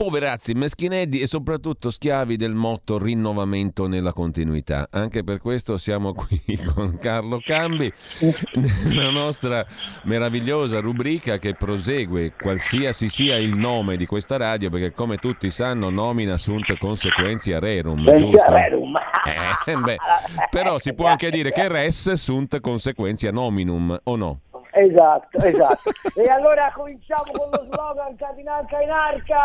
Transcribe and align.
poverazzi, 0.00 0.54
meschineddi 0.54 1.20
e 1.20 1.26
soprattutto 1.26 1.90
schiavi 1.90 2.38
del 2.38 2.54
motto 2.54 2.96
rinnovamento 2.96 3.86
nella 3.86 4.14
continuità. 4.14 4.88
Anche 4.90 5.22
per 5.22 5.40
questo 5.40 5.76
siamo 5.76 6.14
qui 6.14 6.40
con 6.74 6.96
Carlo 6.96 7.38
Cambi 7.44 7.92
nella 8.84 9.10
nostra 9.10 9.62
meravigliosa 10.04 10.80
rubrica 10.80 11.36
che 11.36 11.52
prosegue 11.52 12.32
qualsiasi 12.32 13.10
sia 13.10 13.36
il 13.36 13.54
nome 13.54 13.98
di 13.98 14.06
questa 14.06 14.38
radio 14.38 14.70
perché 14.70 14.92
come 14.92 15.18
tutti 15.18 15.50
sanno 15.50 15.90
nomina 15.90 16.38
sunt 16.38 16.78
consequentia 16.78 17.58
rerum, 17.58 18.02
giusto? 18.16 18.50
rerum. 18.50 18.96
Eh, 19.66 19.76
beh, 19.76 19.96
però 20.48 20.78
si 20.78 20.94
può 20.94 21.08
anche 21.08 21.30
dire 21.30 21.52
che 21.52 21.68
res 21.68 22.12
sunt 22.12 22.58
consequentia 22.60 23.32
nominum 23.32 24.00
o 24.04 24.16
no? 24.16 24.40
Esatto, 24.72 25.38
esatto. 25.38 25.90
e 26.14 26.28
allora 26.28 26.72
cominciamo 26.74 27.32
con 27.32 27.50
lo 27.50 27.64
slogan 27.64 28.16
Catinarca 28.16 28.80
in 28.80 28.90
arca. 28.90 29.42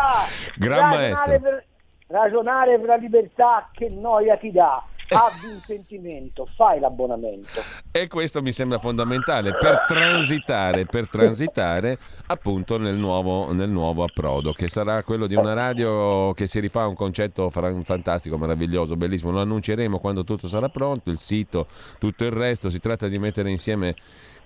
Gran 0.56 0.90
maestro. 0.90 1.40
Per, 1.40 1.64
ragionare 2.08 2.78
per 2.78 2.88
la 2.88 2.96
libertà 2.96 3.68
che 3.72 3.88
noia 3.88 4.36
ti 4.36 4.52
dà. 4.52 4.82
Abbi 5.08 5.46
un 5.52 5.60
sentimento, 5.64 6.48
fai 6.56 6.80
l'abbonamento. 6.80 7.60
E 7.92 8.08
questo 8.08 8.42
mi 8.42 8.50
sembra 8.50 8.80
fondamentale 8.80 9.52
per 9.52 9.84
transitare, 9.86 10.84
per 10.84 11.08
transitare 11.08 11.96
appunto 12.26 12.76
nel 12.76 12.96
nuovo, 12.96 13.52
nel 13.52 13.70
nuovo 13.70 14.02
approdo, 14.02 14.52
che 14.52 14.68
sarà 14.68 15.04
quello 15.04 15.28
di 15.28 15.36
una 15.36 15.52
radio 15.52 16.32
che 16.32 16.48
si 16.48 16.58
rifà 16.58 16.82
a 16.82 16.86
un 16.88 16.96
concetto 16.96 17.50
fantastico, 17.50 18.36
meraviglioso, 18.36 18.96
bellissimo. 18.96 19.30
Lo 19.30 19.42
annunceremo 19.42 20.00
quando 20.00 20.24
tutto 20.24 20.48
sarà 20.48 20.68
pronto, 20.70 21.10
il 21.10 21.18
sito, 21.18 21.68
tutto 22.00 22.24
il 22.24 22.32
resto. 22.32 22.68
Si 22.68 22.80
tratta 22.80 23.06
di 23.06 23.18
mettere 23.18 23.48
insieme 23.48 23.94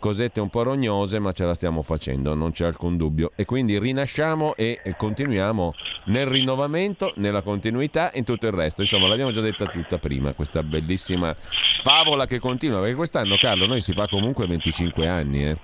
cosette 0.00 0.40
un 0.40 0.48
po' 0.48 0.64
rognose, 0.64 1.20
ma 1.20 1.30
ce 1.30 1.44
la 1.44 1.54
stiamo 1.54 1.82
facendo, 1.82 2.34
non 2.34 2.50
c'è 2.50 2.66
alcun 2.66 2.96
dubbio. 2.96 3.30
E 3.36 3.44
quindi 3.44 3.78
rinasciamo 3.78 4.56
e 4.56 4.80
continuiamo 4.96 5.74
nel 6.06 6.26
rinnovamento, 6.26 7.12
nella 7.16 7.42
continuità 7.42 8.10
e 8.10 8.18
in 8.18 8.24
tutto 8.24 8.46
il 8.46 8.52
resto. 8.52 8.80
Insomma, 8.80 9.06
l'abbiamo 9.06 9.30
già 9.30 9.40
detta 9.40 9.66
tutta 9.66 9.98
prima, 9.98 10.34
questa 10.34 10.64
bellissima 10.64 11.36
favola 11.80 12.26
che 12.26 12.40
continua, 12.40 12.80
perché 12.80 12.96
quest'anno, 12.96 13.36
Carlo, 13.36 13.66
noi 13.66 13.80
si 13.80 13.92
fa 13.92 14.08
comunque 14.08 14.48
25 14.48 15.06
anni. 15.06 15.44
Eh, 15.44 15.56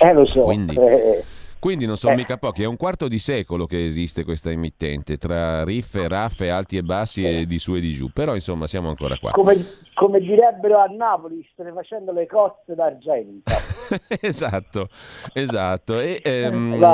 eh 0.00 0.12
lo 0.12 0.24
so. 0.24 0.42
Quindi... 0.42 0.74
Eh, 0.74 1.24
quindi 1.64 1.86
non 1.86 1.96
sono 1.96 2.12
eh. 2.12 2.16
mica 2.16 2.36
pochi, 2.36 2.62
è 2.62 2.66
un 2.66 2.76
quarto 2.76 3.08
di 3.08 3.18
secolo 3.18 3.64
che 3.64 3.86
esiste 3.86 4.22
questa 4.22 4.50
emittente, 4.50 5.16
tra 5.16 5.64
riffe, 5.64 6.06
raffe, 6.08 6.50
alti 6.50 6.76
e 6.76 6.82
bassi 6.82 7.24
e 7.24 7.46
di 7.46 7.58
su 7.58 7.74
e 7.74 7.80
di 7.80 7.94
giù, 7.94 8.10
però 8.12 8.34
insomma 8.34 8.66
siamo 8.66 8.90
ancora 8.90 9.16
qua. 9.16 9.30
Come, 9.30 9.64
come 9.94 10.20
direbbero 10.20 10.78
a 10.78 10.84
Napoli, 10.84 11.42
state 11.54 11.72
facendo 11.72 12.12
le 12.12 12.26
cozze 12.26 12.74
d'argento. 12.74 13.50
esatto, 14.20 14.88
esatto. 15.32 16.00
E, 16.00 16.20
ehm, 16.22 16.84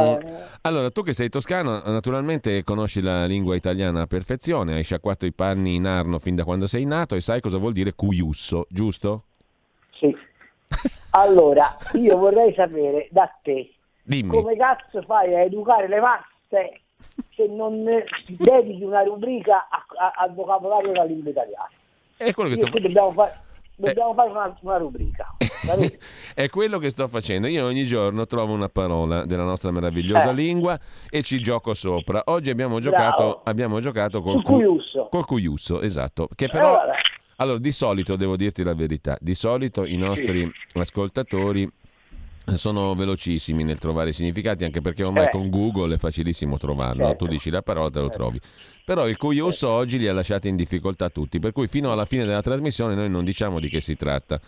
allora, 0.61 0.91
tu 0.91 1.03
che 1.03 1.15
sei 1.15 1.31
toscano, 1.31 1.83
naturalmente 1.87 2.63
conosci 2.63 3.03
la 3.03 3.25
lingua 3.25 3.57
italiana 3.57 4.03
a 4.03 4.07
perfezione, 4.07 4.75
hai 4.75 4.85
sciacquato 4.85 5.27
i 5.27 5.33
panni 5.33 5.75
in 5.75 5.87
arno 5.87 6.21
fin 6.21 6.37
da 6.37 6.45
quando 6.45 6.69
sei 6.69 6.85
nato 6.85 7.17
e 7.17 7.21
sai 7.21 7.41
cosa 7.41 7.59
vuol 7.59 7.73
dire 7.73 7.95
cuiusso, 7.95 8.69
giusto? 8.69 9.25
Sì. 9.91 10.17
Allora, 11.11 11.77
io 11.95 12.17
vorrei 12.17 12.55
sapere 12.55 13.09
da 13.11 13.29
te 13.43 13.75
Dimmi. 14.11 14.29
come 14.29 14.57
cazzo 14.57 15.03
fai 15.03 15.35
a 15.37 15.43
educare 15.43 15.87
le 15.87 16.01
masse 16.01 16.81
se 17.37 17.47
non 17.47 17.85
dedichi 17.85 18.83
una 18.83 19.03
rubrica 19.03 19.69
al 20.17 20.35
vocabolario 20.35 20.91
della 20.91 21.05
lingua 21.05 21.31
italiana? 21.31 21.71
È 22.17 22.33
quello 22.33 22.51
che 22.51 22.57
sto 22.57 22.67
facendo. 22.67 22.89
Dobbiamo, 22.89 23.13
fare, 23.13 23.41
dobbiamo 23.77 24.11
eh. 24.11 24.15
fare 24.15 24.31
una, 24.31 24.59
una, 24.63 24.77
rubrica. 24.79 25.37
è 26.35 26.49
quello 26.49 26.79
che 26.79 26.91
sto 26.91 27.07
facendo. 27.07 27.47
Io 27.47 27.65
ogni 27.65 27.87
giorno 27.87 28.27
trovo 28.27 28.53
una 28.53 28.69
parola 28.69 29.25
della 29.25 29.45
nostra 29.45 29.71
meravigliosa 29.71 30.31
eh. 30.31 30.35
lingua 30.35 30.79
e 31.09 31.23
ci 31.23 31.39
gioco 31.39 31.73
sopra. 31.75 32.23
Oggi 32.27 32.51
abbiamo 32.51 32.81
giocato, 32.81 33.43
abbiamo 33.45 33.79
giocato 33.79 34.21
col, 34.23 34.43
cuiusso. 34.43 35.07
Col 35.09 35.25
cuiusso, 35.25 35.81
esatto. 35.81 36.29
Che 36.35 36.49
però... 36.49 36.83
Eh, 36.83 37.19
allora, 37.37 37.59
di 37.59 37.73
solito 37.73 38.17
devo 38.17 38.37
dirti 38.37 38.63
la 38.63 38.75
verità, 38.75 39.17
di 39.19 39.35
solito 39.35 39.87
i 39.87 39.97
nostri 39.97 40.51
sì. 40.67 40.79
ascoltatori 40.79 41.71
sono 42.55 42.95
velocissimi 42.95 43.65
nel 43.65 43.79
trovare 43.79 44.11
i 44.11 44.13
significati, 44.13 44.65
anche 44.65 44.81
perché 44.81 45.05
ormai 45.05 45.27
eh. 45.27 45.31
con 45.31 45.51
Google 45.51 45.95
è 45.95 45.99
facilissimo 45.99 46.59
trovarlo. 46.59 47.07
Certo. 47.07 47.25
Tu 47.25 47.31
dici 47.31 47.51
la 47.51 47.63
parola, 47.63 47.91
te 47.91 48.01
lo 48.01 48.09
certo. 48.09 48.23
trovi. 48.23 48.41
Però 48.85 49.09
il 49.09 49.17
Cuius 49.17 49.59
certo. 49.59 49.75
oggi 49.75 49.99
li 49.99 50.09
ha 50.09 50.13
lasciati 50.13 50.49
in 50.49 50.57
difficoltà 50.57 51.11
tutti, 51.11 51.39
per 51.39 51.53
cui 51.53 51.69
fino 51.69 51.93
alla 51.93 52.05
fine 52.05 52.25
della 52.25 52.43
trasmissione 52.43 52.95
noi 52.95 53.09
non 53.09 53.25
diciamo 53.25 53.61
di 53.61 53.69
che 53.69 53.81
si 53.81 53.97
tratta. 53.97 54.41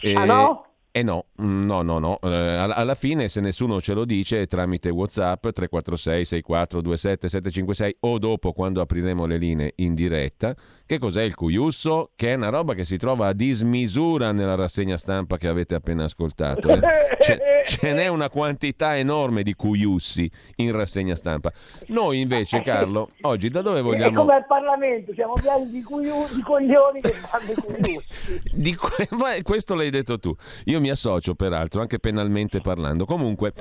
E... 0.00 0.14
Ah 0.14 0.24
no? 0.24 0.66
Eh 0.96 1.02
no, 1.02 1.24
mm, 1.42 1.66
no, 1.66 1.82
no, 1.82 1.98
no. 1.98 2.20
Eh, 2.22 2.28
alla 2.28 2.94
fine 2.94 3.26
se 3.26 3.40
nessuno 3.40 3.80
ce 3.80 3.94
lo 3.94 4.04
dice 4.04 4.46
tramite 4.46 4.90
Whatsapp 4.90 5.40
346 5.42 6.24
6427 6.24 7.28
756 7.28 7.96
o 8.02 8.18
dopo 8.20 8.52
quando 8.52 8.80
apriremo 8.80 9.26
le 9.26 9.36
linee 9.36 9.72
in 9.78 9.94
diretta 9.94 10.54
che 10.86 10.98
cos'è 10.98 11.22
il 11.22 11.34
cuiusso? 11.34 12.10
Che 12.14 12.30
è 12.30 12.34
una 12.34 12.50
roba 12.50 12.74
che 12.74 12.84
si 12.84 12.98
trova 12.98 13.28
a 13.28 13.32
dismisura 13.32 14.32
nella 14.32 14.54
rassegna 14.54 14.98
stampa 14.98 15.38
che 15.38 15.48
avete 15.48 15.74
appena 15.74 16.04
ascoltato. 16.04 16.68
Eh? 16.68 16.80
Ce, 17.24 17.38
ce, 17.64 17.94
n'è 17.94 18.08
una 18.08 18.28
quantità 18.28 18.98
enorme 18.98 19.42
di 19.42 19.54
cuiussi 19.54 20.30
in 20.56 20.72
rassegna 20.72 21.14
stampa. 21.14 21.50
Noi 21.86 22.20
invece, 22.20 22.60
Carlo, 22.60 23.08
oggi 23.22 23.48
da 23.48 23.62
dove 23.62 23.80
vogliamo... 23.80 24.10
È 24.10 24.14
come 24.14 24.34
al 24.34 24.46
Parlamento, 24.46 25.14
siamo 25.14 25.32
pieni 25.32 25.70
di, 25.70 25.82
cuiu... 25.82 26.26
di 26.34 26.42
coglioni 26.42 27.00
che 27.00 27.12
fanno 27.12 27.50
i 27.50 27.54
cuiussi. 27.54 28.76
Que... 28.76 29.40
Questo 29.42 29.74
l'hai 29.74 29.88
detto 29.88 30.18
tu. 30.18 30.34
Io 30.64 30.80
mi 30.84 30.90
associo, 30.90 31.34
peraltro, 31.34 31.80
anche 31.80 31.98
penalmente 31.98 32.60
parlando. 32.60 33.06
Comunque, 33.06 33.54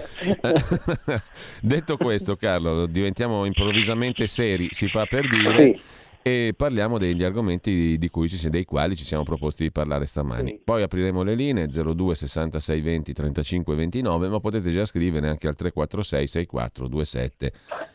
detto 1.62 1.96
questo, 1.96 2.36
Carlo, 2.36 2.86
diventiamo 2.86 3.46
improvvisamente 3.46 4.28
seri, 4.28 4.68
si 4.72 4.90
fa 4.90 5.06
per 5.06 5.28
dire... 5.30 5.58
Sì 5.58 6.02
e 6.24 6.54
parliamo 6.56 6.98
degli 6.98 7.22
argomenti 7.22 7.98
di 7.98 8.10
cui 8.10 8.30
ci, 8.30 8.50
dei 8.50 8.64
quali 8.64 8.96
ci 8.96 9.04
siamo 9.04 9.24
proposti 9.24 9.64
di 9.64 9.72
parlare 9.72 10.06
stamani. 10.06 10.62
Poi 10.64 10.82
apriremo 10.82 11.22
le 11.22 11.36
linee 11.36 11.68
02 11.68 12.16
66 12.16 12.82
20 12.82 13.14
35 13.14 13.76
29, 13.76 14.30
ma 14.30 14.40
potete 14.40 14.72
già 14.72 14.86
scrivere 14.86 15.28
anche 15.28 15.50
al 15.50 15.56
346 15.56 16.28
64 16.28 16.88
27 16.88 17.54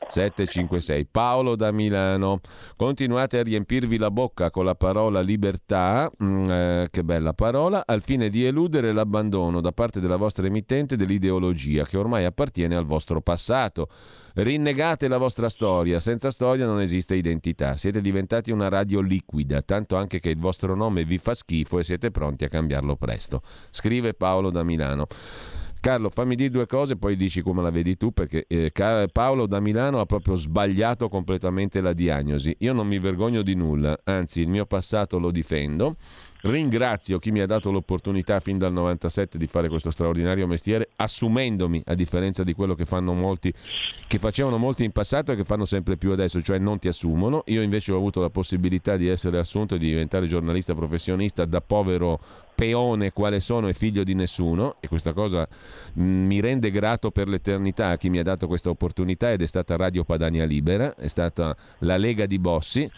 756. 0.08 1.06
Paolo 1.06 1.56
da 1.56 1.72
Milano, 1.72 2.40
continuate 2.76 3.38
a 3.38 3.42
riempirvi 3.42 3.96
la 3.96 4.10
bocca 4.10 4.50
con 4.50 4.66
la 4.66 4.74
parola 4.74 5.22
libertà, 5.22 6.10
mm, 6.22 6.50
eh, 6.50 6.88
che 6.90 7.02
bella 7.02 7.32
parola, 7.32 7.84
al 7.86 8.02
fine 8.02 8.28
di 8.28 8.44
eludere 8.44 8.92
l'abbandono 8.92 9.62
da 9.62 9.72
parte 9.72 10.00
della 10.00 10.16
vostra 10.16 10.46
emittente 10.46 10.96
dell'ideologia 10.96 11.86
che 11.86 11.96
ormai 11.96 12.26
appartiene 12.26 12.76
al 12.76 12.84
vostro 12.84 13.22
passato. 13.22 13.88
Rinnegate 14.40 15.08
la 15.08 15.18
vostra 15.18 15.48
storia, 15.48 15.98
senza 15.98 16.30
storia 16.30 16.64
non 16.64 16.80
esiste 16.80 17.16
identità. 17.16 17.76
Siete 17.76 18.00
diventati 18.00 18.52
una 18.52 18.68
radio 18.68 19.00
liquida, 19.00 19.62
tanto 19.62 19.96
anche 19.96 20.20
che 20.20 20.28
il 20.28 20.38
vostro 20.38 20.76
nome 20.76 21.02
vi 21.02 21.18
fa 21.18 21.34
schifo 21.34 21.80
e 21.80 21.82
siete 21.82 22.12
pronti 22.12 22.44
a 22.44 22.48
cambiarlo 22.48 22.94
presto. 22.94 23.42
Scrive 23.70 24.14
Paolo 24.14 24.50
da 24.50 24.62
Milano. 24.62 25.08
Carlo, 25.80 26.08
fammi 26.08 26.36
dire 26.36 26.50
due 26.50 26.66
cose, 26.66 26.96
poi 26.96 27.16
dici 27.16 27.42
come 27.42 27.62
la 27.62 27.70
vedi 27.70 27.96
tu, 27.96 28.12
perché 28.12 28.44
eh, 28.46 28.70
Paolo 29.10 29.46
da 29.46 29.58
Milano 29.58 29.98
ha 29.98 30.06
proprio 30.06 30.36
sbagliato 30.36 31.08
completamente 31.08 31.80
la 31.80 31.92
diagnosi. 31.92 32.54
Io 32.60 32.72
non 32.72 32.86
mi 32.86 33.00
vergogno 33.00 33.42
di 33.42 33.56
nulla, 33.56 33.98
anzi 34.04 34.42
il 34.42 34.48
mio 34.48 34.66
passato 34.66 35.18
lo 35.18 35.32
difendo 35.32 35.96
Ringrazio 36.42 37.18
chi 37.18 37.32
mi 37.32 37.40
ha 37.40 37.46
dato 37.46 37.72
l'opportunità 37.72 38.38
fin 38.38 38.58
dal 38.58 38.72
97 38.72 39.38
di 39.38 39.46
fare 39.48 39.68
questo 39.68 39.90
straordinario 39.90 40.46
mestiere, 40.46 40.88
assumendomi, 40.94 41.82
a 41.86 41.94
differenza 41.94 42.44
di 42.44 42.52
quello 42.52 42.74
che 42.74 42.84
molti, 43.14 43.52
che 44.06 44.18
facevano 44.18 44.56
molti 44.56 44.84
in 44.84 44.92
passato 44.92 45.32
e 45.32 45.36
che 45.36 45.44
fanno 45.44 45.64
sempre 45.64 45.96
più 45.96 46.12
adesso, 46.12 46.40
cioè 46.40 46.58
non 46.58 46.78
ti 46.78 46.86
assumono. 46.86 47.42
Io 47.46 47.60
invece 47.60 47.90
ho 47.92 47.96
avuto 47.96 48.20
la 48.20 48.30
possibilità 48.30 48.96
di 48.96 49.08
essere 49.08 49.38
assunto 49.38 49.74
e 49.74 49.78
di 49.78 49.86
diventare 49.86 50.26
giornalista 50.26 50.74
professionista 50.74 51.44
da 51.44 51.60
povero 51.60 52.20
peone 52.58 53.12
quale 53.12 53.38
sono 53.38 53.68
e 53.68 53.72
figlio 53.72 54.02
di 54.02 54.14
nessuno 54.14 54.78
e 54.80 54.88
questa 54.88 55.12
cosa 55.12 55.46
mm, 55.96 56.26
mi 56.26 56.40
rende 56.40 56.72
grato 56.72 57.12
per 57.12 57.28
l'eternità 57.28 57.90
a 57.90 57.96
chi 57.96 58.10
mi 58.10 58.18
ha 58.18 58.24
dato 58.24 58.48
questa 58.48 58.68
opportunità 58.68 59.30
ed 59.30 59.42
è 59.42 59.46
stata 59.46 59.76
Radio 59.76 60.02
Padania 60.02 60.44
Libera, 60.44 60.96
è 60.96 61.06
stata 61.06 61.56
la 61.80 61.96
Lega 61.96 62.26
di 62.26 62.40
Bossi 62.40 62.90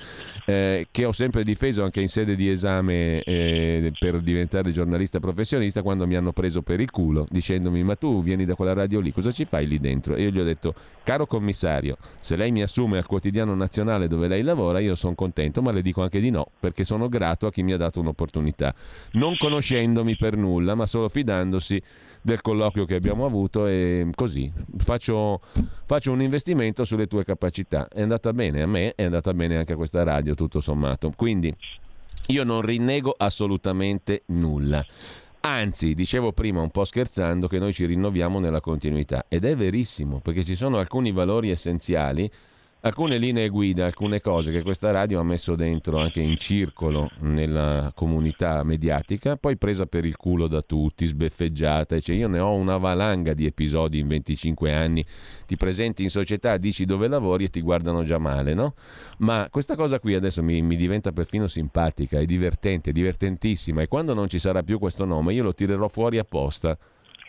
eh, 0.47 0.87
che 0.91 1.05
ho 1.05 1.13
sempre 1.13 1.45
difeso 1.45 1.83
anche 1.83 2.01
in 2.01 2.09
sede 2.09 2.37
di 2.37 2.49
esame 2.49 3.21
eh, 3.21 3.93
per 3.99 4.23
diventare 4.23 4.73
giornalista 4.73 5.21
professionista 5.21 5.83
quando 5.83 6.07
mi 6.07 6.17
hanno 6.17 6.33
preso 6.33 6.63
per 6.63 6.81
il 6.81 6.91
culo 6.91 7.27
dicendomi 7.29 7.83
ma 7.83 7.97
tu 7.97 8.23
vieni 8.23 8.47
da 8.47 8.55
quella 8.55 8.73
radio 8.73 8.99
lì, 8.99 9.13
cosa 9.13 9.31
ci 9.31 9.45
fai 9.45 9.69
lì 9.69 9.79
dentro? 9.79 10.15
E 10.15 10.23
io 10.23 10.31
gli 10.31 10.41
ho 10.41 10.45
detto 10.45 10.73
caro 11.05 11.27
commissario, 11.27 11.99
se 12.21 12.35
lei 12.35 12.51
mi 12.51 12.63
assume 12.63 12.97
al 12.97 13.05
quotidiano 13.05 13.55
nazionale 13.55 14.09
dove 14.09 14.27
lei 14.27 14.41
lavora 14.41 14.79
io 14.79 14.95
sono 14.95 15.15
contento 15.15 15.61
ma 15.61 15.71
le 15.71 15.83
dico 15.83 16.01
anche 16.01 16.19
di 16.19 16.31
no 16.31 16.47
perché 16.59 16.85
sono 16.85 17.11
grato 17.11 17.47
a 17.47 17.51
chi 17.51 17.63
mi 17.63 17.75
ha 17.75 17.77
dato 17.77 18.01
un'opportunità. 18.01 18.75
Non 19.13 19.37
conoscendomi 19.51 20.17
per 20.17 20.37
nulla, 20.37 20.77
ma 20.77 20.87
solo 20.87 21.09
fidandosi 21.09 21.83
del 22.23 22.41
colloquio 22.41 22.85
che 22.85 22.95
abbiamo 22.95 23.25
avuto 23.25 23.67
e 23.67 24.07
così 24.15 24.51
faccio, 24.77 25.41
faccio, 25.87 26.13
un 26.13 26.23
investimento 26.23 26.85
sulle 26.85 27.09
tue 27.09 27.25
capacità. 27.25 27.89
È 27.89 28.01
andata 28.01 28.33
bene 28.33 28.63
a 28.63 28.67
me, 28.67 28.95
è 28.95 29.03
andata 29.03 29.35
bene 29.35 29.57
anche 29.57 29.73
a 29.73 29.77
questa 29.77 30.05
radio, 30.05 30.35
tutto 30.35 30.61
sommato. 30.61 31.13
Quindi 31.17 31.53
io 32.27 32.45
non 32.45 32.63
rinnego 32.63 33.15
assolutamente 33.17 34.23
nulla. 34.27 34.85
Anzi, 35.43 35.95
dicevo 35.95 36.33
prima 36.33 36.61
un 36.61 36.71
po' 36.71 36.85
scherzando 36.85 37.49
che 37.49 37.59
noi 37.59 37.73
ci 37.73 37.87
rinnoviamo 37.87 38.39
nella 38.39 38.61
continuità 38.61 39.25
ed 39.27 39.45
è 39.45 39.57
verissimo 39.57 40.21
perché 40.21 40.45
ci 40.45 40.55
sono 40.55 40.79
alcuni 40.79 41.13
valori 41.13 41.51
essenziali 41.51 42.31
alcune 42.83 43.19
linee 43.19 43.49
guida, 43.49 43.85
alcune 43.85 44.21
cose 44.21 44.51
che 44.51 44.63
questa 44.63 44.91
radio 44.91 45.21
ha 45.21 45.23
messo 45.23 45.55
dentro 45.55 45.99
anche 45.99 46.21
in 46.21 46.37
circolo 46.39 47.11
nella 47.21 47.93
comunità 47.95 48.63
mediatica, 48.63 49.37
poi 49.37 49.57
presa 49.57 49.87
per 49.87 50.05
il 50.05 50.17
culo 50.17 50.47
da 50.47 50.63
tutti, 50.63 51.05
sbeffeggiata. 51.05 52.01
Cioè 52.01 52.17
io 52.17 52.29
ne 52.29 52.39
ho 52.39 52.55
una 52.55 52.77
valanga 52.79 53.35
di 53.35 53.47
episodi 53.47 53.99
in 53.99 54.09
25 54.09 54.73
anni. 54.73 55.05
Ti 55.47 55.57
presenti 55.57 56.03
in 56.03 56.11
società, 56.11 56.57
dici 56.57 56.85
dove 56.85 57.09
lavori 57.09 57.45
e 57.45 57.51
ti 57.51 57.61
guardano 57.61 58.05
già 58.05 58.19
male, 58.19 58.55
no? 58.55 58.75
Ma 59.19 59.49
questa 59.51 59.77
cosa 59.77 59.99
qui 59.99 60.15
adesso 60.15 60.43
mi, 60.43 60.63
mi 60.63 60.77
diventa 60.77 61.13
perfino 61.13 61.47
simpatica, 61.47 62.19
è 62.19 62.25
divertente, 62.25 62.93
divertentissima 62.93 63.83
e 63.83 63.89
quando 63.89 64.15
non 64.15 64.29
ci 64.29 64.39
sarà 64.39 64.63
più 64.63 64.79
questo 64.79 65.05
nome 65.05 65.35
io 65.35 65.43
lo 65.43 65.55
tirerò 65.55 65.89
fuori 65.89 66.19
apposta 66.19 66.77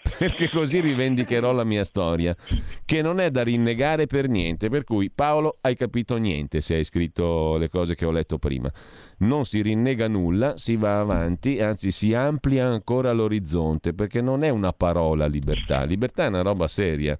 perché 0.17 0.49
così 0.49 0.79
rivendicherò 0.79 1.51
la 1.51 1.63
mia 1.63 1.83
storia, 1.83 2.35
che 2.85 3.01
non 3.01 3.19
è 3.19 3.31
da 3.31 3.43
rinnegare 3.43 4.07
per 4.07 4.27
niente. 4.27 4.69
Per 4.69 4.83
cui, 4.83 5.09
Paolo, 5.09 5.57
hai 5.61 5.75
capito 5.75 6.17
niente 6.17 6.61
se 6.61 6.75
hai 6.75 6.83
scritto 6.83 7.57
le 7.57 7.69
cose 7.69 7.95
che 7.95 8.05
ho 8.05 8.11
letto 8.11 8.37
prima. 8.37 8.71
Non 9.19 9.45
si 9.45 9.61
rinnega 9.61 10.07
nulla, 10.07 10.57
si 10.57 10.75
va 10.75 10.99
avanti, 10.99 11.61
anzi 11.61 11.91
si 11.91 12.13
amplia 12.13 12.67
ancora 12.67 13.11
l'orizzonte, 13.11 13.93
perché 13.93 14.21
non 14.21 14.43
è 14.43 14.49
una 14.49 14.73
parola 14.73 15.27
libertà. 15.27 15.83
Libertà 15.83 16.25
è 16.25 16.27
una 16.27 16.41
roba 16.41 16.67
seria. 16.67 17.17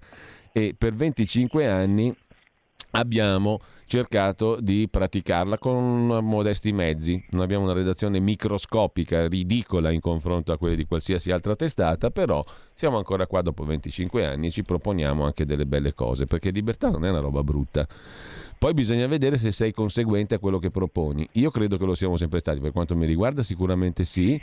E 0.52 0.74
per 0.76 0.94
25 0.94 1.66
anni 1.66 2.14
abbiamo 2.92 3.60
cercato 3.86 4.58
di 4.60 4.88
praticarla 4.88 5.58
con 5.58 6.06
modesti 6.06 6.72
mezzi. 6.72 7.22
Non 7.30 7.42
abbiamo 7.42 7.64
una 7.64 7.72
redazione 7.72 8.20
microscopica, 8.20 9.26
ridicola 9.26 9.90
in 9.90 10.00
confronto 10.00 10.52
a 10.52 10.58
quelle 10.58 10.76
di 10.76 10.86
qualsiasi 10.86 11.30
altra 11.30 11.56
testata, 11.56 12.10
però 12.10 12.44
siamo 12.74 12.96
ancora 12.96 13.26
qua 13.26 13.42
dopo 13.42 13.64
25 13.64 14.26
anni 14.26 14.48
e 14.48 14.50
ci 14.50 14.62
proponiamo 14.62 15.24
anche 15.24 15.44
delle 15.44 15.66
belle 15.66 15.94
cose, 15.94 16.26
perché 16.26 16.50
libertà 16.50 16.90
non 16.90 17.04
è 17.04 17.10
una 17.10 17.20
roba 17.20 17.42
brutta. 17.42 17.86
Poi 18.58 18.74
bisogna 18.74 19.08
vedere 19.08 19.38
se 19.38 19.50
sei 19.50 19.72
conseguente 19.72 20.36
a 20.36 20.38
quello 20.38 20.60
che 20.60 20.70
proponi. 20.70 21.28
Io 21.32 21.50
credo 21.50 21.76
che 21.76 21.84
lo 21.84 21.96
siamo 21.96 22.16
sempre 22.16 22.38
stati, 22.38 22.60
per 22.60 22.70
quanto 22.70 22.94
mi 22.94 23.06
riguarda 23.06 23.42
sicuramente 23.42 24.04
sì. 24.04 24.40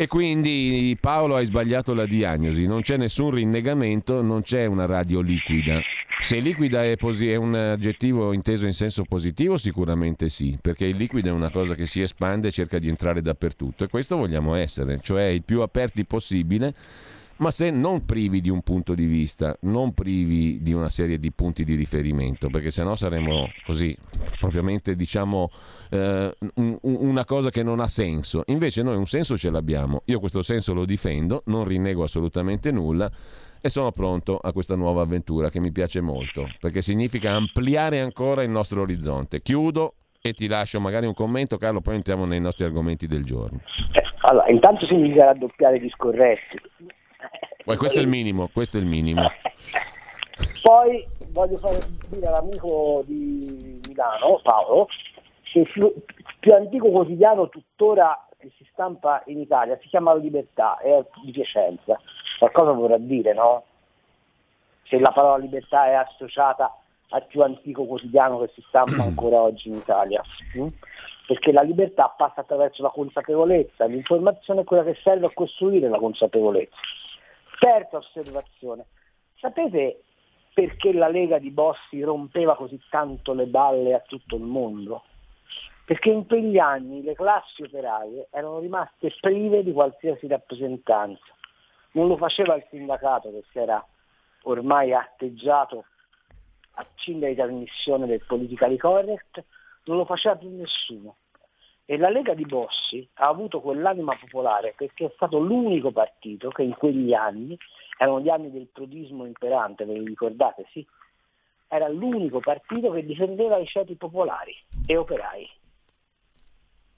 E 0.00 0.06
quindi 0.06 0.96
Paolo 1.00 1.34
hai 1.34 1.44
sbagliato 1.44 1.92
la 1.92 2.06
diagnosi, 2.06 2.66
non 2.66 2.82
c'è 2.82 2.96
nessun 2.96 3.32
rinnegamento, 3.32 4.22
non 4.22 4.42
c'è 4.42 4.64
una 4.64 4.86
radio 4.86 5.20
liquida. 5.20 5.80
Se 6.20 6.38
liquida 6.38 6.84
è, 6.84 6.96
posi- 6.96 7.28
è, 7.28 7.34
un 7.34 7.56
aggettivo 7.56 8.32
inteso 8.32 8.68
in 8.68 8.74
senso 8.74 9.02
positivo, 9.02 9.56
sicuramente 9.56 10.28
sì, 10.28 10.56
perché 10.62 10.84
il 10.84 10.96
liquido 10.96 11.30
è 11.30 11.32
una 11.32 11.50
cosa 11.50 11.74
che 11.74 11.86
si 11.86 12.00
espande 12.00 12.46
e 12.46 12.50
cerca 12.52 12.78
di 12.78 12.86
entrare 12.86 13.20
dappertutto 13.22 13.82
e 13.82 13.88
questo 13.88 14.16
vogliamo 14.16 14.54
essere, 14.54 15.00
cioè 15.02 15.24
il 15.24 15.42
più 15.42 15.62
aperti 15.62 16.04
possibile 16.04 16.72
ma 17.38 17.50
se 17.50 17.70
non 17.70 18.04
privi 18.04 18.40
di 18.40 18.50
un 18.50 18.62
punto 18.62 18.94
di 18.94 19.06
vista, 19.06 19.56
non 19.62 19.94
privi 19.94 20.62
di 20.62 20.72
una 20.72 20.88
serie 20.88 21.18
di 21.18 21.32
punti 21.32 21.64
di 21.64 21.74
riferimento, 21.74 22.48
perché 22.48 22.70
sennò 22.70 22.96
saremo 22.96 23.48
così, 23.64 23.96
propriamente 24.38 24.94
diciamo 24.94 25.50
eh, 25.90 26.34
un, 26.54 26.78
una 26.82 27.24
cosa 27.24 27.50
che 27.50 27.62
non 27.62 27.80
ha 27.80 27.88
senso. 27.88 28.42
Invece 28.46 28.82
noi 28.82 28.96
un 28.96 29.06
senso 29.06 29.36
ce 29.36 29.50
l'abbiamo, 29.50 30.02
io 30.06 30.20
questo 30.20 30.42
senso 30.42 30.74
lo 30.74 30.84
difendo, 30.84 31.42
non 31.46 31.64
rinnego 31.64 32.02
assolutamente 32.02 32.70
nulla 32.70 33.10
e 33.60 33.70
sono 33.70 33.90
pronto 33.90 34.36
a 34.36 34.52
questa 34.52 34.76
nuova 34.76 35.02
avventura 35.02 35.50
che 35.50 35.60
mi 35.60 35.72
piace 35.72 36.00
molto, 36.00 36.48
perché 36.60 36.82
significa 36.82 37.32
ampliare 37.32 38.00
ancora 38.00 38.42
il 38.42 38.50
nostro 38.50 38.82
orizzonte. 38.82 39.42
Chiudo 39.42 39.94
e 40.20 40.32
ti 40.32 40.48
lascio 40.48 40.80
magari 40.80 41.06
un 41.06 41.14
commento, 41.14 41.56
Carlo, 41.56 41.80
poi 41.80 41.94
entriamo 41.96 42.24
nei 42.24 42.40
nostri 42.40 42.64
argomenti 42.64 43.06
del 43.06 43.24
giorno. 43.24 43.60
Eh, 43.92 44.02
allora, 44.22 44.48
intanto 44.48 44.86
significa 44.86 45.26
raddoppiare 45.26 45.80
gli 45.80 45.88
scorretti. 45.90 46.60
Poi 47.68 47.76
questo 47.76 47.98
è 47.98 48.00
il 48.00 48.08
minimo, 48.08 48.48
questo 48.50 48.78
è 48.78 48.80
il 48.80 48.86
minimo. 48.86 49.28
Poi 50.62 51.06
voglio 51.32 51.58
fare 51.58 51.80
dire 52.08 52.26
all'amico 52.26 53.02
di 53.04 53.78
Milano, 53.86 54.40
Paolo, 54.42 54.88
che 55.42 55.58
il 55.74 55.92
più 56.40 56.54
antico 56.54 56.88
quotidiano 56.88 57.50
tuttora 57.50 58.26
che 58.38 58.50
si 58.56 58.66
stampa 58.72 59.22
in 59.26 59.40
Italia 59.40 59.78
si 59.82 59.88
chiama 59.88 60.14
Libertà, 60.14 60.78
è 60.78 61.04
di 61.22 61.30
Piacenza. 61.30 62.00
Qualcosa 62.38 62.72
vorrà 62.72 62.96
dire, 62.96 63.34
no? 63.34 63.64
Se 64.84 64.98
la 64.98 65.12
parola 65.12 65.36
libertà 65.36 65.88
è 65.88 65.92
associata 65.92 66.74
al 67.10 67.26
più 67.26 67.42
antico 67.42 67.84
quotidiano 67.84 68.38
che 68.38 68.50
si 68.54 68.64
stampa 68.66 69.02
ancora 69.04 69.42
oggi 69.42 69.68
in 69.68 69.74
Italia. 69.74 70.22
Hm? 70.54 70.68
Perché 71.26 71.52
la 71.52 71.60
libertà 71.60 72.14
passa 72.16 72.40
attraverso 72.40 72.80
la 72.80 72.88
consapevolezza, 72.88 73.84
l'informazione 73.84 74.62
è 74.62 74.64
quella 74.64 74.84
che 74.84 74.96
serve 75.02 75.26
a 75.26 75.34
costruire 75.34 75.90
la 75.90 75.98
consapevolezza. 75.98 76.76
Terza 77.58 77.96
osservazione, 77.96 78.86
sapete 79.34 80.02
perché 80.54 80.92
la 80.92 81.08
Lega 81.08 81.38
di 81.38 81.50
Bossi 81.50 82.00
rompeva 82.02 82.54
così 82.54 82.80
tanto 82.88 83.34
le 83.34 83.46
balle 83.46 83.94
a 83.94 84.00
tutto 84.00 84.36
il 84.36 84.42
mondo? 84.42 85.04
Perché 85.84 86.10
in 86.10 86.26
quegli 86.26 86.58
anni 86.58 87.02
le 87.02 87.14
classi 87.14 87.62
operaie 87.62 88.28
erano 88.30 88.58
rimaste 88.58 89.14
prive 89.20 89.62
di 89.62 89.72
qualsiasi 89.72 90.26
rappresentanza. 90.26 91.34
Non 91.92 92.08
lo 92.08 92.16
faceva 92.16 92.54
il 92.54 92.66
sindacato 92.70 93.30
che 93.30 93.44
si 93.50 93.58
era 93.58 93.84
ormai 94.42 94.92
atteggiato 94.92 95.84
a 96.72 96.86
cinga 96.94 97.26
di 97.26 97.34
trasmissione 97.34 98.06
del 98.06 98.22
politically 98.26 98.76
correct, 98.76 99.44
non 99.84 99.96
lo 99.96 100.04
faceva 100.04 100.36
più 100.36 100.48
nessuno. 100.50 101.16
E 101.90 101.96
la 101.96 102.10
Lega 102.10 102.34
di 102.34 102.44
Bossi 102.44 103.08
ha 103.14 103.28
avuto 103.28 103.62
quell'anima 103.62 104.14
popolare 104.14 104.74
perché 104.76 105.06
è 105.06 105.12
stato 105.14 105.38
l'unico 105.38 105.90
partito 105.90 106.50
che 106.50 106.62
in 106.62 106.74
quegli 106.74 107.14
anni, 107.14 107.56
erano 107.96 108.20
gli 108.20 108.28
anni 108.28 108.50
del 108.50 108.66
prodismo 108.66 109.24
imperante, 109.24 109.86
ve 109.86 109.96
lo 109.96 110.04
ricordate, 110.04 110.66
sì? 110.70 110.86
Era 111.66 111.88
l'unico 111.88 112.40
partito 112.40 112.90
che 112.90 113.06
difendeva 113.06 113.56
i 113.56 113.66
ceti 113.66 113.94
popolari 113.94 114.54
e 114.84 114.98
operai. 114.98 115.50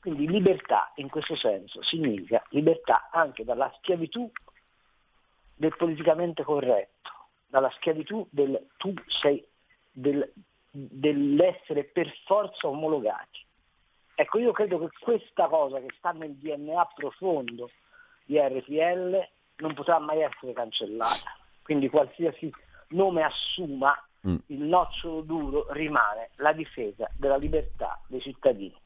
Quindi 0.01 0.27
libertà 0.27 0.91
in 0.97 1.09
questo 1.09 1.37
senso 1.37 1.81
significa 1.83 2.45
libertà 2.49 3.11
anche 3.13 3.45
dalla 3.45 3.73
schiavitù 3.77 4.29
del 5.55 5.77
politicamente 5.77 6.43
corretto, 6.43 7.11
dalla 7.47 7.71
schiavitù 7.77 8.27
del 8.29 8.67
tu 8.77 8.93
sei, 9.07 9.47
del, 9.89 10.29
dell'essere 10.69 11.85
per 11.85 12.13
forza 12.25 12.67
omologati. 12.67 13.47
Ecco, 14.21 14.39
io 14.39 14.53
credo 14.53 14.79
che 14.79 14.91
questa 15.01 15.49
cosa 15.49 15.81
che 15.81 15.95
sta 15.97 16.11
nel 16.11 16.35
DNA 16.35 16.91
profondo 16.95 17.71
di 18.27 18.39
RPL 18.39 19.19
non 19.57 19.73
potrà 19.73 19.99
mai 19.99 20.21
essere 20.21 20.53
cancellata. 20.53 21.35
Quindi 21.63 21.89
qualsiasi 21.89 22.53
nome 22.89 23.23
assuma, 23.23 23.97
mm. 24.29 24.37
il 24.49 24.61
nocciolo 24.61 25.23
duro 25.23 25.73
rimane 25.73 26.33
la 26.37 26.53
difesa 26.53 27.11
della 27.17 27.39
libertà 27.39 27.99
dei 28.09 28.21
cittadini. 28.21 28.77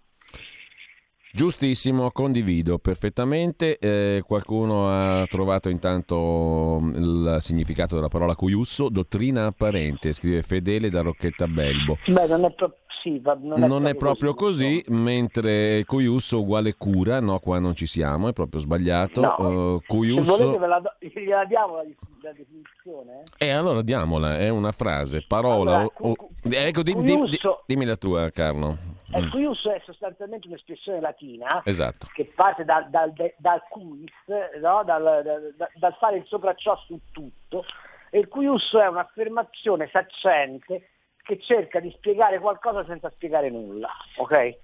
Giustissimo, 1.35 2.13
condivido 2.13 2.79
perfettamente. 2.79 3.77
Eh, 3.79 4.23
qualcuno 4.25 4.89
ha 4.89 5.27
trovato 5.27 5.69
intanto 5.69 6.79
mm, 6.81 6.95
il 6.95 7.37
significato 7.41 7.97
della 7.97 8.07
parola 8.07 8.37
cuiusso, 8.37 8.89
dottrina 8.89 9.47
apparente, 9.47 10.13
scrive 10.13 10.43
Fedele 10.43 10.91
da 10.91 11.01
Rocchetta 11.01 11.49
Belbo. 11.49 11.99
Beh, 12.07 12.29
non 12.29 12.45
è, 12.45 12.53
pro- 12.53 12.77
sì, 13.03 13.21
non 13.21 13.65
è, 13.65 13.67
non 13.67 13.69
proprio, 13.69 13.89
è 13.89 13.95
proprio 13.97 14.35
così, 14.35 14.81
così 14.85 15.03
mentre 15.03 15.85
cuiusso 15.85 16.39
uguale 16.39 16.77
cura, 16.77 17.19
no, 17.19 17.41
qua 17.41 17.59
non 17.59 17.75
ci 17.75 17.87
siamo, 17.87 18.29
è 18.29 18.33
proprio 18.33 18.61
sbagliato. 18.61 19.21
No. 19.21 19.35
Uh, 19.75 19.83
cuiusso... 19.85 20.37
Se 20.37 20.45
volete 20.45 20.59
ve 20.61 20.67
la, 20.69 20.81
do- 20.81 20.95
gliela 21.01 21.45
diamo 21.47 21.75
la, 21.79 21.83
la 21.83 22.33
definizione? 22.33 23.23
Eh? 23.39 23.51
allora 23.51 23.83
diamola, 23.83 24.39
è 24.39 24.51
una 24.51 24.71
frase, 24.71 25.25
parola. 25.27 25.79
Allora, 25.79 25.89
cu- 25.89 26.15
cu- 26.15 26.31
ecco, 26.49 26.85
di, 26.85 26.95
di, 26.95 27.03
di, 27.03 27.39
dimmi 27.67 27.87
la 27.87 27.97
tua, 27.97 28.31
Carlo. 28.31 28.94
Il 29.13 29.31
cuius 29.31 29.67
è 29.69 29.81
sostanzialmente 29.85 30.49
un'espressione 30.49 31.01
latina 31.01 31.63
esatto. 31.65 32.09
che 32.15 32.33
parte 32.35 32.65
dal, 32.65 32.89
dal, 32.91 33.13
dal 33.37 33.63
cuis, 33.69 34.11
no? 34.61 34.83
dal, 34.85 35.55
dal, 35.75 35.97
fare 35.99 36.17
il 36.17 36.27
sopracciò 36.27 36.77
su 36.87 36.99
tutto, 37.13 37.65
e 38.11 38.19
il 38.19 38.29
cuius 38.29 38.75
è 38.75 38.87
un'affermazione 38.87 39.89
saccente 39.93 40.89
che 41.23 41.41
cerca 41.41 41.81
di 41.81 41.91
spiegare 41.97 42.39
qualcosa 42.39 42.85
senza 42.85 43.11
spiegare 43.11 43.51
nulla. 43.51 43.91
Ok? 44.17 44.59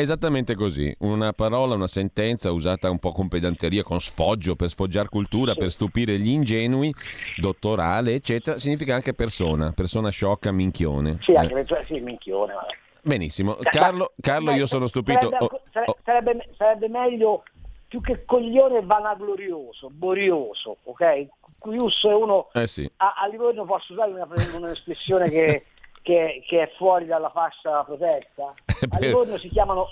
Esattamente 0.00 0.54
così, 0.54 0.94
una 1.00 1.32
parola, 1.32 1.74
una 1.74 1.88
sentenza 1.88 2.52
usata 2.52 2.88
un 2.88 3.00
po' 3.00 3.10
con 3.10 3.26
pedanteria, 3.26 3.82
con 3.82 3.98
sfoggio, 3.98 4.54
per 4.54 4.68
sfoggiare 4.68 5.08
cultura, 5.08 5.56
per 5.56 5.72
stupire 5.72 6.20
gli 6.20 6.28
ingenui, 6.28 6.94
dottorale, 7.36 8.14
eccetera, 8.14 8.58
significa 8.58 8.94
anche 8.94 9.12
persona, 9.12 9.72
persona 9.72 10.10
sciocca, 10.10 10.52
minchione. 10.52 11.18
Sì, 11.20 11.34
anche 11.34 11.58
eh. 11.58 11.84
sì, 11.88 11.98
minchione. 11.98 12.52
Vabbè. 12.52 12.76
Benissimo, 13.02 13.56
Carlo, 13.60 14.12
Carlo 14.20 14.52
io 14.52 14.66
sono 14.66 14.86
stupito. 14.86 15.30
Sarebbe, 15.30 15.90
oh, 15.90 15.96
sarebbe, 16.04 16.48
sarebbe, 16.56 16.88
meglio 16.88 17.42
più 17.88 18.00
che 18.00 18.24
coglione 18.24 18.80
vanaglorioso, 18.82 19.90
borioso, 19.90 20.76
ok? 20.84 21.26
Cuius 21.58 22.04
è 22.04 22.14
uno, 22.14 22.50
eh 22.52 22.68
sì. 22.68 22.88
a, 22.98 23.14
a 23.20 23.26
Livorno 23.26 23.64
posso 23.64 23.94
usare 23.94 24.12
una, 24.12 24.28
un'espressione 24.54 25.28
che 25.28 25.64
che, 26.08 26.42
che, 26.46 26.62
è 26.62 26.72
fuori 26.78 27.04
dalla 27.04 27.28
fascia 27.28 27.84
protetta. 27.84 28.54
A 28.88 28.98
Livorno 28.98 29.36
si 29.36 29.50
chiamano 29.50 29.90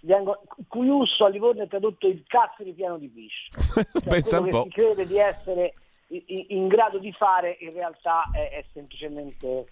vengo, 0.00 0.42
Cuiusso 0.66 1.24
a 1.24 1.28
Livorno 1.28 1.62
è 1.62 1.68
tradotto 1.68 2.08
il 2.08 2.24
cazzo 2.26 2.64
di 2.64 2.72
piano 2.72 2.98
di 2.98 3.06
pesce. 3.08 3.82
Cioè, 4.04 4.40
quello 4.40 4.58
po'. 4.58 4.62
che 4.64 4.68
si 4.68 4.74
crede 4.74 5.06
di 5.06 5.16
essere 5.16 5.74
in, 6.08 6.44
in 6.48 6.66
grado 6.66 6.98
di 6.98 7.12
fare 7.12 7.56
in 7.60 7.72
realtà 7.72 8.28
è, 8.32 8.50
è 8.50 8.64
semplicemente 8.72 9.66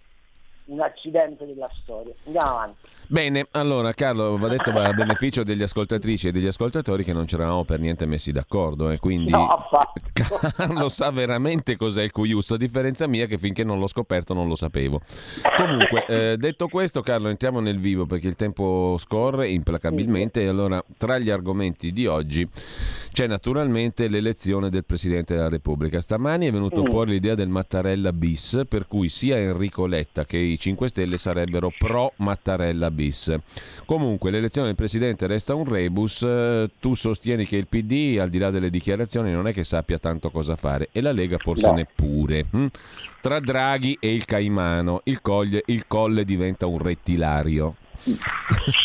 un 0.67 0.81
accidente 0.81 1.47
della 1.47 1.71
storia. 1.83 2.15
Andiamo 2.27 2.51
avanti. 2.51 2.89
Bene, 3.13 3.47
allora 3.51 3.93
Carlo, 3.93 4.39
va 4.39 4.49
detto 4.49 4.73
va 4.73 4.87
a 4.87 4.93
beneficio 4.95 5.43
degli 5.43 5.63
ascoltatrici 5.63 6.29
e 6.29 6.33
degli 6.33 6.47
ascoltatori 6.47 7.05
che 7.05 7.13
non 7.13 7.27
ci 7.27 7.35
eravamo 7.35 7.63
per 7.63 7.79
niente 7.79 8.07
messi 8.07 8.33
d'accordo 8.33 8.89
e 8.89 8.97
quindi 8.99 9.31
No. 9.31 9.69
Carlo 10.57 10.89
sa 10.89 11.11
veramente 11.11 11.77
cos'è 11.77 12.03
il 12.05 12.11
cuiusto, 12.11 12.55
a 12.55 12.57
differenza 12.57 13.07
mia 13.07 13.27
che 13.27 13.37
finché 13.37 13.65
non 13.65 13.79
l'ho 13.79 13.87
scoperto 13.87 14.33
non 14.33 14.49
lo 14.49 14.57
sapevo. 14.57 15.03
Comunque, 15.59 16.07
eh, 16.07 16.37
detto 16.39 16.69
questo 16.69 17.03
Carlo, 17.03 17.29
entriamo 17.29 17.61
nel 17.61 17.79
vivo 17.79 18.07
perché 18.07 18.29
il 18.29 18.37
tempo 18.37 18.97
scorre 18.99 19.51
implacabilmente 19.51 20.41
e 20.41 20.47
allora 20.47 20.83
tra 20.97 21.19
gli 21.19 21.29
argomenti 21.29 21.93
di 21.93 22.07
oggi 22.07 22.49
c'è 23.13 23.27
naturalmente 23.27 24.09
l'elezione 24.09 24.71
del 24.71 24.87
Presidente 24.87 25.35
della 25.35 25.51
Repubblica. 25.51 26.01
Stamani 26.01 26.47
è 26.47 26.51
venuto 26.51 26.81
Mm. 26.81 26.87
fuori 26.87 27.11
l'idea 27.11 27.35
del 27.35 27.49
Mattarella 27.51 28.15
bis, 28.15 28.63
per 28.67 28.87
cui 28.89 29.11
sia 29.11 29.37
Enrico 29.37 29.85
Letta 29.85 30.25
che 30.25 30.39
i 30.39 30.59
5 30.59 30.89
Stelle 30.89 31.19
sarebbero 31.19 31.71
pro 31.77 32.15
Mattarella 32.17 32.91
bis. 32.91 33.01
Comunque 33.87 34.31
l'elezione 34.31 34.69
del 34.69 34.77
Presidente 34.77 35.27
resta 35.27 35.55
un 35.55 35.65
rebus, 35.69 36.23
eh, 36.23 36.71
tu 36.79 36.95
sostieni 36.95 37.45
che 37.47 37.57
il 37.57 37.67
PD 37.67 38.19
al 38.21 38.29
di 38.31 38.39
là 38.39 38.51
delle 38.51 38.71
dichiarazioni 38.71 39.33
non 39.33 39.47
è 39.49 39.53
che 39.53 39.65
sappia 39.65 39.99
tanto 39.99 40.31
cosa 40.31 40.57
fare 40.57 40.89
e 40.93 41.01
la 41.01 41.13
Lega 41.13 41.39
forse 41.39 41.67
No. 41.69 41.75
neppure. 41.75 42.47
hm? 42.51 42.67
Tra 43.21 43.41
Draghi 43.41 43.97
e 44.01 44.13
il 44.13 44.25
Caimano 44.25 45.01
il, 45.05 45.21
colle- 45.21 45.63
il 45.67 45.87
colle 45.87 46.25
diventa 46.25 46.67
un 46.67 46.79
rettilario. 46.79 47.75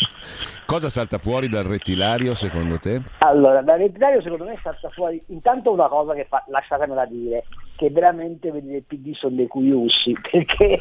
Cosa 0.66 0.90
salta 0.90 1.16
fuori 1.16 1.48
dal 1.48 1.64
rettilario 1.64 2.34
secondo 2.34 2.78
te? 2.78 3.00
Allora, 3.20 3.62
da 3.62 3.76
Rettitario 3.76 4.20
secondo 4.20 4.44
me 4.44 4.58
salta 4.62 4.90
fuori 4.90 5.20
intanto 5.28 5.72
una 5.72 5.88
cosa 5.88 6.12
che 6.12 6.26
fa, 6.28 6.44
lasciatemela 6.48 7.06
dire, 7.06 7.46
che 7.76 7.88
veramente 7.88 8.50
quelli 8.50 8.72
del 8.72 8.84
PD 8.86 9.14
sono 9.14 9.34
dei 9.34 9.46
cuiussi, 9.46 10.12
perché 10.30 10.78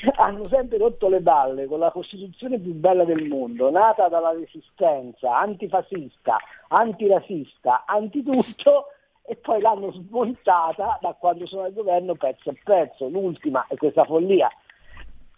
hanno 0.16 0.48
sempre 0.48 0.78
rotto 0.78 1.08
le 1.08 1.20
balle 1.20 1.66
con 1.66 1.78
la 1.80 1.90
Costituzione 1.90 2.58
più 2.58 2.72
bella 2.74 3.04
del 3.04 3.26
mondo, 3.26 3.70
nata 3.70 4.08
dalla 4.08 4.32
resistenza, 4.32 5.38
antifascista, 5.38 6.38
antirasista, 6.68 7.84
antitutto, 7.86 8.86
e 9.22 9.36
poi 9.36 9.60
l'hanno 9.60 9.92
smontata 9.92 10.98
da 11.00 11.14
quando 11.18 11.46
sono 11.46 11.64
al 11.64 11.74
governo 11.74 12.14
pezzo 12.14 12.50
a 12.50 12.54
pezzo. 12.64 13.08
L'ultima 13.08 13.66
è 13.68 13.76
questa 13.76 14.04
follia 14.04 14.48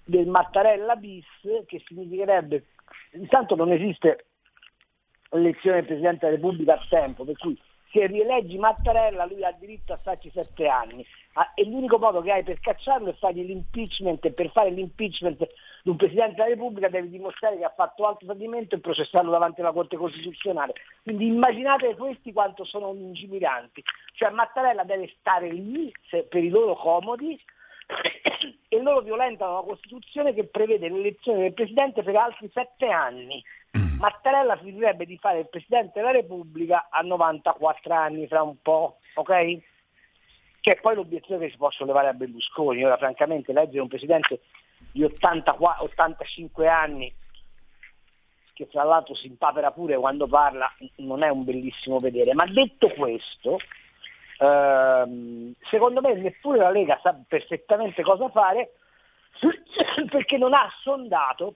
del 0.04 0.26
Mattarella 0.26 0.94
bis, 0.96 1.26
che 1.66 1.82
significherebbe, 1.86 2.66
intanto 3.12 3.56
non 3.56 3.72
esiste 3.72 4.26
l'elezione 5.30 5.76
del 5.78 5.86
Presidente 5.86 6.26
della 6.26 6.36
Repubblica 6.36 6.74
a 6.74 6.86
tempo, 6.88 7.24
per 7.24 7.36
cui 7.36 7.58
se 7.90 8.06
rieleggi 8.06 8.58
Mattarella 8.58 9.26
lui 9.26 9.44
ha 9.44 9.52
diritto 9.52 9.92
a 9.92 9.98
starci 10.00 10.30
sette 10.32 10.66
anni 10.66 11.04
Ah, 11.34 11.52
e 11.54 11.64
l'unico 11.64 11.96
modo 11.98 12.22
che 12.22 12.32
hai 12.32 12.42
per 12.42 12.58
cacciarlo 12.58 13.10
è 13.10 13.14
fargli 13.14 13.44
l'impeachment 13.44 14.24
e 14.24 14.32
per 14.32 14.50
fare 14.50 14.70
l'impeachment 14.70 15.48
di 15.82 15.90
un 15.90 15.94
Presidente 15.94 16.34
della 16.34 16.48
Repubblica 16.48 16.88
devi 16.88 17.08
dimostrare 17.08 17.56
che 17.56 17.64
ha 17.64 17.72
fatto 17.74 18.04
alto 18.04 18.26
tradimento 18.26 18.74
e 18.74 18.80
processarlo 18.80 19.30
davanti 19.30 19.60
alla 19.60 19.70
Corte 19.70 19.96
Costituzionale. 19.96 20.72
Quindi 21.04 21.26
immaginate 21.26 21.94
questi 21.94 22.32
quanto 22.32 22.64
sono 22.64 22.92
lungimiranti. 22.92 23.80
Cioè 24.14 24.30
Mattarella 24.30 24.82
deve 24.82 25.14
stare 25.20 25.52
lì 25.52 25.92
per 26.10 26.42
i 26.42 26.48
loro 26.48 26.74
comodi 26.74 27.40
e 28.68 28.82
loro 28.82 29.00
violentano 29.00 29.54
la 29.54 29.62
Costituzione 29.62 30.34
che 30.34 30.46
prevede 30.46 30.88
l'elezione 30.88 31.42
del 31.42 31.54
Presidente 31.54 32.02
per 32.02 32.16
altri 32.16 32.50
sette 32.52 32.88
anni. 32.88 33.40
Mattarella 34.00 34.56
finirebbe 34.56 35.04
di 35.04 35.18
fare 35.18 35.40
il 35.40 35.48
Presidente 35.48 36.00
della 36.00 36.10
Repubblica 36.10 36.88
a 36.90 37.02
94 37.02 37.92
anni 37.94 38.26
fra 38.26 38.42
un 38.42 38.56
po', 38.62 38.98
ok? 39.14 39.58
Che 40.60 40.72
è 40.72 40.80
poi 40.80 40.94
l'obiezione 40.94 41.44
che 41.44 41.50
si 41.50 41.58
può 41.58 41.70
sollevare 41.70 42.08
a 42.08 42.14
Berlusconi. 42.14 42.82
Ora, 42.82 42.96
francamente, 42.96 43.52
leggere 43.52 43.80
un 43.80 43.88
Presidente 43.88 44.40
di 44.92 45.04
84 45.04 45.84
85 45.84 46.68
anni, 46.68 47.14
che 48.54 48.68
tra 48.68 48.84
l'altro 48.84 49.14
si 49.14 49.26
impapera 49.26 49.70
pure 49.70 49.96
quando 49.96 50.26
parla, 50.26 50.70
non 50.96 51.22
è 51.22 51.28
un 51.28 51.44
bellissimo 51.44 51.98
vedere. 51.98 52.32
Ma 52.32 52.46
detto 52.46 52.88
questo, 52.88 53.58
ehm, 54.38 55.52
secondo 55.68 56.00
me 56.00 56.14
neppure 56.14 56.58
la 56.58 56.70
Lega 56.70 56.98
sa 57.02 57.14
perfettamente 57.28 58.02
cosa 58.02 58.30
fare 58.30 58.72
perché 60.10 60.38
non 60.38 60.54
ha 60.54 60.70
sondato 60.82 61.54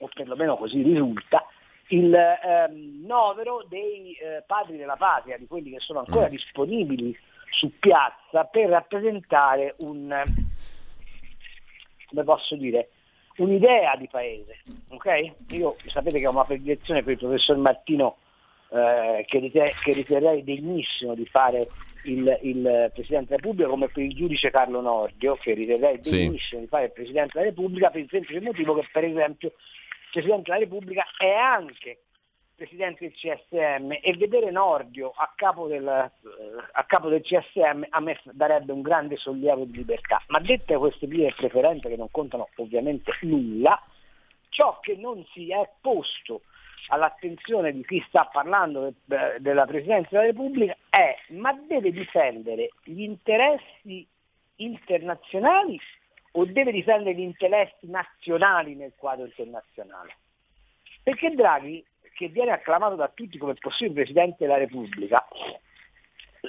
o 0.00 0.08
perlomeno 0.12 0.56
così 0.56 0.82
risulta, 0.82 1.44
il 1.88 2.14
ehm, 2.14 3.04
novero 3.06 3.64
dei 3.68 4.12
eh, 4.14 4.42
padri 4.46 4.76
della 4.76 4.96
patria, 4.96 5.36
di 5.36 5.46
quelli 5.46 5.70
che 5.70 5.80
sono 5.80 6.00
ancora 6.00 6.26
Mm. 6.26 6.30
disponibili 6.30 7.16
su 7.50 7.72
piazza 7.78 8.44
per 8.44 8.68
rappresentare 8.68 9.74
un, 9.78 10.22
come 12.08 12.24
posso 12.24 12.54
dire, 12.56 12.90
un'idea 13.36 13.96
di 13.96 14.08
paese. 14.08 14.58
ok? 14.88 15.32
Io 15.50 15.76
sapete 15.86 16.18
che 16.18 16.26
ho 16.26 16.30
una 16.30 16.44
predilezione 16.44 17.02
per 17.02 17.12
il 17.12 17.18
professor 17.18 17.56
Martino 17.56 18.16
eh, 18.70 19.24
che, 19.26 19.38
rite- 19.40 19.74
che 19.82 19.92
riterrei 19.92 20.44
degnissimo 20.44 21.14
di 21.14 21.26
fare 21.26 21.68
il, 22.04 22.38
il 22.42 22.90
Presidente 22.94 23.26
della 23.30 23.40
Repubblica 23.40 23.68
come 23.68 23.88
per 23.88 24.02
il 24.04 24.14
giudice 24.14 24.50
Carlo 24.50 24.80
Nordio 24.80 25.34
che 25.36 25.54
riterrei 25.54 25.98
Sì. 26.02 26.18
degnissimo 26.18 26.60
di 26.60 26.66
fare 26.68 26.84
il 26.84 26.92
Presidente 26.92 27.32
della 27.34 27.46
Repubblica 27.50 27.90
per 27.90 28.00
il 28.02 28.08
semplice 28.08 28.40
motivo 28.40 28.74
che 28.74 28.88
per 28.92 29.04
esempio 29.04 29.52
Presidente 30.10 30.50
della 30.50 30.58
Repubblica 30.58 31.04
è 31.16 31.30
anche 31.30 32.00
Presidente 32.60 33.06
del 33.06 33.14
CSM 33.14 33.98
e 34.02 34.14
vedere 34.18 34.50
Nordio 34.50 35.14
a 35.16 35.32
capo 35.34 35.66
del, 35.66 35.88
a 35.88 36.84
capo 36.84 37.08
del 37.08 37.22
CSM 37.22 37.84
a 37.88 38.00
me 38.00 38.20
darebbe 38.32 38.72
un 38.72 38.82
grande 38.82 39.16
sollievo 39.16 39.64
di 39.64 39.78
libertà. 39.78 40.22
Ma 40.26 40.40
dette 40.40 40.76
queste 40.76 41.06
vie 41.06 41.32
preferenze 41.34 41.88
che 41.88 41.96
non 41.96 42.10
contano 42.10 42.50
ovviamente 42.56 43.12
nulla, 43.22 43.82
ciò 44.50 44.78
che 44.80 44.94
non 44.96 45.24
si 45.32 45.50
è 45.50 45.70
posto 45.80 46.42
all'attenzione 46.88 47.72
di 47.72 47.82
chi 47.84 48.04
sta 48.08 48.28
parlando 48.30 48.92
de- 49.04 49.36
della 49.38 49.64
Presidenza 49.64 50.08
della 50.10 50.24
Repubblica 50.24 50.76
è 50.90 51.16
ma 51.28 51.54
deve 51.66 51.90
difendere 51.92 52.70
gli 52.84 53.00
interessi 53.00 54.06
internazionali 54.56 55.80
o 56.32 56.44
deve 56.44 56.72
difendere 56.72 57.14
gli 57.14 57.20
interessi 57.20 57.88
nazionali 57.88 58.74
nel 58.74 58.92
quadro 58.96 59.24
internazionale? 59.24 60.16
Perché 61.02 61.30
Draghi, 61.30 61.84
che 62.14 62.28
viene 62.28 62.52
acclamato 62.52 62.94
da 62.94 63.08
tutti 63.08 63.38
come 63.38 63.54
possibile 63.54 64.02
Presidente 64.02 64.36
della 64.38 64.58
Repubblica, 64.58 65.26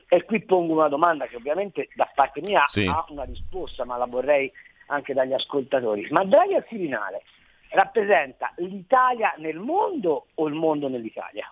e 0.07 0.23
qui 0.23 0.41
pongo 0.41 0.73
una 0.73 0.88
domanda 0.88 1.25
che 1.27 1.35
ovviamente 1.35 1.89
da 1.95 2.09
parte 2.13 2.41
mia 2.41 2.63
Sì. 2.67 2.85
ha 2.85 3.05
una 3.09 3.23
risposta, 3.23 3.85
ma 3.85 3.97
la 3.97 4.05
vorrei 4.05 4.51
anche 4.88 5.13
dagli 5.13 5.33
ascoltatori. 5.33 6.07
Ma 6.11 6.23
Draghi 6.25 6.55
al 6.55 6.65
Quirinale 6.65 7.23
rappresenta 7.69 8.53
l'Italia 8.57 9.33
nel 9.38 9.57
mondo 9.57 10.27
o 10.33 10.47
il 10.47 10.53
mondo 10.53 10.88
nell'Italia? 10.89 11.51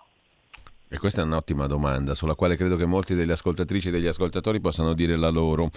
E 0.92 0.98
questa 0.98 1.22
è 1.22 1.24
un'ottima 1.24 1.68
domanda 1.68 2.16
sulla 2.16 2.34
quale 2.34 2.56
credo 2.56 2.74
che 2.74 2.84
molti 2.84 3.14
delle 3.14 3.34
ascoltatrici 3.34 3.88
e 3.88 3.90
degli 3.92 4.08
ascoltatori 4.08 4.60
possano 4.60 4.92
dire 4.92 5.16
la 5.16 5.28
loro. 5.28 5.70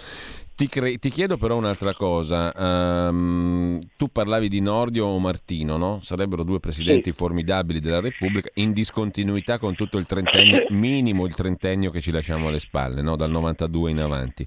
Ti, 0.56 0.68
cre- 0.68 0.98
ti 0.98 1.08
chiedo 1.08 1.36
però 1.36 1.56
un'altra 1.56 1.94
cosa. 1.94 2.52
Ehm, 2.52 3.78
tu 3.96 4.08
parlavi 4.08 4.48
di 4.48 4.58
Nordio 4.58 5.06
o 5.06 5.16
Martino, 5.20 5.76
no? 5.76 6.00
Sarebbero 6.02 6.42
due 6.42 6.58
presidenti 6.58 7.12
formidabili 7.12 7.78
della 7.78 8.00
Repubblica 8.00 8.50
in 8.54 8.72
discontinuità 8.72 9.60
con 9.60 9.76
tutto 9.76 9.98
il 9.98 10.06
trentennio, 10.06 10.66
minimo 10.74 11.26
il 11.26 11.34
trentennio 11.36 11.92
che 11.92 12.00
ci 12.00 12.10
lasciamo 12.10 12.48
alle 12.48 12.58
spalle, 12.58 13.00
no? 13.00 13.14
dal 13.14 13.30
92 13.30 13.90
in 13.92 14.00
avanti. 14.00 14.44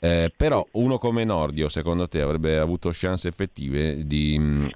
Eh, 0.00 0.32
però 0.34 0.66
uno 0.72 0.96
come 0.96 1.24
Nordio, 1.24 1.68
secondo 1.68 2.08
te, 2.08 2.22
avrebbe 2.22 2.56
avuto 2.56 2.88
chance 2.94 3.28
effettive 3.28 4.06
di, 4.06 4.38
mm, 4.38 4.66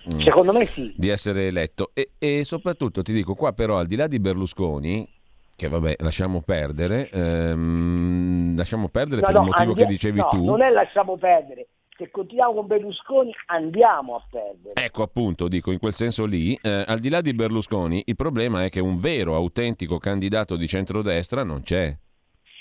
sì. 0.75 0.93
di 0.95 1.09
essere 1.09 1.47
eletto. 1.47 1.93
E, 1.95 2.11
e 2.19 2.45
soprattutto 2.45 3.01
ti 3.01 3.15
dico 3.15 3.33
qua, 3.33 3.53
però, 3.53 3.79
al 3.79 3.87
di 3.87 3.97
là 3.97 4.07
di 4.07 4.19
Berlusconi, 4.19 5.09
che 5.57 5.69
vabbè, 5.69 5.97
lasciamo 5.99 6.41
perdere, 6.43 7.09
ehm, 7.11 8.57
lasciamo 8.57 8.89
perdere 8.89 9.21
No, 9.21 9.27
per 9.27 9.35
no, 9.35 9.41
il 9.43 9.47
motivo 9.49 9.71
andia- 9.71 9.85
che 9.85 9.91
dicevi 9.91 10.19
no, 10.19 10.29
tu. 10.29 10.45
Non 10.45 10.63
è 10.63 10.71
lasciamo 10.71 11.17
perdere. 11.17 11.67
Se 11.97 12.11
continuiamo 12.11 12.55
con 12.55 12.67
Berlusconi 12.67 13.33
andiamo 13.47 14.17
a 14.17 14.23
perdere. 14.29 14.83
Ecco 14.83 15.03
appunto, 15.03 15.47
dico 15.47 15.71
in 15.71 15.79
quel 15.79 15.93
senso 15.93 16.25
lì, 16.25 16.59
eh, 16.61 16.85
al 16.87 16.99
di 16.99 17.09
là 17.09 17.21
di 17.21 17.35
Berlusconi, 17.35 18.03
il 18.07 18.17
problema 18.17 18.65
è 18.65 18.71
che 18.71 18.81
un 18.81 18.99
vero, 18.99 19.35
autentico 19.37 19.99
candidato 19.99 20.57
di 20.57 20.67
centrodestra 20.67 21.45
non 21.45 21.63
c'è. 21.63 21.95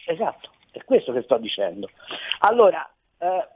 Esatto, 0.05 0.49
è 0.71 0.83
questo 0.83 1.13
che 1.13 1.21
sto 1.21 1.37
dicendo. 1.37 1.89
Allora, 2.39 2.87
eh, 3.17 3.47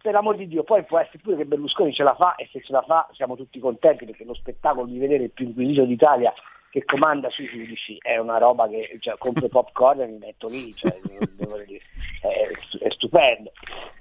per 0.00 0.12
l'amor 0.12 0.36
di 0.36 0.46
Dio, 0.46 0.62
poi 0.62 0.84
può 0.84 0.98
essere 0.98 1.18
pure 1.18 1.36
che 1.36 1.44
Berlusconi 1.44 1.92
ce 1.92 2.04
la 2.04 2.14
fa 2.14 2.36
e 2.36 2.48
se 2.52 2.62
ce 2.62 2.72
la 2.72 2.82
fa 2.82 3.08
siamo 3.12 3.36
tutti 3.36 3.58
contenti 3.58 4.04
perché 4.04 4.24
lo 4.24 4.34
spettacolo 4.34 4.86
di 4.86 4.98
vedere 4.98 5.24
il 5.24 5.30
più 5.30 5.46
inquisito 5.46 5.84
d'Italia 5.84 6.32
che 6.74 6.84
comanda 6.86 7.30
sui 7.30 7.46
giudici 7.46 7.96
è 8.02 8.16
una 8.16 8.38
roba 8.38 8.66
che 8.66 8.96
cioè, 8.98 9.16
compro 9.16 9.46
popcorn 9.46 10.00
e 10.00 10.06
mi 10.08 10.18
metto 10.18 10.48
lì, 10.48 10.74
cioè, 10.74 10.98
dire, 11.06 11.80
è, 12.20 12.50
è 12.80 12.90
stupendo. 12.90 13.52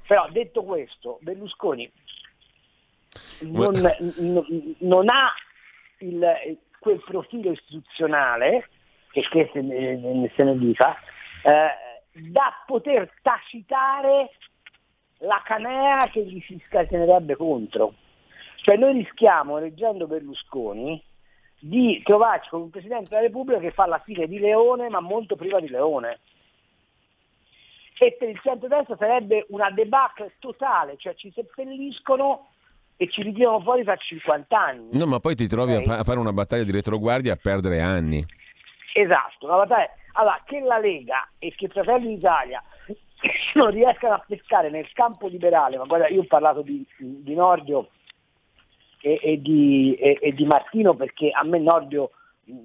Però 0.07 0.27
detto 0.31 0.63
questo, 0.63 1.19
Berlusconi 1.21 1.87
non, 3.41 3.75
non- 4.15 4.75
non 4.79 5.07
ha 5.07 5.31
il, 5.99 6.57
quel 6.79 6.99
profilo 7.05 7.51
istituzionale, 7.51 8.69
che, 9.11 9.21
che 9.29 9.51
se, 9.53 9.61
ne, 9.61 10.31
se 10.35 10.43
ne 10.43 10.57
dica, 10.57 10.97
eh, 11.43 12.31
da 12.31 12.63
poter 12.65 13.07
tacitare 13.21 14.31
la 15.19 15.39
canea 15.45 15.97
che 16.11 16.25
gli 16.25 16.41
si 16.41 16.59
scatenerebbe 16.65 17.35
contro. 17.35 17.93
Cioè 18.63 18.77
noi 18.77 18.93
rischiamo, 18.93 19.59
eleggendo 19.59 20.07
Berlusconi, 20.07 21.11
di 21.65 22.01
trovarci 22.03 22.49
con 22.49 22.63
un 22.63 22.69
Presidente 22.69 23.07
della 23.07 23.21
Repubblica 23.21 23.57
che 23.57 23.71
fa 23.71 23.85
la 23.85 23.99
fine 23.99 24.27
di 24.27 24.37
Leone 24.37 24.89
ma 24.89 24.99
molto 24.99 25.37
prima 25.37 25.61
di 25.61 25.69
Leone. 25.69 26.19
E 27.97 28.17
per 28.19 28.27
il 28.27 28.39
centro-destra 28.41 28.97
sarebbe 28.97 29.45
una 29.49 29.71
debacle 29.71 30.33
totale, 30.39 30.97
cioè 30.97 31.15
ci 31.15 31.31
seppelliscono 31.33 32.49
e 32.97 33.09
ci 33.09 33.21
ritirano 33.21 33.61
fuori 33.61 33.85
tra 33.85 33.95
50 33.95 34.59
anni. 34.59 34.97
No, 34.97 35.05
ma 35.05 35.21
poi 35.21 35.35
ti 35.35 35.47
trovi 35.47 35.75
okay. 35.75 35.99
a, 35.99 36.03
fare 36.03 36.19
una 36.19 36.33
battaglia 36.33 36.65
di 36.65 36.71
retroguardia 36.71 37.31
e 37.31 37.35
a 37.35 37.39
perdere 37.41 37.79
anni. 37.79 38.25
Esatto, 38.93 39.45
una 39.45 39.63
battaglia. 39.63 39.89
Allora, 40.13 40.41
che 40.45 40.59
la 40.59 40.79
Lega 40.79 41.29
e 41.39 41.53
che 41.55 41.69
Fratelli 41.69 42.15
d'Italia 42.15 42.61
non 43.55 43.71
riescano 43.71 44.15
a 44.15 44.23
pescare 44.27 44.69
nel 44.69 44.91
campo 44.91 45.27
liberale, 45.27 45.77
ma 45.77 45.85
guarda, 45.85 46.09
io 46.09 46.21
ho 46.21 46.27
parlato 46.27 46.61
di, 46.61 46.85
di 46.97 47.33
Nordio 47.33 47.87
e, 49.05 49.19
e, 49.21 49.41
di, 49.41 49.95
e, 49.99 50.17
e, 50.21 50.31
di, 50.31 50.45
Martino 50.45 50.95
perché 50.95 51.29
a 51.29 51.43
me 51.43 51.59
Nordio 51.59 52.11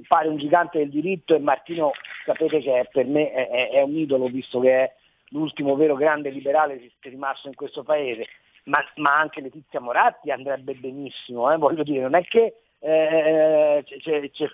pare 0.07 0.29
un 0.29 0.37
gigante 0.37 0.79
del 0.79 0.89
diritto 0.89 1.35
e 1.35 1.41
Martino 1.41 1.91
sapete 2.25 2.61
che 2.61 2.81
è, 2.81 2.89
per 2.91 3.07
me 3.07 3.33
è, 3.33 3.71
è, 3.71 3.83
un 3.83 3.97
idolo 3.97 4.29
visto 4.29 4.61
che 4.61 4.71
è 4.71 4.95
l'ultimo 5.31 5.75
vero 5.75 5.97
grande 5.97 6.31
liberale 6.31 6.81
rimasto 7.01 7.49
in 7.49 7.57
questo 7.57 7.83
paese, 7.83 8.27
ma, 8.65 8.79
ma 8.97 9.19
anche 9.19 9.41
Letizia 9.41 9.81
Moratti 9.81 10.31
andrebbe 10.31 10.75
benissimo, 10.75 11.53
eh, 11.53 11.57
voglio 11.57 11.83
dire, 11.83 12.03
non 12.03 12.15
è 12.15 12.23
che 12.23 12.55
eh, 12.79 13.85
ci 14.31 14.49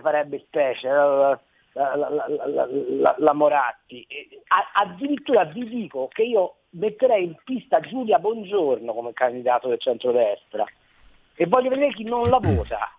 farebbe 0.00 0.38
specie. 0.40 0.88
La, 1.78 1.94
la, 1.94 2.26
la, 2.26 3.14
la 3.18 3.32
Moratti. 3.34 4.04
addirittura 4.72 5.44
vi 5.44 5.68
dico 5.68 6.08
che 6.08 6.24
io 6.24 6.56
metterei 6.70 7.24
in 7.24 7.36
pista 7.44 7.78
Giulia 7.78 8.18
Bongiorno 8.18 8.92
come 8.92 9.12
candidato 9.12 9.68
del 9.68 9.78
centrodestra 9.78 10.66
e 11.36 11.46
voglio 11.46 11.68
vedere 11.68 11.94
chi 11.94 12.02
non 12.02 12.22
la 12.22 12.38
vota. 12.38 12.90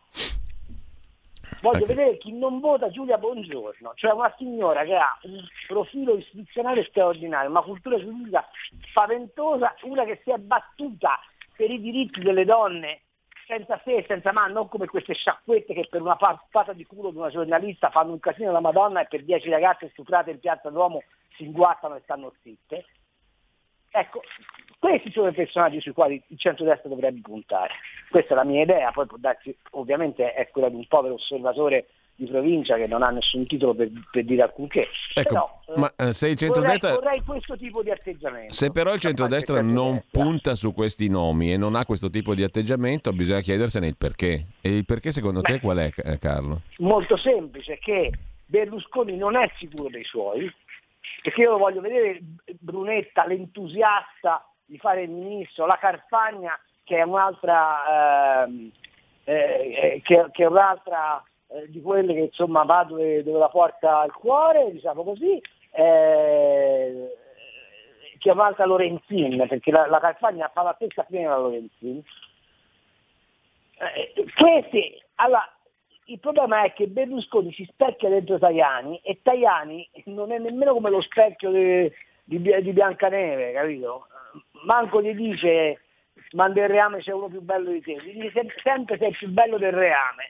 Voglio 1.62 1.84
okay. 1.84 1.94
vedere 1.94 2.18
chi 2.20 2.32
non 2.32 2.62
vota 2.62 2.90
Giulia 2.90 3.18
Bongiorno, 3.18 3.92
cioè 3.96 4.14
una 4.14 4.34
signora 4.38 4.86
che 4.86 4.96
ha 4.96 5.20
un 5.24 5.46
profilo 5.68 6.16
istituzionale 6.16 6.86
straordinario, 6.86 7.50
una 7.50 7.62
cultura 7.62 8.00
giuridica 8.00 8.48
spaventosa, 8.88 9.76
una 9.82 10.06
che 10.06 10.22
si 10.24 10.32
è 10.32 10.38
battuta 10.38 11.20
per 11.58 11.70
i 11.70 11.82
diritti 11.82 12.22
delle 12.22 12.46
donne 12.46 13.02
senza 13.50 13.82
se 13.84 13.96
e 13.96 14.06
senza 14.08 14.32
ma, 14.32 14.46
non 14.46 14.70
come 14.70 14.86
queste 14.86 15.16
sciacquette 15.16 15.74
che 15.74 15.88
per 15.90 16.02
una 16.02 16.16
pata 16.16 16.72
di 16.74 16.86
culo 16.86 17.10
di 17.10 17.18
una 17.18 17.32
giornalista 17.32 17.90
fanno 17.90 18.12
un 18.12 18.20
casino 18.20 18.50
alla 18.50 18.60
Madonna 18.60 19.02
e 19.02 19.08
per 19.08 19.24
dieci 19.24 19.50
ragazze 19.50 19.90
stuprate 19.90 20.30
in 20.30 20.40
piazza 20.40 20.70
Duomo 20.70 21.02
si 21.36 21.46
inguattano 21.46 21.96
e 21.96 22.02
stanno 22.04 22.32
zitte. 22.44 22.86
Ecco, 23.90 24.22
questi 24.78 25.10
sono 25.10 25.30
i 25.30 25.34
personaggi 25.34 25.82
sui 25.82 25.94
quali 25.94 26.22
il 26.28 26.38
centro-destra 26.38 26.90
dovrebbe 26.90 27.22
puntare. 27.22 27.74
Questa 28.12 28.34
è 28.34 28.38
la 28.38 28.44
mia 28.44 28.62
idea, 28.62 28.92
poi 28.92 29.08
può 29.08 29.18
darsi, 29.18 29.58
ovviamente 29.72 30.32
è 30.34 30.48
quella 30.50 30.70
di 30.70 30.76
un 30.76 30.86
povero 30.86 31.16
osservatore 31.16 31.88
di 32.20 32.26
provincia 32.26 32.76
che 32.76 32.86
non 32.86 33.02
ha 33.02 33.10
nessun 33.12 33.48
titolo 33.48 33.74
per, 33.74 33.90
per 34.12 34.26
dire 34.26 34.42
alcunché. 34.42 34.90
Ecco, 35.14 35.62
però, 35.66 35.78
ma 35.78 35.94
eh, 35.96 36.12
se 36.12 36.28
il 36.28 36.36
centrodestra... 36.36 36.96
Vorrei, 36.96 37.22
vorrei, 37.22 37.24
questo 37.24 37.56
tipo 37.56 37.82
di 37.82 37.92
atteggiamento. 37.92 38.54
Se 38.54 38.72
però 38.72 38.94
il 38.94 39.00
centrodestra 39.00 39.62
non 39.62 40.04
punta 40.12 40.54
su 40.56 40.74
questi 40.74 41.08
nomi 41.08 41.54
e 41.54 41.58
non 41.58 41.76
ha 41.76 41.86
questo 41.86 42.10
tipo 42.10 42.36
di 42.36 42.44
atteggiamento, 42.44 43.14
bisogna 43.14 43.40
chiedersene 43.40 43.88
il 43.88 43.96
perché. 43.96 44.48
E 44.60 44.76
il 44.76 44.86
perché 44.86 45.14
secondo 45.14 45.40
Beh, 45.40 45.54
te 45.54 45.60
qual 45.62 45.78
è, 45.78 45.90
eh, 45.96 46.20
Carlo? 46.20 46.64
Molto 46.80 47.16
semplice, 47.16 47.80
che 47.80 48.12
Berlusconi 48.46 49.16
non 49.16 49.38
è 49.38 49.50
sicuro 49.56 49.88
dei 49.88 50.04
suoi, 50.04 50.54
perché 51.24 51.42
io 51.42 51.58
voglio 51.58 51.80
vedere 51.80 52.20
Brunetta, 52.60 53.26
l'entusiasta 53.26 54.46
di 54.66 54.78
fare 54.78 55.04
il 55.04 55.10
ministro, 55.10 55.66
la 55.66 55.78
Carfagna 55.80 56.60
che 56.84 56.98
è 56.98 57.04
un'altra... 57.04 58.44
Ehm, 58.44 58.72
eh, 59.24 60.02
che, 60.04 60.26
che, 60.32 60.44
è 60.44 60.48
un'altra 60.48 61.24
eh, 61.52 61.70
di 61.70 61.82
quelle 61.82 62.14
che 62.14 62.20
insomma 62.20 62.64
va 62.64 62.84
dove, 62.84 63.24
la 63.24 63.50
porta 63.50 64.04
il 64.06 64.14
cuore, 64.14 64.72
diciamo 64.72 65.04
così, 65.04 65.42
eh, 65.72 67.18
chiamata 68.20 68.66
Lorenzin, 68.66 69.46
perché 69.48 69.72
la, 69.72 69.88
la 69.88 70.00
Calfagna 70.00 70.50
fa 70.54 70.62
la 70.62 70.74
stessa 70.76 71.04
fine 71.04 71.22
della 71.22 71.38
Lorenzin. 71.38 72.02
Eh, 73.80 74.26
questi, 74.38 75.02
allora, 75.16 75.52
il 76.06 76.20
problema 76.20 76.64
è 76.64 76.74
che 76.74 76.88
Berlusconi 76.88 77.52
si 77.54 77.66
specchia 77.66 78.10
dentro 78.10 78.38
Tajani 78.38 79.00
e 79.04 79.20
Tajani 79.22 79.90
non 80.06 80.32
è 80.32 80.38
nemmeno 80.38 80.74
come 80.74 80.90
lo 80.90 81.02
specchio 81.02 81.52
di, 81.52 81.92
di, 82.24 82.62
di 82.62 82.74
Biancaneve, 82.74 83.54
capito? 83.54 84.08
Manco 84.66 85.02
gli 85.02 85.16
dice 85.16 85.82
ma 86.34 86.48
del 86.50 86.68
reame 86.68 87.00
c'è 87.00 87.12
uno 87.12 87.28
più 87.28 87.42
bello 87.42 87.72
di 87.72 87.82
te, 87.82 87.96
gli 88.04 88.22
dice 88.22 88.54
sempre 88.62 89.00
sei 89.00 89.12
più 89.12 89.30
bello 89.30 89.58
del 89.58 89.72
reame 89.72 90.30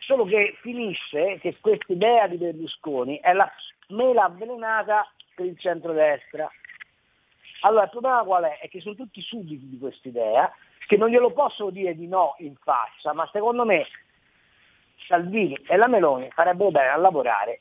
solo 0.00 0.24
che 0.24 0.56
finisce 0.60 1.38
che 1.40 1.56
questa 1.60 1.92
idea 1.92 2.26
di 2.26 2.36
Berlusconi 2.36 3.18
è 3.20 3.32
la 3.32 3.50
mela 3.88 4.24
avvelenata 4.24 5.10
per 5.34 5.46
il 5.46 5.58
centrodestra. 5.58 6.50
Allora 7.60 7.84
il 7.84 7.90
problema 7.90 8.22
qual 8.22 8.44
è? 8.44 8.58
È 8.58 8.68
che 8.68 8.80
sono 8.80 8.94
tutti 8.94 9.20
sudditi 9.20 9.68
di 9.68 9.78
questa 9.78 10.08
idea, 10.08 10.52
che 10.86 10.96
non 10.96 11.08
glielo 11.08 11.30
possono 11.32 11.70
dire 11.70 11.94
di 11.94 12.06
no 12.06 12.34
in 12.38 12.56
faccia, 12.56 13.12
ma 13.12 13.28
secondo 13.32 13.64
me 13.64 13.86
Salvini 15.06 15.54
e 15.66 15.76
la 15.76 15.86
Meloni 15.86 16.30
farebbero 16.30 16.70
bene 16.70 16.88
a 16.88 16.96
lavorare 16.96 17.60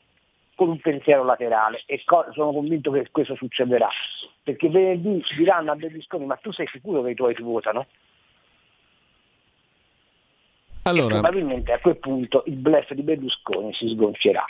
con 0.55 0.69
un 0.69 0.79
pensiero 0.79 1.23
laterale 1.23 1.83
e 1.85 2.03
co- 2.03 2.25
sono 2.31 2.51
convinto 2.51 2.91
che 2.91 3.09
questo 3.11 3.35
succederà, 3.35 3.89
perché 4.43 4.69
venerdì 4.69 5.23
diranno 5.37 5.71
a 5.71 5.75
Berlusconi 5.75 6.25
ma 6.25 6.35
tu 6.35 6.51
sei 6.51 6.67
sicuro 6.67 7.01
che 7.01 7.11
i 7.11 7.15
tuoi 7.15 7.33
ti 7.33 7.41
votano? 7.41 7.87
Allora, 10.83 11.19
probabilmente 11.19 11.71
a 11.71 11.79
quel 11.79 11.97
punto 11.97 12.43
il 12.47 12.59
blef 12.59 12.93
di 12.93 13.01
Berlusconi 13.01 13.73
si 13.73 13.89
sgonfierà. 13.89 14.45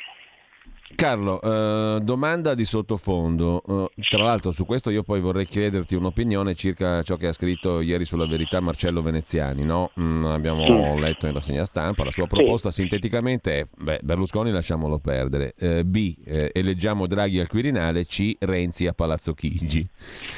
Carlo, 0.96 1.42
eh, 1.42 2.00
domanda 2.02 2.54
di 2.56 2.66
sottofondo. 2.66 3.90
Eh, 3.96 4.02
tra 4.10 4.24
l'altro 4.24 4.52
su 4.52 4.66
questo 4.66 4.90
io 4.90 5.04
poi 5.04 5.20
vorrei 5.22 5.46
chiederti 5.46 5.96
un'opinione 5.96 6.56
circa 6.56 7.04
ciò 7.04 7.16
che 7.16 7.28
ha 7.28 7.32
scritto 7.32 7.82
ieri 7.82 8.06
sulla 8.06 8.26
verità 8.26 8.60
Marcello 8.60 9.02
Veneziani. 9.02 9.64
No? 9.64 9.92
Mm, 10.00 10.26
abbiamo 10.26 10.96
sì. 10.96 11.00
letto 11.00 11.28
in 11.28 11.34
rassegna 11.34 11.66
stampa, 11.66 12.04
la 12.04 12.12
sua 12.12 12.28
proposta 12.28 12.72
sì. 12.72 12.82
sinteticamente 12.82 13.60
è 13.60 13.68
beh, 13.78 14.00
Berlusconi 14.04 14.52
lasciamolo 14.52 15.00
perdere, 15.00 15.54
eh, 15.58 15.84
B 15.84 16.16
eh, 16.26 16.52
eleggiamo 16.54 17.08
Draghi 17.08 17.40
al 17.40 17.48
Quirinale, 17.48 18.06
C 18.06 18.36
Renzi 18.40 18.88
a 18.88 18.94
Palazzo 18.94 19.34
Chigi. 19.34 19.88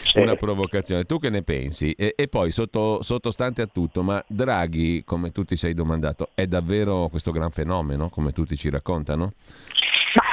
Sì. 0.03 0.19
Una 0.19 0.35
provocazione. 0.35 1.05
Tu 1.05 1.19
che 1.19 1.29
ne 1.29 1.43
pensi? 1.43 1.91
E, 1.93 2.13
e 2.15 2.27
poi 2.27 2.51
sotto, 2.51 3.01
sottostante 3.01 3.61
a 3.61 3.67
tutto, 3.67 4.03
ma 4.03 4.23
Draghi, 4.27 5.03
come 5.05 5.31
tu 5.31 5.43
ti 5.43 5.55
sei 5.55 5.73
domandato, 5.73 6.29
è 6.33 6.45
davvero 6.45 7.07
questo 7.09 7.31
gran 7.31 7.51
fenomeno, 7.51 8.09
come 8.09 8.31
tutti 8.31 8.57
ci 8.57 8.69
raccontano? 8.69 9.33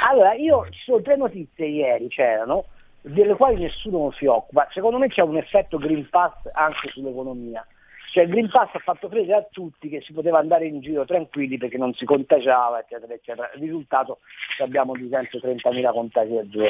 Allora, 0.09 0.33
io 0.33 0.67
ci 0.71 0.81
sono 0.85 1.01
tre 1.03 1.15
notizie 1.15 1.67
ieri, 1.67 2.07
c'erano, 2.07 2.65
delle 3.01 3.35
quali 3.35 3.61
nessuno 3.61 4.11
si 4.11 4.25
occupa. 4.25 4.67
Secondo 4.71 4.97
me 4.97 5.07
c'è 5.07 5.21
un 5.21 5.37
effetto 5.37 5.77
Green 5.77 6.09
Pass 6.09 6.33
anche 6.51 6.89
sull'economia. 6.89 7.65
Cioè 8.11 8.23
il 8.23 8.31
Green 8.31 8.49
Pass 8.49 8.73
ha 8.73 8.79
fatto 8.79 9.07
credere 9.07 9.37
a 9.37 9.47
tutti 9.51 9.87
che 9.87 10.01
si 10.01 10.13
poteva 10.13 10.39
andare 10.39 10.65
in 10.65 10.79
giro 10.81 11.05
tranquilli 11.05 11.59
perché 11.59 11.77
non 11.77 11.93
si 11.93 12.05
contagiava, 12.05 12.79
eccetera, 12.79 13.13
eccetera. 13.13 13.51
Il 13.53 13.61
risultato 13.61 14.21
abbiamo 14.61 14.93
230.000 14.93 15.91
contagi 15.91 16.37
al 16.37 16.49
giorno. 16.49 16.69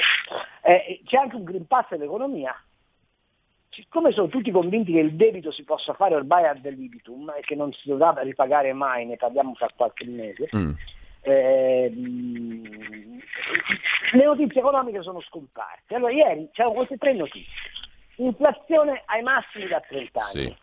Eh, 0.62 1.00
c'è 1.06 1.16
anche 1.16 1.38
un 1.38 1.46
Green 1.46 1.66
Pass 1.66 1.92
all'economia. 1.92 2.54
Siccome 3.70 4.12
sono 4.12 4.28
tutti 4.28 4.52
convinti 4.52 4.92
che 4.92 5.00
il 5.00 5.14
debito 5.14 5.52
si 5.52 5.64
possa 5.64 5.94
fare 5.94 6.14
ormai 6.14 6.46
ad 6.46 6.66
libitum 6.66 7.34
e 7.38 7.42
che 7.42 7.56
non 7.56 7.72
si 7.72 7.88
dovrà 7.88 8.14
ripagare 8.22 8.74
mai, 8.74 9.06
ne 9.06 9.16
parliamo 9.16 9.54
fra 9.54 9.70
qualche 9.74 10.06
mese, 10.06 10.50
mm 10.54 10.72
eh, 11.30 11.92
le 14.12 14.24
notizie 14.24 14.60
economiche 14.60 15.02
sono 15.02 15.22
scomparse. 15.22 15.96
Allora 15.96 16.12
ieri 16.12 16.50
c'erano 16.52 16.76
queste 16.76 16.98
tre 16.98 17.14
notizie. 17.14 17.54
Inflazione 18.16 19.04
ai 19.06 19.22
massimi 19.22 19.68
da 19.68 19.80
30 19.80 20.20
anni, 20.20 20.46
sì. 20.46 20.56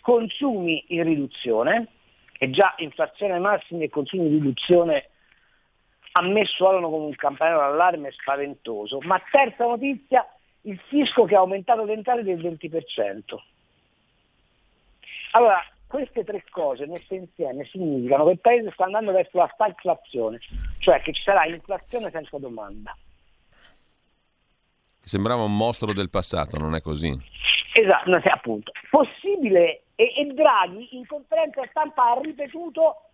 consumi 0.00 0.84
in 0.88 1.02
riduzione, 1.02 1.88
e 2.38 2.50
già 2.50 2.74
inflazione 2.78 3.34
ai 3.34 3.40
massimi 3.40 3.84
e 3.84 3.88
consumi 3.88 4.26
in 4.26 4.32
riduzione 4.32 5.10
a 6.12 6.22
me 6.22 6.44
suonano 6.46 6.88
come 6.88 7.06
un 7.06 7.14
campanello 7.14 7.58
d'allarme 7.58 8.10
spaventoso. 8.12 9.00
Ma 9.02 9.20
terza 9.30 9.64
notizia, 9.64 10.26
il 10.62 10.80
fisco 10.88 11.24
che 11.24 11.36
ha 11.36 11.40
aumentato 11.40 11.84
le 11.84 11.92
entrate 11.92 12.22
del 12.22 12.38
20%. 12.38 13.36
Allora, 15.32 15.62
queste 15.86 16.24
tre 16.24 16.44
cose 16.50 16.86
messe 16.86 17.14
insieme 17.14 17.64
significano 17.64 18.24
che 18.24 18.32
il 18.32 18.40
paese 18.40 18.70
sta 18.72 18.84
andando 18.84 19.12
verso 19.12 19.38
la 19.38 19.50
stagflazione, 19.52 20.38
cioè 20.78 21.00
che 21.00 21.12
ci 21.12 21.22
sarà 21.22 21.46
inflazione 21.46 22.10
senza 22.10 22.38
domanda. 22.38 22.96
Sembrava 25.00 25.42
un 25.42 25.56
mostro 25.56 25.92
del 25.92 26.10
passato, 26.10 26.58
non 26.58 26.74
è 26.74 26.80
così? 26.80 27.16
Esatto, 27.74 28.10
appunto. 28.28 28.72
Possibile, 28.90 29.82
e, 29.94 30.12
e 30.16 30.24
Draghi 30.34 30.96
in 30.96 31.06
conferenza 31.06 31.64
stampa 31.70 32.10
ha 32.10 32.20
ripetuto 32.20 33.05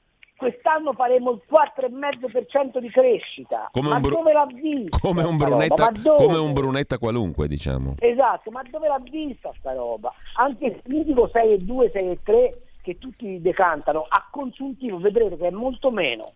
quest'anno 0.42 0.92
faremo 0.92 1.30
il 1.30 1.42
4,5% 1.48 2.78
di 2.78 2.90
crescita. 2.90 3.68
Come 3.70 3.90
ma 3.90 4.00
bru- 4.00 4.16
dove 4.16 4.32
l'ha 4.32 4.46
vista? 4.46 4.98
Come 4.98 5.22
un, 5.22 5.36
brunetta, 5.36 5.92
come 6.16 6.36
un 6.36 6.52
brunetta 6.52 6.98
qualunque, 6.98 7.46
diciamo. 7.46 7.94
Esatto, 8.00 8.50
ma 8.50 8.62
dove 8.68 8.88
l'ha 8.88 9.00
vista 9.00 9.52
sta 9.58 9.72
roba? 9.72 10.12
Anche 10.34 10.66
il 10.66 10.80
mitico 10.86 11.28
6 11.32 11.52
e 11.52 11.58
2, 11.58 11.90
6 11.90 12.10
e 12.10 12.18
3 12.24 12.58
che 12.82 12.98
tutti 12.98 13.40
decantano, 13.40 14.04
a 14.08 14.26
consuntivo 14.28 14.98
vedrete 14.98 15.36
che 15.36 15.46
è 15.46 15.50
molto 15.50 15.92
meno. 15.92 16.32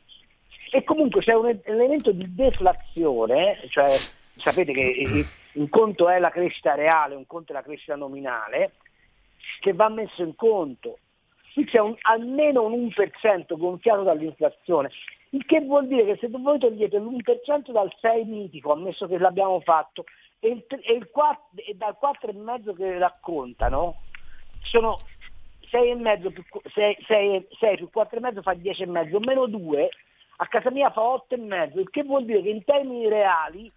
E 0.71 0.85
comunque 0.85 1.21
c'è 1.21 1.35
un 1.35 1.59
elemento 1.65 2.13
di 2.13 2.33
deflazione, 2.33 3.59
cioè 3.71 3.97
sapete 4.37 4.73
che 4.73 5.27
un 5.55 5.69
conto 5.69 6.09
è 6.09 6.21
la 6.21 6.31
crescita 6.31 6.75
reale, 6.75 7.17
un 7.17 7.27
conto 7.27 7.51
è 7.51 7.55
la 7.55 7.63
crescita 7.63 7.97
nominale, 7.97 8.75
che 9.59 9.73
va 9.73 9.89
messo 9.89 10.23
in 10.23 10.37
conto. 10.37 10.99
Qui 11.57 11.65
c'è 11.65 11.79
un, 11.79 11.95
almeno 12.03 12.65
un 12.65 12.85
1% 12.95 13.57
gonfiato 13.57 14.03
dall'inflazione, 14.03 14.91
il 15.31 15.47
che 15.47 15.63
vuol 15.63 15.87
dire 15.87 16.05
che 16.05 16.19
se 16.21 16.29
voi 16.29 16.59
togliete 16.59 16.99
l'1% 16.99 17.71
dal 17.71 17.91
6 17.99 18.25
mitico, 18.27 18.73
ammesso 18.73 19.07
che 19.07 19.17
l'abbiamo 19.17 19.61
fatto, 19.61 20.05
e, 20.39 20.49
il, 20.49 20.67
e, 20.69 20.93
il 20.93 21.09
4, 21.11 21.43
e 21.55 21.75
dal 21.75 21.97
4,5 21.99 22.77
che 22.77 22.99
raccontano, 22.99 24.03
sono 24.65 24.99
6,5 25.71 26.31
più 26.31 26.45
6, 26.75 26.97
6, 27.07 27.47
6 27.59 27.77
più 27.77 27.89
4,5 27.91 28.43
fa 28.43 28.53
10,5, 28.53 29.25
meno 29.25 29.47
2, 29.47 29.89
a 30.37 30.47
casa 30.49 30.71
mia 30.71 30.91
fa 30.91 31.01
8,5, 31.01 31.79
il 31.79 31.89
che 31.89 32.03
vuol 32.03 32.27
dire 32.27 32.43
che 32.43 32.51
in 32.51 32.65
termini 32.65 33.09
reali 33.09 33.73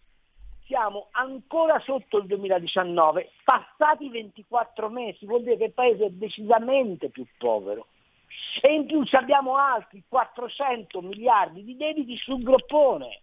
siamo 0.70 1.08
ancora 1.14 1.80
sotto 1.80 2.20
il 2.20 2.28
2019, 2.28 3.32
passati 3.44 4.08
24 4.08 4.88
mesi, 4.90 5.26
vuol 5.26 5.42
dire 5.42 5.58
che 5.58 5.64
il 5.66 5.74
paese 5.74 6.06
è 6.06 6.10
decisamente 6.12 7.10
più 7.10 7.26
povero. 7.40 7.88
E 8.62 8.72
in 8.72 8.86
più 8.86 9.04
abbiamo 9.14 9.58
altri 9.58 10.04
400 10.08 11.02
miliardi 11.02 11.64
di 11.64 11.76
debiti 11.76 12.16
sul 12.18 12.44
groppone. 12.44 13.22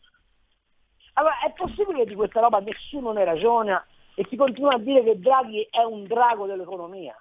Allora 1.12 1.38
è 1.38 1.52
possibile 1.52 2.00
che 2.00 2.06
di 2.06 2.14
questa 2.16 2.40
roba 2.40 2.58
nessuno 2.58 3.12
ne 3.12 3.22
ragiona 3.22 3.86
e 4.16 4.26
si 4.28 4.34
continua 4.34 4.74
a 4.74 4.78
dire 4.78 5.04
che 5.04 5.20
Draghi 5.20 5.68
è 5.70 5.84
un 5.84 6.02
drago 6.02 6.46
dell'economia? 6.46 7.16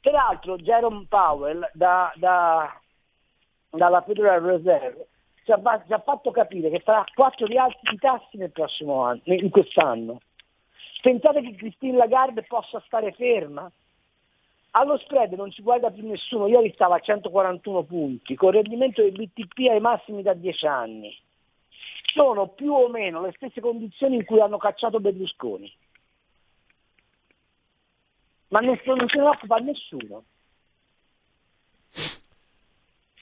Peraltro 0.00 0.56
Jerome 0.56 1.06
Powell 1.08 1.68
da, 1.72 2.12
da, 2.14 2.80
dalla 3.70 4.02
Federal 4.02 4.40
Reserve 4.40 5.08
ci 5.44 5.52
ha, 5.52 5.82
ci 5.86 5.92
ha, 5.92 5.98
fatto 6.00 6.30
capire 6.30 6.70
che 6.70 6.80
farà 6.80 7.04
quattro 7.14 7.46
rialzi 7.46 7.78
di 7.82 7.98
tassi 7.98 8.36
nel 8.36 8.50
prossimo 8.50 9.02
anno, 9.02 9.20
in 9.24 9.50
quest'anno. 9.50 10.20
Pensate 11.02 11.42
che 11.42 11.54
Christine 11.54 11.98
Lagarde 11.98 12.42
possa 12.42 12.82
stare 12.86 13.12
ferma? 13.12 13.70
Allo 14.70 14.98
spread 14.98 15.32
non 15.34 15.52
ci 15.52 15.62
guarda 15.62 15.90
più 15.90 16.04
nessuno, 16.06 16.48
ieri 16.48 16.72
stava 16.72 16.96
a 16.96 17.00
141 17.00 17.82
punti, 17.82 18.34
con 18.34 18.50
rendimento 18.50 19.02
del 19.02 19.12
BTP 19.12 19.68
ai 19.70 19.80
massimi 19.80 20.22
da 20.22 20.32
10 20.32 20.66
anni. 20.66 21.16
Sono 22.12 22.48
più 22.48 22.72
o 22.72 22.88
meno 22.88 23.20
le 23.20 23.32
stesse 23.36 23.60
condizioni 23.60 24.16
in 24.16 24.24
cui 24.24 24.40
hanno 24.40 24.56
cacciato 24.56 24.98
Berlusconi. 24.98 25.72
Ma 28.48 28.60
nessuno, 28.60 28.96
non 28.96 29.08
se 29.08 29.18
ne 29.18 29.26
occupa 29.26 29.56
nessuno. 29.58 30.24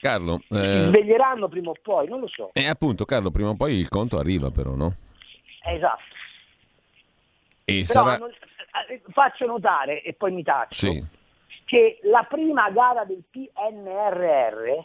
Carlo, 0.02 0.42
eh... 0.50 0.86
sveglieranno 0.88 1.46
prima 1.46 1.70
o 1.70 1.76
poi, 1.80 2.08
non 2.08 2.18
lo 2.18 2.26
so. 2.26 2.50
E 2.54 2.62
eh, 2.62 2.68
appunto, 2.68 3.04
Carlo, 3.04 3.30
prima 3.30 3.50
o 3.50 3.54
poi 3.54 3.76
il 3.76 3.88
conto 3.88 4.18
arriva 4.18 4.50
però, 4.50 4.74
no? 4.74 4.96
Esatto. 5.64 6.02
E 7.64 7.84
Però 7.86 8.04
sarà... 8.04 8.16
non, 8.18 8.30
eh, 8.88 9.00
faccio 9.12 9.46
notare, 9.46 10.02
e 10.02 10.12
poi 10.14 10.32
mi 10.32 10.42
taccio, 10.42 10.74
sì. 10.90 11.04
che 11.66 12.00
la 12.02 12.26
prima 12.28 12.68
gara 12.72 13.04
del 13.04 13.22
PNRR, 13.30 14.84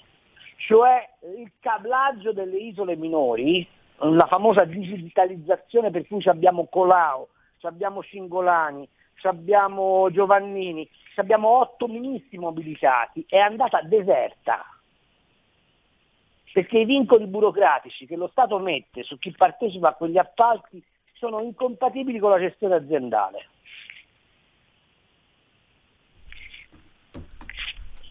cioè 0.58 1.10
il 1.36 1.52
cablaggio 1.62 2.32
delle 2.32 2.58
isole 2.58 2.96
minori, 2.96 3.68
la 3.96 4.28
famosa 4.28 4.66
digitalizzazione 4.66 5.90
per 5.90 6.06
cui 6.06 6.22
abbiamo 6.26 6.68
Colau, 6.70 7.28
abbiamo 7.62 8.04
Cingolani, 8.04 8.88
abbiamo 9.24 10.12
Giovannini, 10.12 10.88
abbiamo 11.16 11.58
otto 11.58 11.88
ministri 11.88 12.38
mobilitati, 12.38 13.26
è 13.28 13.40
andata 13.40 13.82
deserta 13.82 14.64
perché 16.58 16.80
i 16.80 16.86
vincoli 16.86 17.28
burocratici 17.28 18.08
che 18.08 18.16
lo 18.16 18.30
Stato 18.30 18.58
mette 18.58 19.04
su 19.04 19.20
chi 19.20 19.30
partecipa 19.30 19.90
a 19.90 19.94
quegli 19.94 20.18
appalti 20.18 20.84
sono 21.14 21.40
incompatibili 21.42 22.18
con 22.18 22.32
la 22.32 22.40
gestione 22.40 22.74
aziendale. 22.74 23.48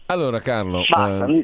Allora 0.05 0.39
Carlo, 0.39 0.79
eh, 0.79 1.43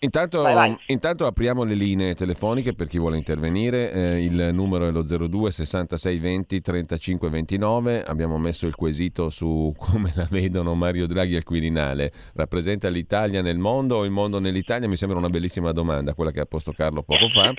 intanto, 0.00 0.42
vai, 0.42 0.54
vai. 0.54 0.78
intanto, 0.86 1.26
apriamo 1.26 1.64
le 1.64 1.74
linee 1.74 2.14
telefoniche 2.14 2.74
per 2.74 2.86
chi 2.86 2.98
vuole 2.98 3.16
intervenire, 3.16 3.92
eh, 3.92 4.24
il 4.24 4.50
numero 4.52 4.86
è 4.86 4.90
lo 4.90 5.02
02 5.02 5.50
66 5.50 6.18
20 6.18 6.60
35 6.60 7.28
29, 7.28 8.04
abbiamo 8.04 8.38
messo 8.38 8.66
il 8.66 8.74
quesito 8.74 9.30
su 9.30 9.74
come 9.78 10.12
la 10.14 10.26
vedono 10.28 10.74
Mario 10.74 11.06
Draghi 11.06 11.36
al 11.36 11.44
Quirinale, 11.44 12.12
rappresenta 12.34 12.88
l'Italia 12.88 13.42
nel 13.42 13.58
mondo 13.58 13.96
o 13.96 14.04
il 14.04 14.10
mondo 14.10 14.38
nell'Italia? 14.38 14.88
Mi 14.88 14.96
sembra 14.96 15.18
una 15.18 15.28
bellissima 15.28 15.72
domanda, 15.72 16.14
quella 16.14 16.30
che 16.30 16.40
ha 16.40 16.46
posto 16.46 16.72
Carlo 16.72 17.02
poco 17.02 17.28
fa. 17.28 17.52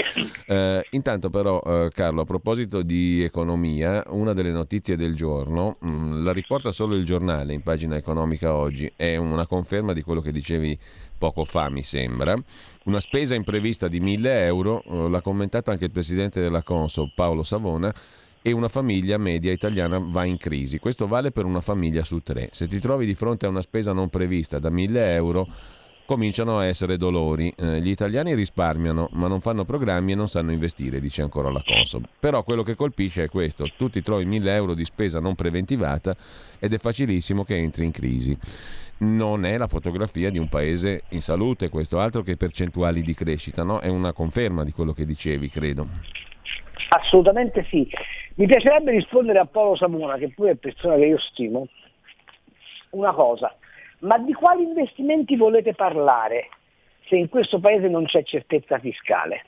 Eh, 0.47 0.85
intanto 0.91 1.29
però 1.29 1.61
eh, 1.61 1.89
Carlo, 1.93 2.21
a 2.21 2.25
proposito 2.25 2.81
di 2.81 3.23
economia, 3.23 4.03
una 4.09 4.33
delle 4.33 4.51
notizie 4.51 4.95
del 4.95 5.15
giorno, 5.15 5.77
mh, 5.79 5.89
mm, 5.89 6.23
la 6.23 6.33
riporta 6.33 6.71
solo 6.71 6.95
il 6.95 7.05
giornale 7.05 7.53
in 7.53 7.61
pagina 7.61 7.95
economica 7.95 8.55
oggi, 8.55 8.91
è 8.95 9.15
una 9.15 9.45
conferma 9.45 9.93
di 9.93 10.01
quello 10.01 10.21
che 10.21 10.31
dicevi 10.31 10.77
poco 11.21 11.45
fa, 11.45 11.69
mi 11.69 11.83
sembra. 11.83 12.35
Una 12.85 12.99
spesa 12.99 13.35
imprevista 13.35 13.87
di 13.87 13.99
1000 13.99 14.43
euro, 14.45 14.81
eh, 14.81 15.07
l'ha 15.07 15.21
commentata 15.21 15.71
anche 15.71 15.85
il 15.85 15.91
presidente 15.91 16.41
della 16.41 16.63
Consob, 16.63 17.11
Paolo 17.13 17.43
Savona, 17.43 17.93
e 18.41 18.51
una 18.51 18.69
famiglia 18.69 19.19
media 19.19 19.51
italiana 19.51 19.99
va 19.99 20.25
in 20.25 20.37
crisi. 20.37 20.79
Questo 20.79 21.05
vale 21.05 21.29
per 21.29 21.45
una 21.45 21.61
famiglia 21.61 22.03
su 22.03 22.21
tre. 22.21 22.49
Se 22.53 22.67
ti 22.67 22.79
trovi 22.79 23.05
di 23.05 23.13
fronte 23.13 23.45
a 23.45 23.49
una 23.49 23.61
spesa 23.61 23.93
non 23.93 24.09
prevista 24.09 24.57
da 24.57 24.71
1000 24.71 25.13
euro, 25.13 25.47
cominciano 26.11 26.59
a 26.59 26.65
essere 26.65 26.97
dolori. 26.97 27.53
Eh, 27.57 27.79
gli 27.79 27.87
italiani 27.87 28.33
risparmiano, 28.33 29.07
ma 29.13 29.29
non 29.29 29.39
fanno 29.39 29.63
programmi 29.63 30.11
e 30.11 30.15
non 30.15 30.27
sanno 30.27 30.51
investire, 30.51 30.99
dice 30.99 31.21
ancora 31.21 31.49
la 31.49 31.63
Consob. 31.65 32.03
Però 32.19 32.43
quello 32.43 32.63
che 32.63 32.75
colpisce 32.75 33.23
è 33.23 33.29
questo: 33.29 33.71
tu 33.77 33.89
ti 33.89 34.01
trovi 34.01 34.25
1000 34.25 34.53
euro 34.53 34.73
di 34.73 34.83
spesa 34.83 35.21
non 35.21 35.35
preventivata 35.35 36.13
ed 36.59 36.73
è 36.73 36.77
facilissimo 36.79 37.45
che 37.45 37.55
entri 37.55 37.85
in 37.85 37.91
crisi 37.91 38.37
non 38.97 39.45
è 39.45 39.57
la 39.57 39.67
fotografia 39.67 40.29
di 40.29 40.37
un 40.37 40.47
paese 40.47 41.05
in 41.09 41.21
salute, 41.21 41.69
questo 41.69 41.99
altro 41.99 42.21
che 42.21 42.37
percentuali 42.37 43.01
di 43.01 43.15
crescita, 43.15 43.63
no? 43.63 43.79
È 43.79 43.87
una 43.87 44.11
conferma 44.13 44.63
di 44.63 44.73
quello 44.73 44.93
che 44.93 45.05
dicevi, 45.05 45.49
credo. 45.49 45.87
Assolutamente 46.89 47.65
sì. 47.67 47.89
Mi 48.35 48.45
piacerebbe 48.45 48.91
rispondere 48.91 49.39
a 49.39 49.45
Paolo 49.45 49.75
Samona, 49.75 50.17
che 50.17 50.29
pure 50.29 50.51
è 50.51 50.55
persona 50.55 50.97
che 50.97 51.05
io 51.05 51.17
stimo, 51.17 51.67
una 52.91 53.11
cosa. 53.11 53.55
Ma 54.01 54.17
di 54.17 54.33
quali 54.33 54.63
investimenti 54.63 55.35
volete 55.35 55.73
parlare 55.73 56.49
se 57.07 57.15
in 57.15 57.29
questo 57.29 57.59
paese 57.59 57.87
non 57.87 58.05
c'è 58.05 58.23
certezza 58.23 58.79
fiscale? 58.79 59.45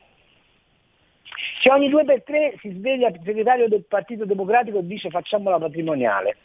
Se 1.61 1.71
ogni 1.71 1.89
due 1.89 2.03
per 2.05 2.23
tre 2.23 2.55
si 2.59 2.71
sveglia 2.71 3.09
il 3.09 3.19
segretario 3.23 3.67
del 3.67 3.85
Partito 3.85 4.25
Democratico 4.25 4.79
e 4.79 4.85
dice 4.85 5.09
facciamo 5.09 5.49
la 5.49 5.57
patrimoniale, 5.57 6.37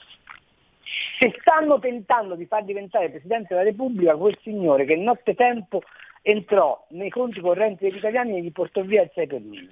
se 1.18 1.35
stanno 1.40 1.79
tentando 1.79 2.35
di 2.35 2.47
far 2.47 2.64
diventare 2.64 3.11
Presidente 3.11 3.49
della 3.51 3.62
Repubblica 3.62 4.16
quel 4.16 4.38
signore 4.42 4.85
che 4.85 4.97
nottetempo 4.97 5.83
entrò 6.23 6.87
nei 6.90 7.11
conti 7.11 7.40
correnti 7.40 7.85
degli 7.85 7.99
italiani 7.99 8.38
e 8.38 8.42
gli 8.42 8.53
portò 8.53 8.83
via 8.83 9.03
il 9.03 9.11
6 9.14 9.27
per 9.27 9.40
1000. 9.40 9.68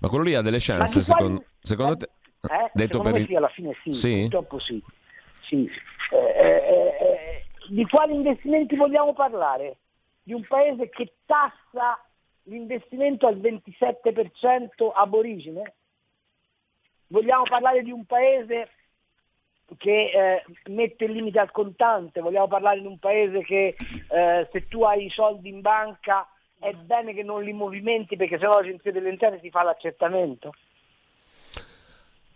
Ma 0.00 0.08
quello 0.08 0.24
lì 0.24 0.34
ha 0.34 0.42
delle 0.42 0.58
chance, 0.60 1.02
secondo, 1.02 1.44
secondo 1.60 1.96
te? 1.96 2.08
Eh? 2.42 2.70
Detto 2.72 2.98
secondo 2.98 3.10
per... 3.10 3.20
me 3.20 3.26
sì, 3.26 3.34
alla 3.34 3.48
fine 3.48 3.76
sì, 3.82 3.92
sì? 3.92 4.20
purtroppo 4.20 4.58
sì. 4.58 4.82
sì. 5.42 5.70
Eh, 6.10 6.16
eh, 6.16 6.48
eh, 6.48 6.79
di 7.70 7.86
quali 7.86 8.14
investimenti 8.14 8.74
vogliamo 8.74 9.12
parlare? 9.12 9.76
Di 10.22 10.32
un 10.32 10.44
paese 10.46 10.88
che 10.88 11.14
tassa 11.24 12.04
l'investimento 12.44 13.26
al 13.26 13.38
27% 13.38 14.90
aborigine? 14.92 15.74
Vogliamo 17.06 17.44
parlare 17.44 17.82
di 17.82 17.92
un 17.92 18.04
paese 18.04 18.68
che 19.78 20.10
eh, 20.10 20.44
mette 20.70 21.04
il 21.04 21.12
limite 21.12 21.38
al 21.38 21.52
contante, 21.52 22.20
vogliamo 22.20 22.48
parlare 22.48 22.80
di 22.80 22.86
un 22.86 22.98
paese 22.98 23.42
che 23.42 23.76
eh, 24.08 24.48
se 24.50 24.66
tu 24.66 24.82
hai 24.82 25.04
i 25.04 25.10
soldi 25.10 25.48
in 25.48 25.60
banca 25.60 26.28
è 26.58 26.72
bene 26.72 27.14
che 27.14 27.22
non 27.22 27.42
li 27.42 27.52
movimenti 27.52 28.16
perché 28.16 28.36
sennò 28.38 28.54
l'agenzia 28.54 28.90
delle 28.90 29.10
entrate 29.10 29.38
ti 29.38 29.50
fa 29.50 29.62
l'accertamento. 29.62 30.52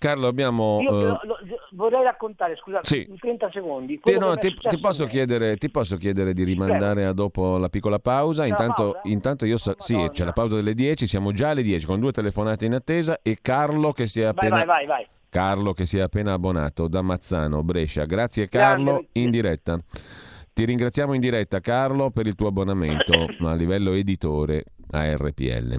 Carlo, 0.04 0.26
abbiamo... 0.26 0.80
Io 0.82 0.90
lo, 0.90 1.20
lo, 1.22 1.38
vorrei 1.70 2.02
raccontare, 2.02 2.56
scusate, 2.56 2.84
sì. 2.84 3.06
in 3.08 3.16
30 3.18 3.50
secondi. 3.50 3.98
Ti, 4.02 4.18
no, 4.18 4.36
ti, 4.36 4.52
ti, 4.54 4.78
posso 4.78 5.06
chiedere, 5.06 5.56
ti, 5.56 5.70
posso 5.70 5.96
chiedere, 5.96 6.34
di 6.34 6.44
rimandare 6.44 6.92
Prego. 6.96 7.08
a 7.08 7.12
dopo 7.14 7.56
la 7.56 7.70
piccola 7.70 7.98
pausa. 7.98 8.44
Intanto, 8.44 8.92
pausa? 8.92 9.00
intanto, 9.04 9.46
io 9.46 9.56
so, 9.56 9.74
sì, 9.78 9.96
c'è 10.12 10.26
la 10.26 10.34
pausa 10.34 10.56
delle 10.56 10.74
10, 10.74 11.06
siamo 11.06 11.32
già 11.32 11.48
alle 11.48 11.62
10 11.62 11.86
con 11.86 12.00
due 12.00 12.12
telefonate 12.12 12.66
in 12.66 12.74
attesa 12.74 13.20
e 13.22 13.38
Carlo 13.40 13.92
che 13.92 14.06
si 14.06 14.20
è 14.20 14.24
appena... 14.24 14.56
Vai, 14.56 14.66
vai, 14.66 14.86
vai. 14.86 15.06
Carlo 15.30 15.72
che 15.72 15.86
si 15.86 15.96
è 15.96 16.02
appena 16.02 16.34
abbonato 16.34 16.86
da 16.86 17.00
Mazzano, 17.00 17.62
Brescia. 17.62 18.04
Grazie 18.04 18.46
Carlo, 18.46 19.06
in 19.12 19.30
diretta. 19.30 19.78
Ti 20.52 20.64
ringraziamo 20.66 21.14
in 21.14 21.20
diretta 21.20 21.60
Carlo 21.60 22.10
per 22.10 22.26
il 22.26 22.34
tuo 22.34 22.48
abbonamento 22.48 23.26
a 23.40 23.54
livello 23.54 23.92
editore 23.92 24.64
a 24.90 25.16
RPL. 25.16 25.78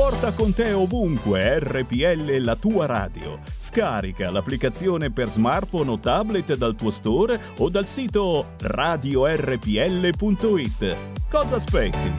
Porta 0.00 0.32
con 0.32 0.54
te 0.54 0.72
ovunque 0.72 1.58
RPL 1.58 2.38
la 2.38 2.56
tua 2.56 2.86
radio. 2.86 3.38
Scarica 3.44 4.30
l'applicazione 4.30 5.12
per 5.12 5.28
smartphone 5.28 5.90
o 5.90 5.98
tablet 5.98 6.56
dal 6.56 6.74
tuo 6.74 6.88
store 6.88 7.38
o 7.58 7.68
dal 7.68 7.84
sito 7.84 8.54
radiorpl.it. 8.62 9.66
Cosa 11.28 11.56
aspetti? 11.56 12.14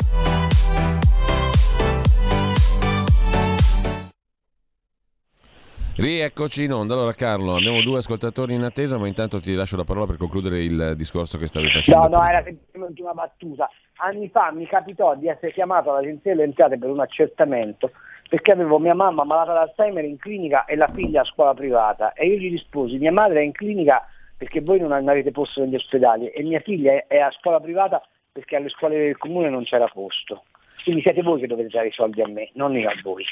Rieccoci 5.95 6.63
in 6.63 6.73
onda. 6.73 6.93
Allora 6.93 7.13
Carlo, 7.13 7.55
abbiamo 7.55 7.81
due 7.81 7.97
ascoltatori 7.97 8.53
in 8.53 8.63
attesa, 8.63 8.97
ma 8.97 9.07
intanto 9.07 9.39
ti 9.39 9.53
lascio 9.53 9.75
la 9.75 9.83
parola 9.83 10.05
per 10.05 10.17
concludere 10.17 10.63
il 10.63 10.93
discorso 10.95 11.37
che 11.37 11.47
stavi 11.47 11.69
facendo. 11.69 12.07
No, 12.07 12.07
no, 12.07 12.27
era 12.27 12.43
semplicemente 12.43 13.01
una 13.01 13.13
battuta. 13.13 13.69
Anni 14.03 14.29
fa 14.29 14.51
mi 14.51 14.65
capitò 14.65 15.15
di 15.15 15.27
essere 15.27 15.53
chiamato 15.53 15.91
all'agenzia 15.91 16.31
delle 16.31 16.45
entrate 16.45 16.79
per 16.79 16.89
un 16.89 16.99
accertamento 16.99 17.91
perché 18.27 18.51
avevo 18.51 18.79
mia 18.79 18.95
mamma 18.95 19.23
malata 19.23 19.53
d'Alzheimer 19.53 20.03
in 20.05 20.17
clinica 20.17 20.65
e 20.65 20.75
la 20.75 20.87
figlia 20.87 21.21
a 21.21 21.25
scuola 21.25 21.53
privata 21.53 22.13
e 22.13 22.25
io 22.25 22.37
gli 22.37 22.49
risposi 22.49 22.97
mia 22.97 23.11
madre 23.11 23.41
è 23.41 23.43
in 23.43 23.51
clinica 23.51 24.07
perché 24.35 24.61
voi 24.61 24.79
non 24.79 24.91
avete 24.91 25.29
posto 25.31 25.61
negli 25.61 25.75
ospedali 25.75 26.29
e 26.29 26.41
mia 26.41 26.61
figlia 26.61 27.05
è 27.05 27.19
a 27.19 27.29
scuola 27.29 27.59
privata 27.59 28.01
perché 28.31 28.55
alle 28.55 28.69
scuole 28.69 28.97
del 28.97 29.17
comune 29.17 29.49
non 29.49 29.63
c'era 29.65 29.87
posto. 29.87 30.45
Quindi 30.83 31.01
siete 31.01 31.21
voi 31.21 31.39
che 31.39 31.45
dovete 31.45 31.69
dare 31.69 31.89
i 31.89 31.91
soldi 31.91 32.23
a 32.23 32.27
me, 32.27 32.49
non 32.53 32.75
io 32.75 32.89
a 32.89 32.93
voi. 33.03 33.23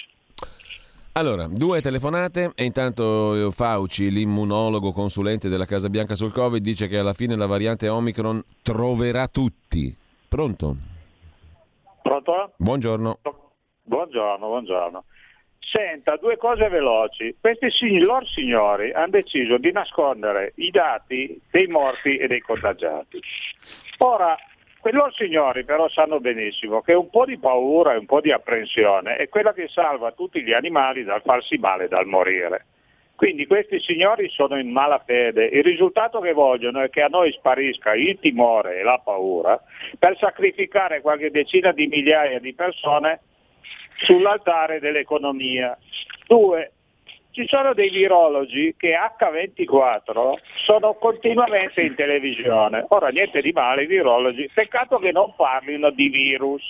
Allora, 1.14 1.48
due 1.48 1.82
telefonate 1.82 2.52
e 2.54 2.64
intanto 2.64 3.50
Fauci, 3.52 4.12
l'immunologo 4.12 4.92
consulente 4.92 5.50
della 5.50 5.66
Casa 5.66 5.90
Bianca 5.90 6.14
sul 6.14 6.32
Covid, 6.32 6.62
dice 6.62 6.88
che 6.88 7.00
alla 7.00 7.14
fine 7.14 7.36
la 7.36 7.48
variante 7.48 7.90
Omicron 7.90 8.44
troverà 8.62 9.28
tutti. 9.28 10.08
Pronto? 10.30 10.76
Pronto? 12.04 12.54
Buongiorno. 12.58 13.20
Buongiorno, 13.82 14.46
buongiorno. 14.46 15.04
Senta, 15.58 16.16
due 16.18 16.38
cose 16.38 16.70
veloci. 16.70 17.36
Questi 17.42 17.72
sig- 17.72 18.06
loro 18.06 18.26
signori 18.26 18.94
hanno 18.94 19.10
deciso 19.10 19.58
di 19.58 19.72
nascondere 19.72 20.54
i 20.58 20.70
dati 20.70 21.42
dei 21.50 21.66
morti 21.66 22.18
e 22.18 22.28
dei 22.28 22.42
contagiati. 22.42 23.20
Ora, 23.98 24.38
quei 24.80 24.94
loro 24.94 25.12
signori 25.14 25.66
però 25.66 25.90
sanno 25.90 26.20
benissimo 26.20 26.82
che 26.82 26.94
un 26.94 27.10
po' 27.10 27.26
di 27.26 27.38
paura 27.40 27.94
e 27.94 27.98
un 27.98 28.06
po' 28.06 28.22
di 28.22 28.32
apprensione 28.32 29.16
è 29.16 29.28
quella 29.30 29.52
che 29.54 29.68
salva 29.68 30.12
tutti 30.12 30.44
gli 30.44 30.54
animali 30.54 31.04
dal 31.04 31.24
farsi 31.24 31.58
male 31.58 31.86
e 31.86 31.88
dal 31.88 32.06
morire. 32.06 32.66
Quindi 33.20 33.48
questi 33.48 33.82
signori 33.82 34.30
sono 34.30 34.58
in 34.58 34.72
malafede. 34.72 35.48
Il 35.48 35.62
risultato 35.62 36.22
che 36.22 36.32
vogliono 36.32 36.80
è 36.80 36.90
che 36.90 37.02
a 37.02 37.10
noi 37.10 37.34
sparisca 37.34 37.94
il 37.94 38.18
timore 38.18 38.80
e 38.80 38.84
la 38.84 38.98
paura 39.04 39.62
per 40.00 40.16
sacrificare 40.18 41.02
qualche 41.02 41.30
decina 41.30 41.74
di 41.74 41.88
migliaia 41.88 42.40
di 42.40 42.54
persone 42.54 43.20
sull'altare 44.06 44.80
dell'economia. 44.80 45.78
Due, 46.28 46.72
ci 47.32 47.46
sono 47.46 47.74
dei 47.74 47.90
virologi 47.90 48.74
che 48.78 48.96
H24 48.96 50.36
sono 50.64 50.94
continuamente 50.94 51.82
in 51.82 51.96
televisione. 51.96 52.86
Ora 52.88 53.10
niente 53.10 53.42
di 53.42 53.52
male 53.52 53.84
i 53.84 53.88
virologi, 53.88 54.50
peccato 54.54 54.98
che 54.98 55.12
non 55.12 55.34
parlino 55.36 55.90
di 55.90 56.08
virus 56.08 56.64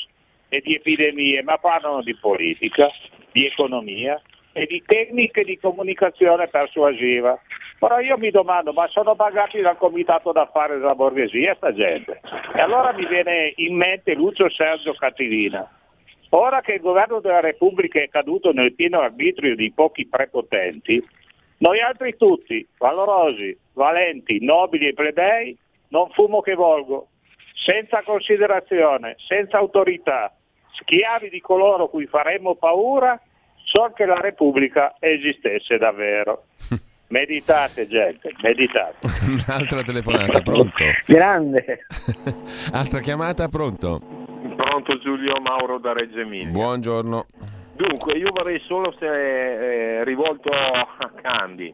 e 0.50 0.62
di 0.62 0.74
epidemie, 0.74 1.44
ma 1.44 1.60
parlano 1.60 2.02
di 2.02 2.16
politica, 2.16 2.90
di 3.32 3.46
economia 3.46 4.20
e 4.52 4.66
di 4.66 4.84
tecniche 4.86 5.44
di 5.44 5.58
comunicazione 5.58 6.48
persuasiva. 6.48 7.40
Ora 7.80 8.02
io 8.02 8.18
mi 8.18 8.30
domando, 8.30 8.74
ma 8.74 8.88
sono 8.88 9.16
pagati 9.16 9.62
dal 9.62 9.78
comitato 9.78 10.32
d'affari 10.32 10.74
della 10.74 10.96
borghesia 10.96 11.56
sta 11.56 11.74
gente? 11.74 12.20
E 12.54 12.60
allora 12.60 12.92
mi 12.94 13.06
viene 13.08 13.54
in 13.56 13.76
mente 13.76 14.14
Lucio 14.14 14.50
Sergio 14.50 14.94
Cattivina. 14.94 15.70
Ora 16.32 16.62
che 16.62 16.74
il 16.74 16.82
governo 16.82 17.22
della 17.22 17.40
Repubblica 17.40 18.00
è 18.00 18.10
caduto 18.10 18.52
nel 18.52 18.76
pieno 18.76 19.00
arbitrio 19.00 19.56
di 19.56 19.72
pochi 19.72 20.06
prepotenti, 20.06 21.04
noi 21.60 21.82
altri 21.82 22.16
tutti, 22.16 22.66
valorosi, 22.78 23.58
valenti, 23.74 24.44
nobili 24.44 24.88
e 24.88 24.94
plebei, 24.94 25.58
non 25.90 26.10
fumo 26.12 26.42
che 26.42 26.54
volgo, 26.54 27.08
senza 27.54 28.02
considerazione, 28.04 29.16
senza 29.18 29.58
autorità, 29.58 30.34
schiavi 30.72 31.30
di 31.30 31.42
coloro 31.42 31.90
cui 31.90 32.06
faremmo 32.06 32.56
paura, 32.56 33.20
so 33.70 33.92
che 33.96 34.06
la 34.06 34.20
Repubblica 34.20 34.96
esistesse 35.00 35.78
davvero. 35.78 36.46
Meditate 37.10 37.88
gente, 37.88 38.32
meditate. 38.42 38.98
Un'altra 39.26 39.82
telefonata, 39.82 40.42
pronto? 40.42 40.84
Grande. 41.08 41.86
Altra 42.72 43.00
chiamata, 43.00 43.48
pronto? 43.48 44.00
Pronto 44.56 45.00
Giulio 45.00 45.40
Mauro 45.42 45.80
da 45.80 45.94
Reggio 45.94 46.20
Emilia. 46.20 46.52
Buongiorno. 46.52 47.26
Dunque, 47.76 48.18
io 48.18 48.30
vorrei 48.32 48.60
solo 48.60 48.94
se 49.00 49.08
eh, 49.08 50.04
rivolto 50.04 50.50
a 50.50 51.12
Cambi. 51.22 51.74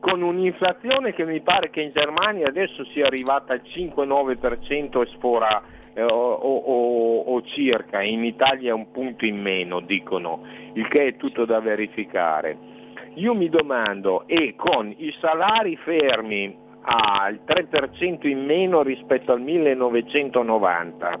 Con 0.00 0.22
un'inflazione 0.22 1.14
che 1.14 1.24
mi 1.24 1.40
pare 1.40 1.70
che 1.70 1.80
in 1.80 1.92
Germania 1.94 2.48
adesso 2.48 2.84
sia 2.86 3.06
arrivata 3.06 3.52
al 3.52 3.62
5-9% 3.64 5.02
e 5.02 5.06
sfora 5.14 5.62
eh, 5.94 6.02
o, 6.02 6.34
o, 6.34 7.20
o, 7.20 7.42
circa, 7.42 8.02
in 8.02 8.24
Italia 8.24 8.74
un 8.74 8.90
punto 8.90 9.24
in 9.24 9.40
meno, 9.40 9.80
dicono, 9.80 10.42
il 10.74 10.86
che 10.88 11.06
è 11.06 11.16
tutto 11.16 11.44
da 11.44 11.60
verificare. 11.60 12.72
Io 13.14 13.34
mi 13.34 13.48
domando, 13.48 14.24
e 14.26 14.54
con 14.56 14.92
i 14.96 15.14
salari 15.20 15.76
fermi 15.76 16.62
al 16.82 17.40
3% 17.46 18.26
in 18.26 18.44
meno 18.44 18.82
rispetto 18.82 19.32
al 19.32 19.40
1990, 19.40 21.20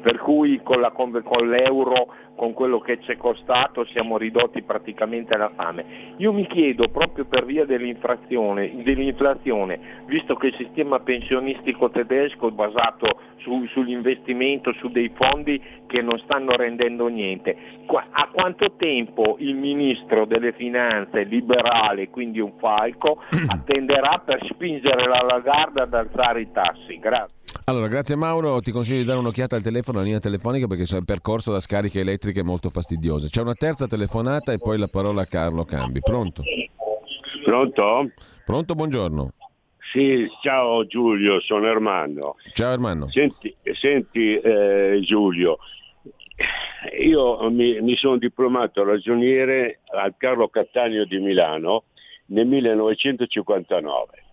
per 0.00 0.18
cui 0.18 0.60
con, 0.62 0.80
la, 0.80 0.90
con 0.92 1.48
l'euro 1.48 2.14
con 2.36 2.52
quello 2.52 2.80
che 2.80 2.98
ci 3.00 3.12
è 3.12 3.16
costato 3.16 3.84
siamo 3.86 4.16
ridotti 4.16 4.62
praticamente 4.62 5.34
alla 5.34 5.52
fame. 5.54 6.14
Io 6.18 6.32
mi 6.32 6.46
chiedo 6.46 6.88
proprio 6.88 7.24
per 7.24 7.44
via 7.44 7.64
dell'inflazione, 7.64 8.82
dell'inflazione 8.82 10.02
visto 10.06 10.34
che 10.34 10.48
il 10.48 10.54
sistema 10.56 11.00
pensionistico 11.00 11.90
tedesco 11.90 12.48
è 12.48 12.52
basato 12.52 13.20
su, 13.38 13.66
sull'investimento, 13.66 14.72
su 14.74 14.88
dei 14.88 15.10
fondi 15.14 15.60
che 15.86 16.02
non 16.02 16.18
stanno 16.24 16.56
rendendo 16.56 17.06
niente, 17.06 17.56
a 17.86 18.28
quanto 18.32 18.72
tempo 18.76 19.36
il 19.38 19.54
ministro 19.54 20.24
delle 20.24 20.52
finanze 20.52 21.22
liberale, 21.24 22.08
quindi 22.08 22.40
un 22.40 22.52
falco, 22.58 23.22
attenderà 23.46 24.22
per 24.24 24.44
spingere 24.46 25.06
la 25.06 25.24
Lagarde 25.28 25.82
ad 25.82 25.94
alzare 25.94 26.40
i 26.40 26.50
tassi? 26.50 26.98
Grazie. 26.98 27.42
Allora, 27.66 27.88
grazie 27.88 28.14
Mauro, 28.14 28.60
ti 28.60 28.70
consiglio 28.72 28.98
di 28.98 29.04
dare 29.04 29.18
un'occhiata 29.20 29.56
al 29.56 29.62
telefono, 29.62 29.96
alla 29.96 30.06
linea 30.06 30.20
telefonica 30.20 30.66
perché 30.66 30.84
c'è 30.84 30.98
il 30.98 31.04
percorso 31.04 31.50
da 31.50 31.60
scariche 31.60 32.00
elettriche 32.00 32.23
molto 32.42 32.70
fastidioso. 32.70 33.28
C'è 33.28 33.40
una 33.40 33.54
terza 33.54 33.86
telefonata 33.86 34.52
e 34.52 34.58
poi 34.58 34.78
la 34.78 34.88
parola 34.88 35.22
a 35.22 35.26
Carlo 35.26 35.64
Cambi. 35.64 36.00
Pronto? 36.00 36.42
Pronto? 37.44 38.10
Pronto, 38.44 38.74
buongiorno. 38.74 39.32
Sì, 39.92 40.28
ciao 40.42 40.86
Giulio, 40.86 41.40
sono 41.40 41.66
Ermanno. 41.66 42.36
Ciao 42.52 42.72
Ermanno. 42.72 43.08
Senti, 43.10 43.54
senti 43.74 44.36
eh, 44.36 45.00
Giulio, 45.02 45.58
io 46.98 47.50
mi, 47.50 47.80
mi 47.80 47.96
sono 47.96 48.16
diplomato 48.16 48.82
ragioniere 48.82 49.80
al 49.92 50.14
Carlo 50.16 50.48
Cattaneo 50.48 51.04
di 51.04 51.18
Milano 51.18 51.84
nel 52.26 52.46
1959. 52.46 54.24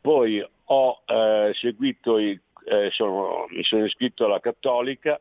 Poi 0.00 0.44
ho 0.64 1.02
eh, 1.04 1.52
seguito, 1.54 2.18
i, 2.18 2.40
eh, 2.64 2.88
sono, 2.92 3.46
mi 3.50 3.62
sono 3.62 3.84
iscritto 3.84 4.24
alla 4.24 4.40
Cattolica, 4.40 5.20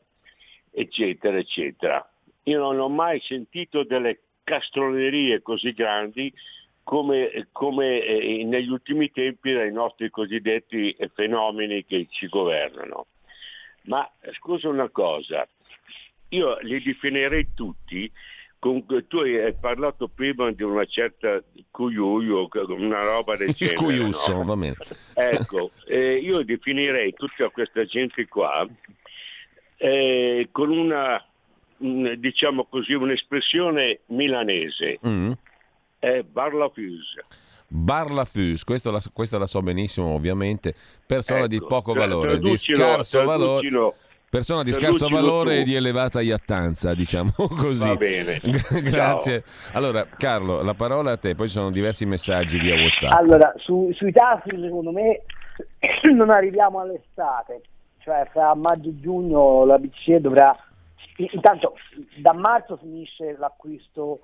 eccetera, 0.71 1.38
eccetera. 1.38 2.10
Io 2.43 2.60
non 2.60 2.79
ho 2.79 2.89
mai 2.89 3.19
sentito 3.21 3.84
delle 3.84 4.21
castronerie 4.43 5.41
così 5.41 5.73
grandi 5.73 6.34
come, 6.84 7.47
come 7.51 8.01
eh, 8.01 8.43
negli 8.43 8.69
ultimi 8.69 9.12
tempi 9.12 9.53
dai 9.53 9.71
nostri 9.71 10.10
cosiddetti 10.10 10.95
fenomeni 11.13 11.86
che 11.86 12.07
ci 12.10 12.27
governano. 12.27 13.07
Ma 13.84 14.10
scusa 14.34 14.69
una 14.69 14.89
cosa, 14.89 15.47
io 16.29 16.57
li 16.62 16.81
definirei 16.81 17.53
tutti 17.53 18.12
Comunque, 18.62 19.07
tu 19.07 19.17
hai 19.17 19.55
parlato 19.60 20.07
prima 20.07 20.51
di 20.51 20.62
una 20.62 20.86
certa 20.86 21.43
Cuyuio, 21.71 22.47
una 22.67 23.01
roba 23.01 23.36
del 23.36 23.53
genere. 23.55 23.75
Cuyusso, 23.75 24.34
no? 24.34 24.43
va 24.43 24.55
bene. 24.55 24.75
Ecco, 25.15 25.71
eh, 25.88 26.17
io 26.17 26.43
definirei 26.43 27.12
tutta 27.13 27.49
questa 27.49 27.86
gente 27.86 28.27
qua 28.27 28.63
eh, 29.84 30.50
con 30.52 30.70
una 30.70 31.24
diciamo 31.84 32.65
così, 32.70 32.94
un'espressione 32.94 34.02
milanese, 34.08 35.00
Mm. 35.06 35.32
è 35.98 36.22
barlafuse. 36.22 37.26
Barlafus, 37.67 38.63
questo 38.63 38.91
la, 38.91 39.02
questa 39.13 39.38
la 39.39 39.48
so 39.48 39.62
benissimo 39.62 40.08
ovviamente, 40.13 40.76
persona 41.06 41.48
di 41.48 41.56
Ecco, 41.56 41.67
poco 41.67 41.94
tra- 41.94 42.02
valore, 42.02 42.38
di 42.38 42.56
scarso 42.58 43.24
valore, 43.24 43.94
persona 44.30 44.62
di 44.62 44.74
scarso 44.74 45.08
valore 45.08 45.56
tu. 45.56 45.62
e 45.62 45.63
di 45.63 45.74
elevata 45.76 46.22
iattanza, 46.22 46.94
diciamo 46.94 47.32
così. 47.58 47.88
Va 47.88 47.96
bene. 47.96 48.38
Grazie. 48.84 49.44
Allora, 49.72 50.06
Carlo, 50.06 50.62
la 50.62 50.74
parola 50.76 51.13
a 51.13 51.17
te, 51.17 51.34
poi 51.34 51.48
ci 51.48 51.54
sono 51.54 51.72
diversi 51.72 52.06
messaggi 52.06 52.60
via 52.60 52.76
WhatsApp. 52.76 53.12
Allora, 53.13 53.54
su- 53.58 53.89
sui 53.94 54.12
tassi 54.12 54.50
secondo 54.50 54.91
me 54.91 55.22
non 56.13 56.30
arriviamo 56.30 56.80
all'estate, 56.82 57.62
cioè 58.01 58.27
fra 58.31 58.53
maggio 58.55 58.89
e 58.89 58.99
giugno 58.99 59.65
la 59.65 59.77
BCE 59.77 60.21
dovrà... 60.21 60.55
Intanto 61.17 61.75
da 62.17 62.33
marzo 62.33 62.77
finisce 62.77 63.35
l'acquisto 63.37 64.21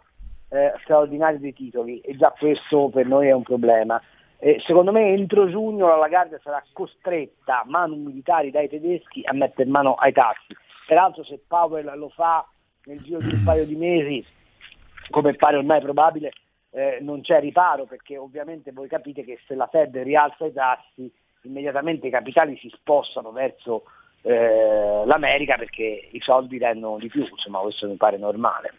eh, 0.49 0.73
straordinario 0.83 1.39
dei 1.39 1.53
titoli 1.53 1.99
e 1.99 2.15
già 2.15 2.33
questo 2.37 2.89
per 2.89 3.05
noi 3.05 3.27
è 3.27 3.31
un 3.31 3.43
problema. 3.43 4.01
Eh, 4.39 4.61
secondo 4.65 4.91
me 4.91 5.13
entro 5.13 5.49
giugno 5.49 5.87
la 5.87 5.97
Lagarde 5.97 6.39
sarà 6.43 6.63
costretta, 6.71 7.63
mano 7.65 7.95
militari 7.95 8.51
dai 8.51 8.69
tedeschi, 8.69 9.21
a 9.25 9.33
mettere 9.33 9.69
mano 9.69 9.95
ai 9.95 10.11
tassi. 10.11 10.55
Peraltro 10.85 11.23
se 11.23 11.41
Powell 11.47 11.91
lo 11.97 12.09
fa 12.09 12.47
nel 12.85 13.01
giro 13.01 13.19
di 13.19 13.33
un 13.33 13.43
paio 13.43 13.65
di 13.65 13.75
mesi, 13.75 14.25
come 15.09 15.33
pare 15.33 15.57
ormai 15.57 15.81
probabile, 15.81 16.31
eh, 16.71 16.99
non 17.01 17.21
c'è 17.21 17.39
riparo 17.39 17.85
perché 17.85 18.17
ovviamente 18.17 18.71
voi 18.71 18.87
capite 18.87 19.23
che 19.23 19.39
se 19.45 19.55
la 19.55 19.67
Fed 19.67 19.97
rialza 19.97 20.45
i 20.45 20.53
tassi 20.53 21.11
immediatamente 21.47 22.07
i 22.07 22.11
capitali 22.11 22.57
si 22.57 22.69
spostano 22.69 23.31
verso 23.31 23.83
eh, 24.21 25.03
l'America 25.05 25.55
perché 25.55 26.09
i 26.11 26.19
soldi 26.21 26.57
rendono 26.57 26.97
di 26.97 27.07
più, 27.07 27.25
insomma 27.25 27.59
questo 27.59 27.87
mi 27.87 27.95
pare 27.95 28.17
normale. 28.17 28.73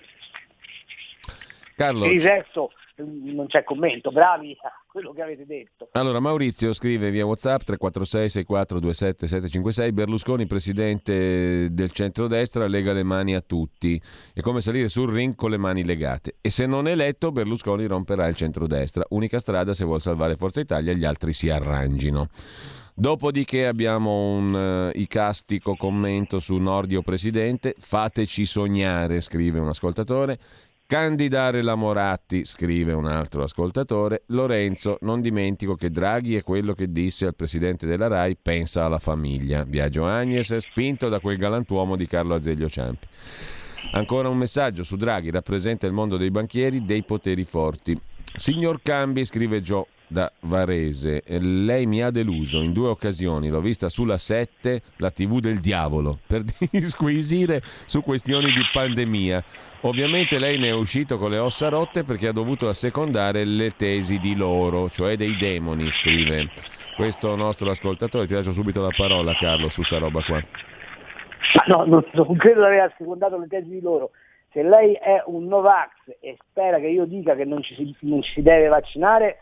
Carlo, 1.74 2.00
Per 2.00 2.12
il 2.12 2.22
resto 2.22 2.72
mm, 3.00 3.34
non 3.34 3.46
c'è 3.46 3.64
commento, 3.64 4.10
bravi 4.10 4.56
quello 4.88 5.12
che 5.12 5.22
avete 5.22 5.44
detto. 5.44 5.88
Allora, 5.92 6.18
Maurizio 6.18 6.72
scrive 6.72 7.10
via 7.10 7.26
WhatsApp 7.26 7.62
346 7.62 8.30
6427 8.30 9.26
756 9.26 9.92
Berlusconi, 9.92 10.46
presidente 10.46 11.68
del 11.70 11.90
centrodestra, 11.90 12.66
lega 12.66 12.92
le 12.92 13.02
mani 13.02 13.34
a 13.34 13.42
tutti. 13.42 14.00
È 14.32 14.40
come 14.40 14.60
salire 14.60 14.88
sul 14.88 15.12
ring 15.12 15.34
con 15.34 15.50
le 15.50 15.58
mani 15.58 15.84
legate. 15.84 16.36
E 16.40 16.50
se 16.50 16.66
non 16.66 16.88
eletto, 16.88 17.30
Berlusconi 17.30 17.86
romperà 17.86 18.26
il 18.26 18.36
centrodestra. 18.36 19.04
Unica 19.10 19.38
strada 19.38 19.74
se 19.74 19.84
vuol 19.84 20.00
salvare 20.00 20.36
Forza 20.36 20.60
Italia, 20.60 20.94
gli 20.94 21.04
altri 21.04 21.32
si 21.34 21.50
arrangino. 21.50 22.28
Dopodiché 22.94 23.64
abbiamo 23.66 24.32
un 24.32 24.90
eh, 24.92 24.98
icastico 24.98 25.76
commento 25.76 26.40
su 26.40 26.56
Nordio 26.56 27.02
Presidente. 27.02 27.76
Fateci 27.78 28.44
sognare, 28.44 29.20
scrive 29.20 29.60
un 29.60 29.68
ascoltatore. 29.68 30.38
Candidare 30.90 31.60
la 31.60 31.74
Moratti, 31.74 32.46
scrive 32.46 32.94
un 32.94 33.06
altro 33.06 33.42
ascoltatore. 33.42 34.22
Lorenzo, 34.28 34.96
non 35.02 35.20
dimentico 35.20 35.74
che 35.74 35.90
Draghi 35.90 36.34
è 36.34 36.42
quello 36.42 36.72
che 36.72 36.90
disse 36.90 37.26
al 37.26 37.34
presidente 37.34 37.86
della 37.86 38.06
RAI 38.06 38.38
pensa 38.40 38.86
alla 38.86 38.98
famiglia. 38.98 39.66
Biagio 39.66 40.06
Agnes, 40.06 40.56
spinto 40.56 41.10
da 41.10 41.20
quel 41.20 41.36
galantuomo 41.36 41.94
di 41.94 42.06
Carlo 42.06 42.34
Azeglio 42.34 42.70
Ciampi. 42.70 43.06
Ancora 43.92 44.30
un 44.30 44.38
messaggio 44.38 44.82
su 44.82 44.96
Draghi, 44.96 45.30
rappresenta 45.30 45.86
il 45.86 45.92
mondo 45.92 46.16
dei 46.16 46.30
banchieri, 46.30 46.82
dei 46.82 47.02
poteri 47.02 47.44
forti. 47.44 47.94
Signor 48.34 48.80
Cambi, 48.82 49.26
scrive 49.26 49.60
Gio 49.60 49.88
da 50.08 50.32
Varese, 50.40 51.22
lei 51.26 51.86
mi 51.86 52.02
ha 52.02 52.10
deluso 52.10 52.60
in 52.60 52.72
due 52.72 52.88
occasioni, 52.88 53.48
l'ho 53.48 53.60
vista 53.60 53.88
sulla 53.88 54.18
7, 54.18 54.82
la 54.96 55.10
tv 55.10 55.38
del 55.38 55.60
diavolo, 55.60 56.18
per 56.26 56.42
disquisire 56.70 57.62
su 57.86 58.02
questioni 58.02 58.46
di 58.46 58.62
pandemia. 58.72 59.44
Ovviamente 59.82 60.38
lei 60.38 60.58
ne 60.58 60.68
è 60.68 60.74
uscito 60.74 61.18
con 61.18 61.30
le 61.30 61.38
ossa 61.38 61.68
rotte 61.68 62.02
perché 62.02 62.28
ha 62.28 62.32
dovuto 62.32 62.68
assecondare 62.68 63.44
le 63.44 63.70
tesi 63.70 64.18
di 64.18 64.34
loro, 64.34 64.90
cioè 64.90 65.16
dei 65.16 65.36
demoni, 65.36 65.90
scrive 65.92 66.50
questo 66.96 67.36
nostro 67.36 67.70
ascoltatore. 67.70 68.26
Ti 68.26 68.34
lascio 68.34 68.52
subito 68.52 68.82
la 68.82 68.92
parola, 68.96 69.32
Carlo, 69.34 69.68
su 69.68 69.82
sta 69.82 69.98
roba 69.98 70.20
qua. 70.24 70.40
No, 71.66 71.84
non, 71.84 72.04
non 72.12 72.36
credo 72.36 72.60
di 72.60 72.66
aver 72.66 72.92
secondato 72.98 73.38
le 73.38 73.46
tesi 73.46 73.68
di 73.68 73.80
loro. 73.80 74.10
Se 74.50 74.62
lei 74.62 74.94
è 74.94 75.22
un 75.26 75.44
Novax 75.46 75.90
e 76.20 76.36
spera 76.40 76.80
che 76.80 76.88
io 76.88 77.04
dica 77.04 77.36
che 77.36 77.44
non 77.44 77.62
ci 77.62 77.74
si, 77.74 77.94
non 78.00 78.22
ci 78.22 78.32
si 78.32 78.42
deve 78.42 78.66
vaccinare, 78.66 79.38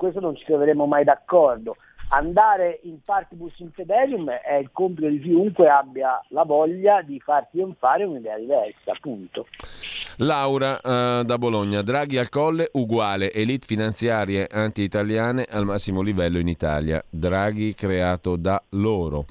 questo 0.00 0.20
non 0.20 0.34
ci 0.34 0.46
troveremo 0.46 0.86
mai 0.86 1.04
d'accordo. 1.04 1.76
Andare 2.12 2.80
in 2.84 3.02
partibus 3.04 3.52
infidelium 3.58 4.30
è 4.30 4.54
il 4.54 4.70
compito 4.72 5.06
di 5.08 5.20
chiunque 5.20 5.68
abbia 5.68 6.18
la 6.28 6.44
voglia 6.44 7.02
di 7.02 7.20
far 7.20 7.48
trionfare 7.50 8.04
un'idea 8.04 8.38
diversa, 8.38 8.92
appunto. 8.92 9.46
Laura 10.16 10.80
eh, 10.80 11.22
da 11.24 11.36
Bologna, 11.36 11.82
Draghi 11.82 12.16
al 12.16 12.30
colle 12.30 12.70
uguale, 12.72 13.30
elite 13.30 13.66
finanziarie 13.66 14.48
anti-italiane 14.50 15.46
al 15.48 15.66
massimo 15.66 16.00
livello 16.00 16.38
in 16.38 16.48
Italia, 16.48 17.04
Draghi 17.08 17.74
creato 17.74 18.36
da 18.36 18.60
loro. 18.70 19.26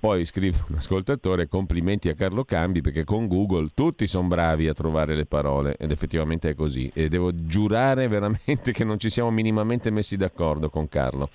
Poi 0.00 0.24
scrive 0.24 0.58
un 0.68 0.76
ascoltatore 0.76 1.48
complimenti 1.48 2.08
a 2.08 2.14
Carlo 2.14 2.44
Cambi 2.44 2.82
perché 2.82 3.02
con 3.02 3.26
Google 3.26 3.70
tutti 3.74 4.06
sono 4.06 4.28
bravi 4.28 4.68
a 4.68 4.72
trovare 4.72 5.16
le 5.16 5.26
parole. 5.26 5.74
Ed 5.76 5.90
effettivamente 5.90 6.50
è 6.50 6.54
così. 6.54 6.88
E 6.94 7.08
devo 7.08 7.32
giurare 7.34 8.06
veramente 8.06 8.70
che 8.72 8.84
non 8.84 9.00
ci 9.00 9.10
siamo 9.10 9.32
minimamente 9.32 9.90
messi 9.90 10.16
d'accordo 10.16 10.70
con 10.70 10.88
Carlo. 10.88 11.30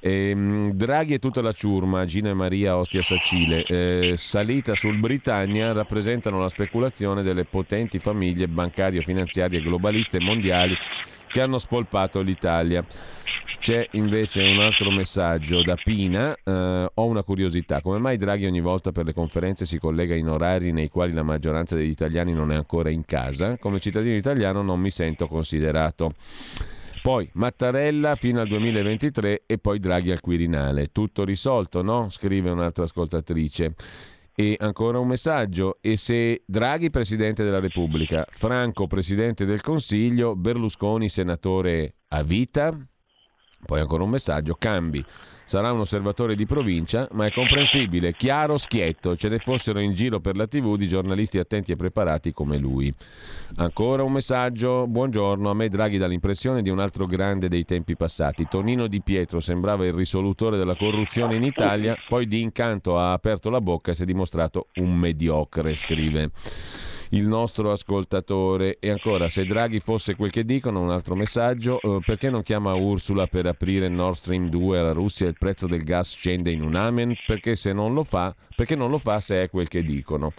Ehm, 0.00 0.72
Draghi 0.72 1.12
e 1.12 1.18
tutta 1.18 1.42
la 1.42 1.52
ciurma, 1.52 2.06
Gina 2.06 2.30
e 2.30 2.34
Maria 2.34 2.78
Ostia 2.78 3.02
Sacile, 3.02 3.64
eh, 3.64 4.14
salita 4.16 4.74
sul 4.74 4.96
Britannia, 4.96 5.72
rappresentano 5.72 6.40
la 6.40 6.48
speculazione 6.48 7.22
delle 7.22 7.44
potenti 7.44 7.98
famiglie 7.98 8.48
bancarie, 8.48 9.02
finanziarie, 9.02 9.60
globaliste 9.60 10.18
mondiali 10.20 10.74
che 11.30 11.40
hanno 11.40 11.58
spolpato 11.58 12.20
l'Italia. 12.20 12.84
C'è 13.58 13.86
invece 13.92 14.42
un 14.42 14.58
altro 14.58 14.90
messaggio 14.90 15.62
da 15.62 15.76
Pina, 15.76 16.34
eh, 16.42 16.90
ho 16.92 17.04
una 17.06 17.22
curiosità, 17.22 17.80
come 17.80 17.98
mai 17.98 18.16
Draghi 18.16 18.46
ogni 18.46 18.60
volta 18.60 18.90
per 18.90 19.04
le 19.04 19.12
conferenze 19.12 19.66
si 19.66 19.78
collega 19.78 20.14
in 20.14 20.28
orari 20.28 20.72
nei 20.72 20.88
quali 20.88 21.12
la 21.12 21.22
maggioranza 21.22 21.76
degli 21.76 21.90
italiani 21.90 22.32
non 22.32 22.50
è 22.50 22.54
ancora 22.56 22.90
in 22.90 23.04
casa? 23.04 23.58
Come 23.58 23.78
cittadino 23.78 24.16
italiano 24.16 24.62
non 24.62 24.80
mi 24.80 24.90
sento 24.90 25.26
considerato. 25.26 26.10
Poi 27.02 27.28
Mattarella 27.34 28.14
fino 28.14 28.40
al 28.40 28.48
2023 28.48 29.42
e 29.46 29.58
poi 29.58 29.78
Draghi 29.78 30.10
al 30.10 30.20
Quirinale. 30.20 30.90
Tutto 30.90 31.24
risolto, 31.24 31.82
no? 31.82 32.08
Scrive 32.10 32.50
un'altra 32.50 32.84
ascoltatrice. 32.84 33.74
E 34.40 34.56
ancora 34.58 34.98
un 34.98 35.06
messaggio. 35.06 35.76
E 35.82 35.98
se 35.98 36.44
Draghi 36.46 36.88
Presidente 36.88 37.44
della 37.44 37.60
Repubblica, 37.60 38.24
Franco 38.30 38.86
Presidente 38.86 39.44
del 39.44 39.60
Consiglio, 39.60 40.34
Berlusconi 40.34 41.10
Senatore 41.10 41.96
a 42.08 42.22
vita? 42.22 42.74
Poi 43.66 43.80
ancora 43.80 44.02
un 44.02 44.08
messaggio. 44.08 44.54
Cambi. 44.54 45.04
Sarà 45.50 45.72
un 45.72 45.80
osservatore 45.80 46.36
di 46.36 46.46
provincia, 46.46 47.08
ma 47.10 47.26
è 47.26 47.32
comprensibile, 47.32 48.12
chiaro, 48.12 48.56
schietto. 48.56 49.16
Ce 49.16 49.28
ne 49.28 49.38
fossero 49.38 49.80
in 49.80 49.94
giro 49.94 50.20
per 50.20 50.36
la 50.36 50.46
TV 50.46 50.76
di 50.76 50.86
giornalisti 50.86 51.38
attenti 51.38 51.72
e 51.72 51.76
preparati 51.76 52.32
come 52.32 52.56
lui. 52.56 52.94
Ancora 53.56 54.04
un 54.04 54.12
messaggio. 54.12 54.86
Buongiorno. 54.86 55.50
A 55.50 55.54
me 55.54 55.68
Draghi 55.68 55.98
dà 55.98 56.06
l'impressione 56.06 56.62
di 56.62 56.70
un 56.70 56.78
altro 56.78 57.04
grande 57.06 57.48
dei 57.48 57.64
tempi 57.64 57.96
passati. 57.96 58.46
Tonino 58.48 58.86
Di 58.86 59.02
Pietro 59.02 59.40
sembrava 59.40 59.84
il 59.84 59.92
risolutore 59.92 60.56
della 60.56 60.76
corruzione 60.76 61.34
in 61.34 61.42
Italia, 61.42 61.96
poi 62.06 62.28
di 62.28 62.40
incanto 62.40 62.96
ha 62.96 63.10
aperto 63.10 63.50
la 63.50 63.60
bocca 63.60 63.90
e 63.90 63.96
si 63.96 64.02
è 64.02 64.06
dimostrato 64.06 64.68
un 64.76 64.96
mediocre, 64.96 65.74
scrive 65.74 66.30
il 67.10 67.26
nostro 67.26 67.72
ascoltatore. 67.72 68.78
E 68.78 68.90
ancora, 68.90 69.28
se 69.28 69.44
Draghi 69.44 69.80
fosse 69.80 70.14
quel 70.14 70.30
che 70.30 70.44
dicono, 70.44 70.80
un 70.80 70.90
altro 70.90 71.14
messaggio, 71.14 71.80
eh, 71.80 72.00
perché 72.04 72.30
non 72.30 72.42
chiama 72.42 72.74
Ursula 72.74 73.26
per 73.26 73.46
aprire 73.46 73.88
Nord 73.88 74.16
Stream 74.16 74.48
2 74.48 74.78
alla 74.78 74.92
Russia 74.92 75.26
e 75.26 75.30
il 75.30 75.36
prezzo 75.38 75.66
del 75.66 75.84
gas 75.84 76.10
scende 76.10 76.50
in 76.50 76.62
un 76.62 76.74
amen? 76.74 77.14
Perché 77.26 77.56
se 77.56 77.72
non 77.72 77.94
lo 77.94 78.04
fa, 78.04 78.34
perché 78.54 78.76
non 78.76 78.90
lo 78.90 78.98
fa 78.98 79.20
se 79.20 79.42
è 79.42 79.50
quel 79.50 79.68
che 79.68 79.82
dicono. 79.82 80.32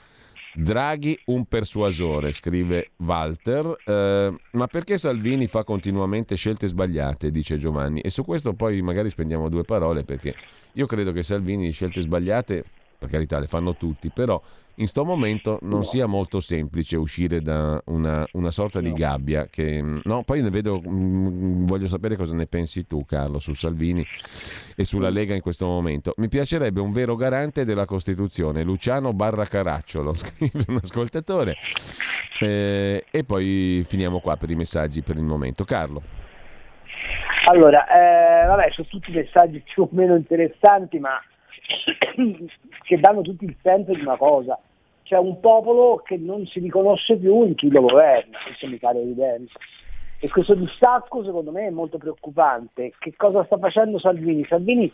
Draghi 0.54 1.18
un 1.28 1.46
persuasore, 1.46 2.34
scrive 2.34 2.92
Walter, 2.98 3.74
eh, 3.86 4.36
ma 4.52 4.68
perché 4.68 4.98
Salvini 4.98 5.48
fa 5.48 5.64
continuamente 5.64 6.36
scelte 6.36 6.68
sbagliate, 6.68 7.32
dice 7.32 7.58
Giovanni, 7.58 8.02
e 8.02 8.10
su 8.10 8.26
questo 8.26 8.52
poi 8.52 8.82
magari 8.82 9.10
spendiamo 9.10 9.48
due 9.48 9.64
parole 9.64 10.04
perché 10.04 10.36
io 10.74 10.86
credo 10.88 11.14
che 11.14 11.24
Salvini 11.24 11.72
scelte 11.72 12.02
sbagliate, 12.02 12.66
per 13.02 13.10
carità 13.10 13.40
le 13.40 13.48
fanno 13.48 13.76
tutti, 13.76 14.12
però 14.12 14.40
in 14.76 14.88
sto 14.88 15.04
momento 15.04 15.58
non 15.64 15.84
sia 15.84 16.06
molto 16.06 16.40
semplice 16.40 16.96
uscire 16.98 17.42
da 17.42 17.82
una, 17.86 18.26
una 18.34 18.52
sorta 18.52 18.80
di 18.80 18.94
gabbia 18.94 19.48
che 19.48 19.84
no, 20.04 20.24
poi 20.24 20.44
ne 20.44 20.52
vedo 20.52 20.80
mh, 20.80 21.66
voglio 21.66 21.88
sapere 21.88 22.16
cosa 22.16 22.36
ne 22.36 22.46
pensi 22.46 22.86
tu 22.86 23.04
Carlo 23.04 23.40
su 23.40 23.54
Salvini 23.54 24.06
e 24.76 24.86
sulla 24.86 25.10
Lega 25.10 25.34
in 25.34 25.42
questo 25.42 25.66
momento. 25.66 26.14
Mi 26.18 26.30
piacerebbe 26.30 26.80
un 26.80 26.92
vero 26.92 27.16
garante 27.16 27.66
della 27.66 27.86
Costituzione 27.86 28.62
Luciano 28.62 29.14
Barra 29.14 29.46
Caracciolo 29.46 30.14
scrive 30.14 30.66
un 30.68 30.80
ascoltatore. 30.82 31.56
Eh, 32.40 33.06
e 33.10 33.24
poi 33.24 33.84
finiamo 33.88 34.20
qua 34.20 34.38
per 34.38 34.52
i 34.52 34.56
messaggi 34.56 35.02
per 35.02 35.18
il 35.18 35.24
momento. 35.24 35.64
Carlo. 35.64 36.02
Allora, 37.46 37.88
eh, 37.88 38.46
vabbè, 38.46 38.70
sono 38.72 38.88
tutti 38.88 39.12
messaggi 39.12 39.60
più 39.62 39.84
o 39.84 39.90
meno 39.92 40.16
interessanti, 40.16 41.00
ma 41.00 41.20
che 42.84 43.00
danno 43.00 43.22
tutti 43.22 43.46
il 43.46 43.56
senso 43.62 43.94
di 43.94 44.02
una 44.02 44.18
cosa, 44.18 44.60
c'è 45.04 45.18
un 45.18 45.40
popolo 45.40 45.98
che 45.98 46.18
non 46.18 46.46
si 46.46 46.60
riconosce 46.60 47.18
più 47.18 47.44
in 47.44 47.56
chi 47.56 47.70
lo 47.70 47.82
governa, 47.82 48.38
questo 48.46 48.68
mi 48.68 48.78
pare 48.78 49.02
evidente. 49.02 49.54
E 50.24 50.30
questo 50.30 50.54
distacco 50.54 51.24
secondo 51.24 51.52
me 51.52 51.66
è 51.66 51.72
molto 51.72 51.98
preoccupante. 51.98 52.94
Che 53.00 53.16
cosa 53.16 53.44
sta 53.44 53.58
facendo 53.58 53.98
Salvini? 53.98 54.46
Salvini, 54.46 54.92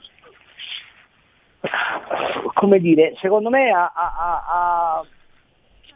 come 2.53 2.79
dire, 2.79 3.13
secondo 3.17 3.49
me 3.49 3.69
ha, 3.71 3.91
ha, 3.93 4.45
ha, 4.47 5.05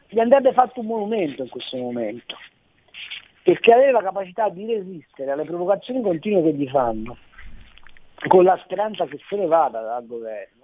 gli 0.07 0.19
andrebbe 0.19 0.53
fatto 0.53 0.81
un 0.81 0.87
monumento 0.87 1.43
in 1.43 1.49
questo 1.49 1.77
momento, 1.77 2.35
perché 3.43 3.73
aveva 3.73 4.01
la 4.01 4.03
capacità 4.03 4.49
di 4.49 4.65
resistere 4.65 5.31
alle 5.31 5.45
provocazioni 5.45 6.01
continue 6.01 6.43
che 6.43 6.53
gli 6.53 6.67
fanno, 6.67 7.17
con 8.27 8.43
la 8.43 8.59
speranza 8.63 9.05
che 9.05 9.19
se 9.27 9.35
ne 9.35 9.45
vada 9.45 9.81
dal 9.81 10.05
governo. 10.05 10.60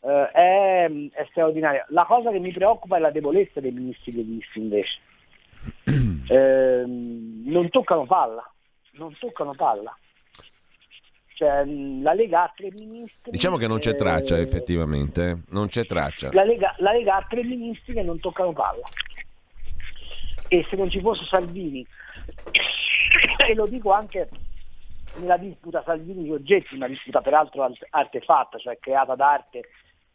Eh, 0.00 0.30
è, 0.30 0.90
è 1.10 1.26
straordinaria. 1.30 1.84
La 1.88 2.04
cosa 2.04 2.30
che 2.30 2.38
mi 2.38 2.52
preoccupa 2.52 2.96
è 2.96 3.00
la 3.00 3.10
debolezza 3.10 3.60
dei 3.60 3.72
ministri 3.72 4.14
leghisti 4.14 4.58
invece 4.60 4.98
eh, 6.28 6.84
non 6.86 7.68
toccano 7.70 8.06
palla, 8.06 8.48
non 8.92 9.16
toccano 9.18 9.54
palla. 9.54 9.96
Cioè, 11.34 11.64
la 11.64 12.14
Lega 12.14 12.44
ha 12.44 12.52
tre 12.54 12.70
ministri. 12.72 13.30
Diciamo 13.30 13.56
che 13.56 13.68
non 13.68 13.78
c'è 13.78 13.94
traccia 13.94 14.36
eh, 14.36 14.42
effettivamente, 14.42 15.42
non 15.50 15.68
c'è 15.68 15.84
traccia. 15.84 16.30
La 16.32 16.44
Lega, 16.44 16.74
la 16.78 16.92
Lega 16.92 17.16
ha 17.16 17.26
tre 17.28 17.44
ministri 17.44 17.94
che 17.94 18.02
non 18.02 18.18
toccano 18.18 18.52
palla. 18.52 18.82
E 20.48 20.66
se 20.68 20.76
non 20.76 20.88
ci 20.90 21.00
fosse 21.00 21.24
Salvini, 21.26 21.86
e 23.46 23.54
lo 23.54 23.66
dico 23.66 23.92
anche 23.92 24.28
nella 25.16 25.36
disputa 25.36 25.82
Salvini-Giorgetti, 25.84 26.74
una 26.74 26.88
disputa 26.88 27.20
peraltro 27.20 27.70
artefatta, 27.90 28.58
cioè 28.58 28.78
creata 28.78 29.14
d'arte 29.14 29.68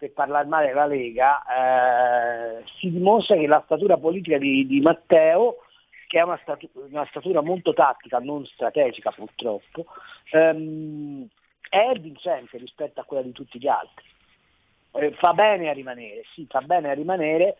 per 0.04 0.12
parlare 0.12 0.47
male 0.47 0.68
della 0.68 0.86
Lega, 0.86 1.41
eh, 1.45 2.64
si 2.78 2.91
dimostra 2.91 3.38
che 3.38 3.47
la 3.47 3.62
statura 3.64 3.95
politica 3.95 4.38
di, 4.38 4.68
di 4.68 4.82
Matteo, 4.82 5.60
che 6.08 6.20
è 6.20 6.24
una, 6.24 6.38
statu- 6.41 6.70
una, 6.89 7.06
statura 7.10 7.41
molto 7.41 7.74
tattica, 7.74 8.18
non 8.20 8.45
strategica 8.45 9.12
purtroppo, 9.12 9.86
ehm, 10.32 11.26
è 11.70 11.93
vincente 11.99 12.58
rispetto 12.58 12.99
a 12.99 13.06
quella 13.06 13.24
di 13.24 13.32
tutti 13.32 13.58
gli 13.60 13.68
altri. 13.68 14.06
Eh, 14.95 15.14
fa 15.14 15.34
bene 15.34 15.70
a 15.70 15.74
rimanere, 15.74 16.24
sì, 16.34 16.45
fa 16.49 16.60
bene 16.60 16.89
a 16.89 16.93
rimanere 16.93 17.56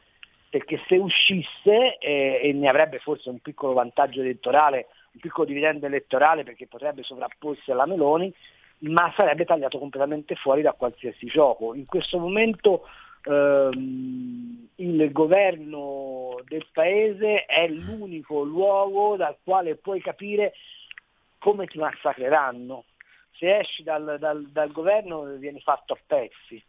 perché 0.50 0.82
se 0.88 0.98
uscisse 0.98 1.98
eh, 1.98 2.42
e 2.44 2.52
ne 2.52 2.68
avrebbe 2.68 3.00
forse 3.00 3.30
un 3.30 3.40
piccolo 3.40 3.72
vantaggio 3.72 4.20
elettorale, 4.20 4.88
un 5.14 5.22
piccolo 5.22 5.48
dividendo 5.48 5.86
elettorale 5.86 6.44
perché 6.44 6.68
potrebbe 6.68 7.04
sovrapporsi 7.04 7.72
alla 7.72 7.88
Meloni, 7.88 8.32
ma 8.80 9.12
sarebbe 9.16 9.46
tagliato 9.46 9.80
completamente 9.80 10.36
fuori 10.36 10.62
da 10.62 10.74
qualsiasi 10.74 11.26
gioco. 11.28 11.74
In 11.74 11.86
questo 11.86 12.18
momento 12.20 12.88
ehm, 13.24 14.68
il 14.76 15.12
governo 15.12 16.40
del 16.46 16.66
paese 16.72 17.46
è 17.46 17.68
l'unico 17.68 18.44
luogo 18.44 19.16
dal 19.16 19.38
quale 19.44 19.76
puoi 19.76 20.02
capire 20.02 20.54
come 21.38 21.68
ti 21.68 21.78
massacreranno. 21.78 22.86
Se 23.32 23.58
esci 23.58 23.84
dal, 23.84 24.18
dal, 24.20 24.48
dal 24.52 24.72
governo 24.72 25.24
vieni 25.38 25.60
fatto 25.62 25.94
a 25.94 25.98
pezzi 26.06 26.62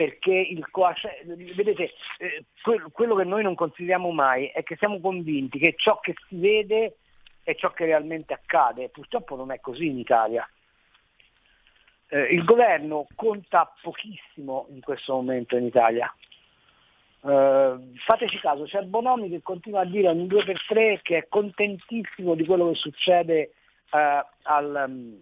perché 0.00 0.32
il 0.32 0.66
vedete, 1.54 1.92
eh, 2.16 2.44
quello 2.90 3.14
che 3.14 3.24
noi 3.24 3.42
non 3.42 3.54
consideriamo 3.54 4.10
mai 4.12 4.46
è 4.46 4.62
che 4.62 4.76
siamo 4.76 4.98
convinti 4.98 5.58
che 5.58 5.74
ciò 5.76 6.00
che 6.00 6.14
si 6.26 6.38
vede 6.38 6.96
è 7.42 7.54
ciò 7.54 7.70
che 7.72 7.84
realmente 7.84 8.32
accade. 8.32 8.88
Purtroppo 8.88 9.36
non 9.36 9.50
è 9.50 9.60
così 9.60 9.88
in 9.88 9.98
Italia. 9.98 10.48
Eh, 12.12 12.34
il 12.34 12.44
governo 12.44 13.06
conta 13.14 13.72
pochissimo 13.80 14.66
in 14.70 14.80
questo 14.80 15.14
momento 15.14 15.56
in 15.56 15.66
Italia. 15.66 16.12
Eh, 17.22 17.78
fateci 18.04 18.38
caso, 18.40 18.64
c'è 18.64 18.82
Bonomi 18.82 19.28
che 19.28 19.42
continua 19.42 19.82
a 19.82 19.84
dire 19.84 20.08
ogni 20.08 20.26
due 20.26 20.42
per 20.44 20.60
tre 20.66 20.98
che 21.02 21.18
è 21.18 21.28
contentissimo 21.28 22.34
di 22.34 22.44
quello 22.44 22.70
che 22.70 22.74
succede 22.74 23.52
eh, 23.92 24.26
al, 24.42 24.84
um, 24.88 25.20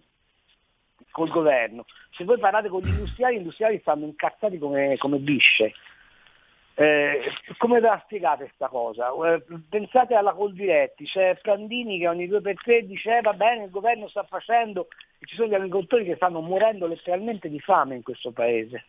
col 1.11 1.29
governo. 1.29 1.85
Se 2.11 2.23
voi 2.23 2.39
parlate 2.39 2.69
con 2.69 2.81
gli 2.81 2.87
industriali, 2.87 3.35
gli 3.35 3.39
industriali 3.39 3.79
stanno 3.81 4.05
incazzati 4.05 4.57
come, 4.57 4.97
come 4.97 5.19
bisce. 5.19 5.73
Eh, 6.81 7.19
come 7.57 7.81
ve 7.81 7.89
la 7.89 8.01
spiegate 8.05 8.45
questa 8.45 8.69
cosa? 8.69 9.11
Eh, 9.11 9.43
pensate 9.69 10.15
alla 10.15 10.31
Coldiretti, 10.31 11.03
c'è 11.03 11.37
Prandini 11.41 11.99
che 11.99 12.07
ogni 12.07 12.25
due 12.25 12.39
per 12.39 12.55
tre 12.55 12.85
dice 12.85 13.17
eh, 13.17 13.21
va 13.21 13.33
bene, 13.33 13.65
il 13.65 13.69
governo 13.69 14.07
sta 14.07 14.23
facendo, 14.23 14.87
ci 15.25 15.35
sono 15.35 15.49
gli 15.49 15.55
agricoltori 15.55 16.05
che 16.05 16.15
stanno 16.15 16.39
morendo 16.39 16.87
letteralmente 16.87 17.49
di 17.49 17.59
fame 17.59 17.95
in 17.95 18.01
questo 18.01 18.31
paese. 18.31 18.85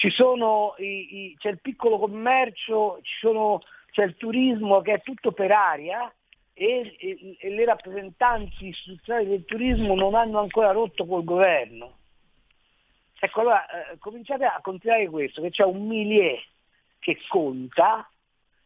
I, 0.00 0.08
i, 0.08 1.36
c'è 1.38 1.50
il 1.50 1.60
piccolo 1.60 1.96
commercio, 1.96 2.98
sono, 3.20 3.62
c'è 3.92 4.02
il 4.02 4.16
turismo 4.16 4.80
che 4.80 4.94
è 4.94 5.02
tutto 5.02 5.30
per 5.30 5.52
aria 5.52 6.12
e, 6.54 6.96
e, 6.98 7.36
e 7.38 7.50
le 7.50 7.64
rappresentanti 7.66 8.66
istituzionali 8.66 9.28
del 9.28 9.44
turismo 9.44 9.94
non 9.94 10.16
hanno 10.16 10.40
ancora 10.40 10.72
rotto 10.72 11.06
col 11.06 11.22
governo. 11.22 11.98
Ecco, 13.20 13.40
allora 13.42 13.64
eh, 13.92 13.98
cominciate 13.98 14.44
a 14.44 14.58
considerare 14.60 15.08
questo, 15.08 15.40
che 15.40 15.50
c'è 15.50 15.62
un 15.62 15.86
milieu 15.86 16.36
che 17.04 17.18
conta, 17.28 18.08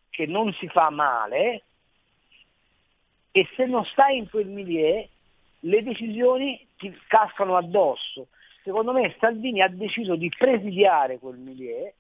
che 0.09 0.26
non 0.26 0.53
si 0.53 0.68
fa 0.68 0.91
male 0.91 1.64
e 3.32 3.49
se 3.57 3.66
non 3.66 3.84
stai 3.84 4.16
in 4.16 4.30
quel 4.30 4.47
milieu 4.47 5.05
le 5.61 5.82
decisioni 5.82 6.64
ti 6.76 6.97
cascano 7.09 7.57
addosso. 7.57 8.28
Secondo 8.62 8.93
me 8.93 9.16
Salvini 9.18 9.61
ha 9.61 9.68
deciso 9.68 10.14
di 10.14 10.28
presidiare 10.28 11.18
quel 11.18 11.39
milieu, 11.39 11.93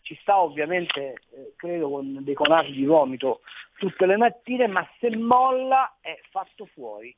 ci 0.00 0.16
sta 0.22 0.40
ovviamente, 0.40 1.20
eh, 1.30 1.52
credo, 1.56 1.90
con 1.90 2.24
dei 2.24 2.34
conati 2.34 2.72
di 2.72 2.86
vomito 2.86 3.42
tutte 3.76 4.06
le 4.06 4.16
mattine, 4.16 4.68
ma 4.68 4.88
se 4.98 5.14
molla 5.14 5.98
è 6.00 6.18
fatto 6.30 6.64
fuori. 6.72 7.14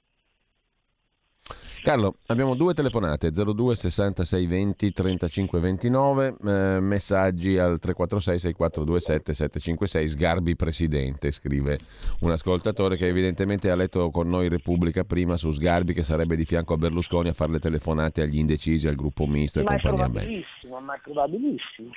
Carlo, 1.82 2.14
abbiamo 2.28 2.54
due 2.54 2.72
telefonate, 2.72 3.30
02 3.30 3.74
66 3.74 4.46
20 4.46 4.92
35 4.92 5.60
29, 5.60 6.36
eh, 6.42 6.80
messaggi 6.80 7.58
al 7.58 7.78
346 7.78 8.38
6427 8.38 9.34
756, 9.34 10.08
Sgarbi 10.08 10.56
Presidente, 10.56 11.30
scrive 11.30 11.78
un 12.20 12.30
ascoltatore 12.30 12.96
che 12.96 13.06
evidentemente 13.06 13.68
ha 13.68 13.74
letto 13.74 14.10
con 14.10 14.30
noi 14.30 14.48
Repubblica 14.48 15.04
prima 15.04 15.36
su 15.36 15.50
Sgarbi 15.50 15.92
che 15.92 16.02
sarebbe 16.02 16.36
di 16.36 16.46
fianco 16.46 16.72
a 16.72 16.78
Berlusconi 16.78 17.28
a 17.28 17.34
fare 17.34 17.52
le 17.52 17.60
telefonate 17.60 18.22
agli 18.22 18.38
indecisi, 18.38 18.88
al 18.88 18.94
gruppo 18.94 19.26
misto 19.26 19.62
ma 19.62 19.74
e 19.74 19.80
compagnia 19.82 20.08
bella. 20.08 20.14
Ma 20.14 20.20
è 20.20 20.22
probabilissimo, 20.22 20.80
ma 20.80 20.94
è 20.94 21.00
probabilissimo. 21.02 21.90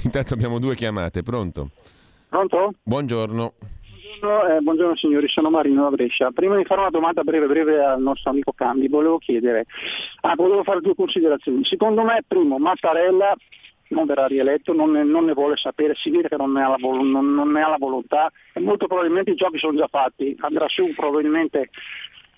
Intanto 0.04 0.32
abbiamo 0.32 0.58
due 0.58 0.74
chiamate, 0.74 1.22
pronto? 1.22 1.70
Pronto? 2.30 2.72
Buongiorno. 2.82 3.52
Buongiorno, 4.18 4.56
eh, 4.56 4.60
buongiorno, 4.60 4.96
signori, 4.96 5.28
sono 5.28 5.50
Marino 5.50 5.84
da 5.84 5.90
Brescia. 5.90 6.32
Prima 6.32 6.56
di 6.56 6.64
fare 6.64 6.80
una 6.80 6.90
domanda 6.90 7.22
breve 7.22 7.46
breve 7.46 7.84
al 7.84 8.02
nostro 8.02 8.30
amico 8.30 8.52
Cambi, 8.52 8.88
volevo 8.88 9.18
chiedere, 9.18 9.66
ah, 10.22 10.34
volevo 10.34 10.64
fare 10.64 10.80
due 10.80 10.96
considerazioni. 10.96 11.64
Secondo 11.64 12.02
me, 12.02 12.24
primo, 12.26 12.58
Mattarella 12.58 13.36
non 13.90 14.06
verrà 14.06 14.26
rieletto, 14.26 14.72
non 14.72 14.90
ne, 14.90 15.04
non 15.04 15.26
ne 15.26 15.32
vuole 15.32 15.56
sapere, 15.56 15.94
si 15.94 16.10
vede 16.10 16.28
che 16.28 16.36
non 16.36 16.50
ne, 16.52 16.62
ha 16.62 16.68
la, 16.68 16.76
non, 16.76 17.34
non 17.34 17.52
ne 17.52 17.62
ha 17.62 17.68
la 17.68 17.76
volontà 17.78 18.32
e 18.52 18.58
molto 18.58 18.88
probabilmente 18.88 19.30
i 19.30 19.36
giochi 19.36 19.58
sono 19.58 19.78
già 19.78 19.86
fatti, 19.86 20.36
andrà 20.40 20.66
su 20.68 20.92
probabilmente 20.94 21.70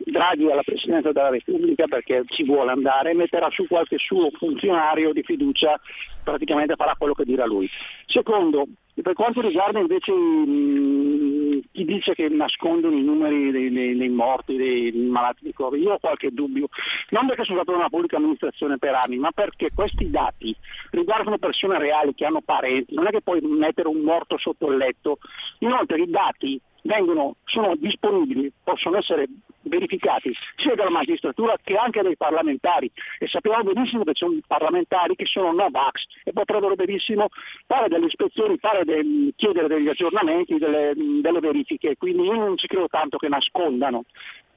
Draghi 0.04 0.50
alla 0.50 0.62
Presidenza 0.62 1.12
della 1.12 1.30
Repubblica 1.30 1.86
perché 1.86 2.24
ci 2.26 2.44
vuole 2.44 2.72
andare, 2.72 3.14
metterà 3.14 3.48
su 3.50 3.66
qualche 3.66 3.98
suo 3.98 4.30
funzionario 4.32 5.12
di 5.12 5.22
fiducia, 5.22 5.80
praticamente 6.22 6.74
farà 6.76 6.94
quello 6.98 7.14
che 7.14 7.24
dirà 7.24 7.46
lui. 7.46 7.68
Secondo, 8.06 8.66
per 9.01 9.14
quanto 9.14 9.40
riguarda 9.40 9.78
invece 9.78 10.12
mh, 10.12 11.61
chi 11.72 11.84
dice 11.84 12.14
che 12.14 12.28
nascondono 12.28 12.95
i 12.95 13.03
numeri 13.03 13.51
dei, 13.51 13.70
dei, 13.70 13.97
dei, 13.97 14.09
morti, 14.11 14.57
dei 14.57 14.93
malati 14.93 15.45
di 15.45 15.53
Covid, 15.55 15.82
io 15.82 15.93
ho 15.95 15.99
qualche 15.99 16.30
dubbio, 16.30 16.68
non 17.11 17.26
perché 17.26 17.45
sono 17.45 17.62
stato 17.62 17.76
nella 17.76 17.88
pubblica 17.88 18.16
amministrazione 18.16 18.76
per 18.76 18.93
anni, 19.03 19.16
ma 19.16 19.30
perché 19.32 19.70
questi 19.74 20.11
dati 20.11 20.55
riguardano 20.90 21.38
persone 21.38 21.78
reali 21.78 22.14
che 22.14 22.26
hanno 22.26 22.43
parenti, 22.43 22.95
non 22.95 23.07
è 23.07 23.11
che 23.11 23.22
puoi 23.22 23.40
mettere 23.40 23.88
un 23.88 24.01
morto 24.01 24.36
sotto 24.36 24.70
il 24.70 24.76
letto, 24.76 25.18
inoltre 25.61 26.03
i 26.03 26.11
dati 26.11 26.61
vengono, 26.82 27.36
sono 27.44 27.74
disponibili, 27.76 28.52
possono 28.62 28.98
essere 28.98 29.26
verificati 29.62 30.34
sia 30.56 30.74
dalla 30.74 30.90
magistratura 30.90 31.56
che 31.62 31.76
anche 31.76 32.02
dai 32.02 32.16
parlamentari 32.16 32.90
e 33.18 33.28
sappiamo 33.28 33.62
benissimo 33.62 34.04
che 34.04 34.12
ci 34.14 34.24
sono 34.24 34.38
parlamentari 34.46 35.14
che 35.14 35.26
sono 35.26 35.52
no 35.52 35.68
vax 35.70 36.04
e 36.24 36.32
potrebbero 36.32 36.74
benissimo 36.74 37.28
fare 37.66 37.88
delle 37.88 38.06
ispezioni, 38.06 38.58
fare 38.58 38.84
del, 38.84 39.32
chiedere 39.36 39.68
degli 39.68 39.88
aggiornamenti, 39.88 40.58
delle, 40.58 40.92
delle 40.94 41.40
verifiche, 41.40 41.96
quindi 41.96 42.24
io 42.24 42.34
non 42.34 42.56
ci 42.56 42.66
credo 42.66 42.88
tanto 42.88 43.18
che 43.18 43.28
nascondano. 43.28 44.04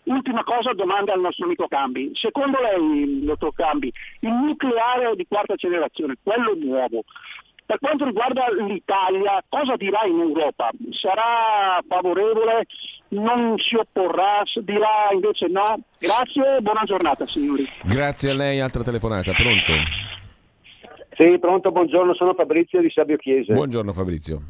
Ultima 0.05 0.43
cosa, 0.43 0.71
domanda 0.73 1.13
al 1.13 1.19
nostro 1.19 1.45
amico 1.45 1.67
Cambi. 1.67 2.11
Secondo 2.13 2.59
lei, 2.61 3.23
dottor 3.23 3.53
Cambi, 3.55 3.91
il 4.19 4.29
nucleare 4.29 5.15
di 5.15 5.25
quarta 5.27 5.55
generazione, 5.55 6.15
quello 6.21 6.53
nuovo, 6.53 7.05
per 7.65 7.79
quanto 7.79 8.05
riguarda 8.05 8.45
l'Italia, 8.51 9.43
cosa 9.49 9.75
dirà 9.75 10.05
in 10.05 10.19
Europa? 10.19 10.69
Sarà 10.91 11.81
favorevole? 11.87 12.65
Non 13.09 13.57
si 13.57 13.75
opporrà? 13.75 14.43
Dirà 14.61 15.09
invece 15.11 15.47
no? 15.47 15.79
Grazie 15.97 16.57
e 16.57 16.61
buona 16.61 16.83
giornata 16.83 17.25
signori. 17.27 17.67
Grazie 17.83 18.31
a 18.31 18.33
lei, 18.33 18.59
altra 18.59 18.83
telefonata, 18.83 19.31
pronto? 19.31 19.73
Sì, 21.17 21.39
pronto, 21.39 21.71
buongiorno, 21.71 22.13
sono 22.13 22.33
Fabrizio 22.33 22.81
di 22.81 22.89
Sabio 22.89 23.17
Chiesa. 23.17 23.53
Buongiorno 23.53 23.93
Fabrizio. 23.93 24.41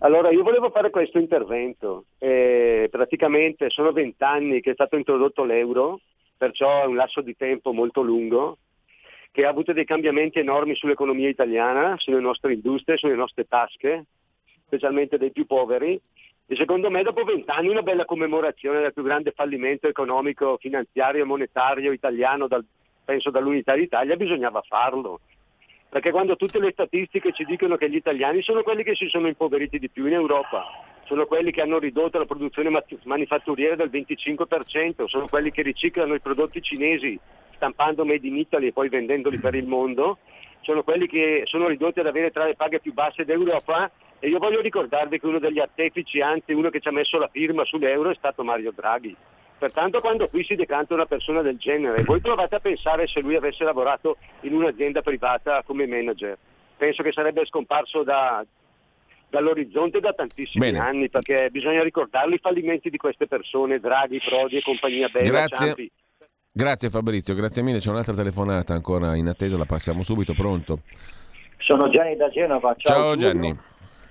Allora, 0.00 0.30
io 0.30 0.42
volevo 0.42 0.70
fare 0.70 0.90
questo 0.90 1.18
intervento. 1.18 2.04
Eh, 2.18 2.88
praticamente 2.90 3.68
sono 3.68 3.92
vent'anni 3.92 4.60
che 4.60 4.70
è 4.70 4.74
stato 4.74 4.96
introdotto 4.96 5.44
l'euro, 5.44 6.00
perciò 6.36 6.82
è 6.82 6.86
un 6.86 6.96
lasso 6.96 7.20
di 7.20 7.34
tempo 7.36 7.72
molto 7.72 8.00
lungo, 8.02 8.58
che 9.32 9.44
ha 9.44 9.48
avuto 9.48 9.72
dei 9.72 9.84
cambiamenti 9.84 10.38
enormi 10.38 10.74
sull'economia 10.74 11.28
italiana, 11.28 11.94
sulle 11.98 12.20
nostre 12.20 12.52
industrie, 12.52 12.96
sulle 12.96 13.14
nostre 13.14 13.46
tasche, 13.46 14.04
specialmente 14.66 15.18
dei 15.18 15.30
più 15.30 15.46
poveri. 15.46 16.00
E 16.46 16.56
secondo 16.56 16.90
me 16.90 17.02
dopo 17.02 17.22
vent'anni 17.22 17.68
una 17.68 17.82
bella 17.82 18.04
commemorazione 18.04 18.80
del 18.80 18.92
più 18.92 19.04
grande 19.04 19.30
fallimento 19.30 19.86
economico, 19.86 20.56
finanziario 20.58 21.22
e 21.22 21.26
monetario 21.26 21.92
italiano, 21.92 22.48
dal, 22.48 22.64
penso 23.04 23.30
dall'unità 23.30 23.74
d'Italia, 23.74 24.16
bisognava 24.16 24.60
farlo. 24.62 25.20
Perché 25.88 26.10
quando 26.10 26.36
tutte 26.36 26.58
le 26.58 26.72
statistiche 26.72 27.32
ci 27.32 27.44
dicono 27.44 27.76
che 27.76 27.88
gli 27.88 27.96
italiani 27.96 28.42
sono 28.42 28.62
quelli 28.62 28.82
che 28.82 28.94
si 28.94 29.08
sono 29.08 29.28
impoveriti 29.28 29.78
di 29.78 29.88
più 29.90 30.06
in 30.06 30.14
Europa, 30.14 30.64
sono 31.10 31.26
quelli 31.26 31.50
che 31.50 31.60
hanno 31.60 31.80
ridotto 31.80 32.18
la 32.18 32.24
produzione 32.24 32.70
manifatturiera 33.02 33.74
del 33.74 33.90
25%, 33.90 35.06
sono 35.06 35.26
quelli 35.26 35.50
che 35.50 35.62
riciclano 35.62 36.14
i 36.14 36.20
prodotti 36.20 36.62
cinesi 36.62 37.18
stampando 37.56 38.04
made 38.04 38.24
in 38.28 38.36
Italy 38.36 38.68
e 38.68 38.72
poi 38.72 38.88
vendendoli 38.88 39.40
per 39.40 39.56
il 39.56 39.66
mondo, 39.66 40.18
sono 40.60 40.84
quelli 40.84 41.08
che 41.08 41.42
sono 41.46 41.66
ridotti 41.66 41.98
ad 41.98 42.06
avere 42.06 42.30
tra 42.30 42.44
le 42.44 42.54
paghe 42.54 42.78
più 42.78 42.92
basse 42.92 43.24
d'Europa 43.24 43.90
e 44.20 44.28
io 44.28 44.38
voglio 44.38 44.60
ricordarvi 44.60 45.18
che 45.18 45.26
uno 45.26 45.40
degli 45.40 45.58
artefici, 45.58 46.20
anzi 46.20 46.52
uno 46.52 46.70
che 46.70 46.78
ci 46.78 46.86
ha 46.86 46.92
messo 46.92 47.18
la 47.18 47.26
firma 47.26 47.64
sull'euro 47.64 48.10
è 48.10 48.14
stato 48.14 48.44
Mario 48.44 48.70
Draghi. 48.72 49.16
Pertanto 49.58 49.98
quando 49.98 50.28
qui 50.28 50.44
si 50.44 50.54
decanta 50.54 50.94
una 50.94 51.06
persona 51.06 51.42
del 51.42 51.58
genere, 51.58 52.04
voi 52.04 52.20
provate 52.20 52.54
a 52.54 52.60
pensare 52.60 53.08
se 53.08 53.18
lui 53.18 53.34
avesse 53.34 53.64
lavorato 53.64 54.16
in 54.42 54.54
un'azienda 54.54 55.02
privata 55.02 55.64
come 55.64 55.88
manager. 55.88 56.38
Penso 56.76 57.02
che 57.02 57.10
sarebbe 57.10 57.44
scomparso 57.46 58.04
da, 58.04 58.46
dall'orizzonte 59.30 60.00
da 60.00 60.12
tantissimi 60.12 60.70
Bene. 60.70 60.78
anni, 60.78 61.08
perché 61.08 61.48
bisogna 61.50 61.82
ricordarli 61.82 62.34
i 62.34 62.38
fallimenti 62.38 62.90
di 62.90 62.96
queste 62.96 63.26
persone, 63.26 63.78
Draghi, 63.78 64.20
Prodi 64.20 64.56
e 64.56 64.62
compagnia 64.62 65.08
bella. 65.08 65.28
Grazie. 65.28 65.66
Ciampi. 65.66 65.90
Grazie 66.52 66.90
Fabrizio, 66.90 67.34
grazie 67.34 67.62
mille. 67.62 67.78
C'è 67.78 67.90
un'altra 67.90 68.12
telefonata 68.12 68.74
ancora 68.74 69.14
in 69.14 69.28
attesa, 69.28 69.56
la 69.56 69.66
passiamo 69.66 70.02
subito. 70.02 70.34
Pronto? 70.34 70.80
Sono 71.58 71.88
Gianni 71.88 72.16
da 72.16 72.28
Genova. 72.28 72.74
Ciao, 72.76 72.96
Ciao. 72.96 73.16
Gianni. 73.16 73.56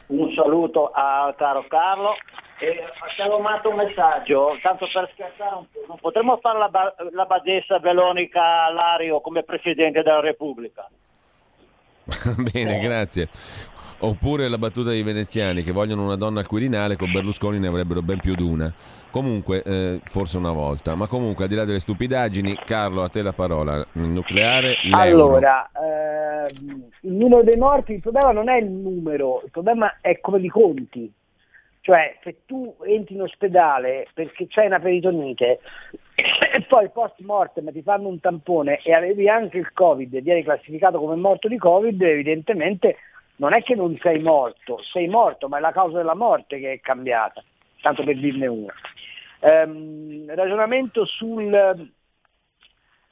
Un 0.07 0.33
saluto 0.33 0.89
al 0.93 1.35
caro 1.35 1.65
Carlo. 1.67 2.15
E 2.61 2.75
ti 3.15 3.21
avevo 3.21 3.39
mandato 3.39 3.69
un 3.69 3.75
messaggio, 3.77 4.57
tanto 4.61 4.85
per 4.91 5.09
scherzare 5.13 5.55
un 5.55 5.65
po'. 5.71 5.85
Non 5.87 5.97
potremmo 5.97 6.37
fare 6.41 6.59
la, 6.59 6.67
ba- 6.67 6.95
la 7.11 7.25
badessa 7.25 7.79
Veronica 7.79 8.69
Lario 8.69 9.21
come 9.21 9.43
Presidente 9.43 10.01
della 10.01 10.19
Repubblica? 10.19 10.89
Bene, 12.51 12.79
grazie. 12.79 13.29
Oppure 14.01 14.47
la 14.47 14.57
battuta 14.57 14.91
dei 14.91 15.03
veneziani 15.03 15.61
che 15.61 15.73
vogliono 15.73 16.05
una 16.05 16.15
donna 16.15 16.39
al 16.39 16.47
Quirinale, 16.47 16.95
con 16.95 17.11
Berlusconi 17.11 17.59
ne 17.59 17.67
avrebbero 17.67 18.01
ben 18.01 18.19
più 18.19 18.33
di 18.33 18.43
una. 18.43 18.73
Comunque, 19.11 19.61
eh, 19.63 19.99
forse 20.05 20.37
una 20.37 20.51
volta. 20.51 20.95
Ma 20.95 21.07
comunque, 21.07 21.43
al 21.43 21.49
di 21.49 21.55
là 21.55 21.65
delle 21.65 21.79
stupidaggini, 21.79 22.55
Carlo, 22.63 23.03
a 23.03 23.09
te 23.09 23.21
la 23.21 23.33
parola. 23.33 23.85
Il 23.93 24.01
nucleare, 24.01 24.77
l'euro. 24.83 25.01
Allora, 25.01 25.69
ehm, 25.73 26.89
il 27.01 27.11
numero 27.11 27.43
dei 27.43 27.59
morti, 27.59 27.93
il 27.93 27.99
problema 27.99 28.31
non 28.31 28.47
è 28.47 28.57
il 28.57 28.69
numero, 28.69 29.41
il 29.43 29.51
problema 29.51 29.97
è 29.99 30.19
come 30.21 30.39
li 30.39 30.47
conti. 30.47 31.11
Cioè, 31.81 32.17
se 32.23 32.41
tu 32.45 32.75
entri 32.85 33.15
in 33.15 33.23
ospedale 33.23 34.07
perché 34.13 34.45
c'hai 34.47 34.67
una 34.67 34.79
peritonite 34.79 35.59
e 36.15 36.61
poi 36.67 36.89
post 36.89 37.19
mortem 37.21 37.71
ti 37.71 37.81
fanno 37.81 38.09
un 38.09 38.19
tampone 38.19 38.79
e 38.83 38.93
avevi 38.93 39.27
anche 39.27 39.57
il 39.57 39.71
Covid 39.73 40.13
e 40.13 40.21
vieni 40.21 40.43
classificato 40.43 40.99
come 40.99 41.15
morto 41.15 41.47
di 41.47 41.57
Covid, 41.57 42.01
evidentemente 42.01 42.97
non 43.39 43.53
è 43.53 43.61
che 43.63 43.75
non 43.75 43.97
sei 44.01 44.19
morto, 44.19 44.81
sei 44.83 45.07
morto, 45.07 45.47
ma 45.47 45.57
è 45.57 45.61
la 45.61 45.71
causa 45.71 45.97
della 45.97 46.15
morte 46.15 46.59
che 46.59 46.73
è 46.73 46.79
cambiata, 46.79 47.43
tanto 47.81 48.03
per 48.03 48.17
dirne 48.17 48.47
una. 48.47 48.73
Ehm, 49.39 50.33
ragionamento 50.35 51.05
sul 51.05 51.53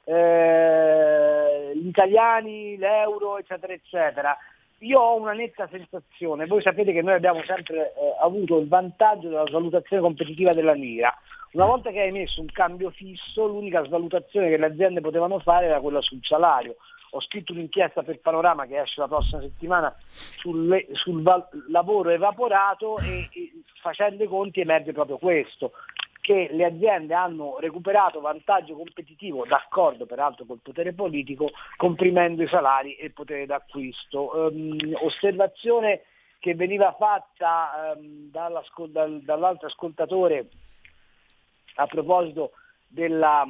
eh, 0.04 1.72
gli 1.74 1.86
italiani, 1.86 2.76
l'euro, 2.76 3.38
eccetera, 3.38 3.72
eccetera. 3.72 4.36
Io 4.80 5.00
ho 5.00 5.16
una 5.16 5.32
netta 5.32 5.66
sensazione, 5.68 6.46
voi 6.46 6.62
sapete 6.62 6.92
che 6.92 7.02
noi 7.02 7.14
abbiamo 7.14 7.42
sempre 7.44 7.94
eh, 7.94 8.16
avuto 8.20 8.58
il 8.58 8.68
vantaggio 8.68 9.28
della 9.28 9.46
svalutazione 9.46 10.02
competitiva 10.02 10.52
della 10.52 10.72
lira. 10.72 11.12
Una 11.52 11.64
volta 11.64 11.90
che 11.90 12.00
hai 12.00 12.12
messo 12.12 12.40
un 12.40 12.48
cambio 12.52 12.90
fisso, 12.90 13.46
l'unica 13.46 13.82
svalutazione 13.84 14.50
che 14.50 14.58
le 14.58 14.66
aziende 14.66 15.00
potevano 15.00 15.38
fare 15.38 15.66
era 15.66 15.80
quella 15.80 16.02
sul 16.02 16.20
salario. 16.22 16.76
Ho 17.10 17.20
scritto 17.20 17.52
un'inchiesta 17.52 18.02
per 18.02 18.20
Panorama 18.20 18.66
che 18.66 18.80
esce 18.80 19.00
la 19.00 19.08
prossima 19.08 19.40
settimana 19.40 19.94
sul, 20.36 20.86
sul 20.92 21.22
val- 21.22 21.48
lavoro 21.68 22.10
evaporato 22.10 23.00
e, 23.00 23.28
e 23.32 23.52
facendo 23.80 24.22
i 24.22 24.28
conti 24.28 24.60
emerge 24.60 24.92
proprio 24.92 25.18
questo 25.18 25.72
che 26.20 26.48
le 26.52 26.66
aziende 26.66 27.14
hanno 27.14 27.56
recuperato 27.58 28.20
vantaggio 28.20 28.74
competitivo, 28.74 29.46
d'accordo 29.46 30.04
peraltro 30.04 30.44
col 30.44 30.60
potere 30.62 30.92
politico, 30.92 31.48
comprimendo 31.78 32.42
i 32.42 32.48
salari 32.48 32.92
e 32.96 33.06
il 33.06 33.12
potere 33.14 33.46
d'acquisto. 33.46 34.50
Ehm, 34.50 34.94
osservazione 35.00 36.02
che 36.38 36.54
veniva 36.54 36.92
fatta 36.92 37.96
dall'ascol- 37.96 38.90
dal- 38.90 39.22
dall'altro 39.22 39.68
ascoltatore 39.68 40.48
a 41.76 41.86
proposito 41.86 42.50
della, 42.86 43.46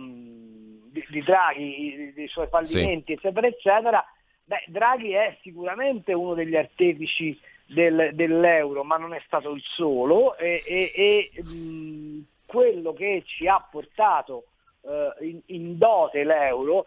di, 1.08 1.22
Draghi, 1.22 2.12
dei 2.14 2.28
suoi 2.28 2.46
fallimenti, 2.48 3.12
eccetera, 3.12 3.46
eccetera. 3.46 4.04
Beh, 4.44 4.64
Draghi 4.66 5.12
è 5.12 5.36
sicuramente 5.42 6.12
uno 6.12 6.34
degli 6.34 6.56
artefici 6.56 7.38
del- 7.66 8.10
dell'euro, 8.14 8.82
ma 8.82 8.96
non 8.96 9.12
è 9.14 9.20
stato 9.26 9.50
il 9.50 9.62
solo 9.62 10.36
e, 10.36 10.62
e- 10.66 11.30
e, 11.34 11.42
mh, 11.42 12.24
quello 12.46 12.92
che 12.94 13.22
ci 13.26 13.46
ha 13.46 13.60
portato 13.70 14.44
eh, 14.82 15.26
in, 15.26 15.40
in 15.46 15.76
dote 15.76 16.24
l'euro 16.24 16.86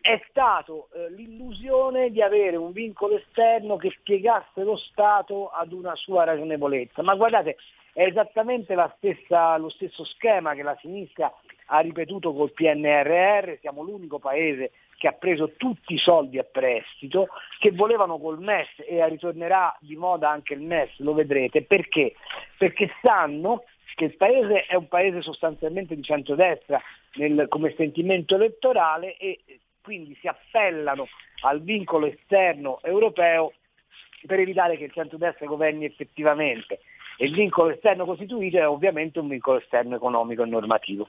è 0.00 0.20
stato 0.30 0.88
eh, 0.94 1.10
l'illusione 1.12 2.10
di 2.10 2.22
avere 2.22 2.56
un 2.56 2.72
vincolo 2.72 3.18
esterno 3.18 3.76
che 3.76 3.90
spiegasse 3.90 4.62
lo 4.64 4.76
Stato 4.76 5.48
ad 5.50 5.72
una 5.72 5.94
sua 5.94 6.24
ragionevolezza. 6.24 7.02
Ma 7.02 7.14
guardate, 7.14 7.56
è 7.92 8.02
esattamente 8.02 8.74
la 8.74 8.92
stessa- 8.96 9.56
lo 9.58 9.68
stesso 9.68 10.04
schema 10.04 10.54
che 10.54 10.62
la 10.62 10.76
sinistra 10.80 11.32
ha 11.70 11.80
ripetuto 11.80 12.32
col 12.32 12.52
PNRR, 12.52 13.58
siamo 13.60 13.82
l'unico 13.82 14.18
paese 14.18 14.72
che 14.96 15.08
ha 15.08 15.12
preso 15.12 15.52
tutti 15.56 15.94
i 15.94 15.98
soldi 15.98 16.38
a 16.38 16.44
prestito, 16.44 17.28
che 17.58 17.70
volevano 17.70 18.18
col 18.18 18.40
MES 18.40 18.68
e 18.86 19.06
ritornerà 19.08 19.76
di 19.80 19.96
moda 19.96 20.28
anche 20.28 20.54
il 20.54 20.60
MES, 20.60 20.98
lo 20.98 21.14
vedrete, 21.14 21.62
perché? 21.62 22.14
Perché 22.56 22.90
sanno 23.00 23.64
che 23.94 24.04
il 24.04 24.16
paese 24.16 24.66
è 24.66 24.74
un 24.74 24.88
paese 24.88 25.22
sostanzialmente 25.22 25.94
di 25.94 26.02
centrodestra 26.02 26.80
nel- 27.14 27.46
come 27.48 27.74
sentimento 27.76 28.34
elettorale 28.34 29.16
e 29.16 29.40
quindi 29.82 30.16
si 30.20 30.28
appellano 30.28 31.06
al 31.42 31.62
vincolo 31.62 32.06
esterno 32.06 32.80
europeo 32.82 33.52
per 34.26 34.40
evitare 34.40 34.76
che 34.76 34.84
il 34.84 34.92
centrodestra 34.92 35.46
governi 35.46 35.84
effettivamente. 35.84 36.80
E 37.16 37.26
il 37.26 37.34
vincolo 37.34 37.70
esterno 37.70 38.04
costituito 38.04 38.58
è 38.58 38.68
ovviamente 38.68 39.18
un 39.18 39.28
vincolo 39.28 39.58
esterno 39.58 39.96
economico 39.96 40.42
e 40.42 40.46
normativo. 40.46 41.08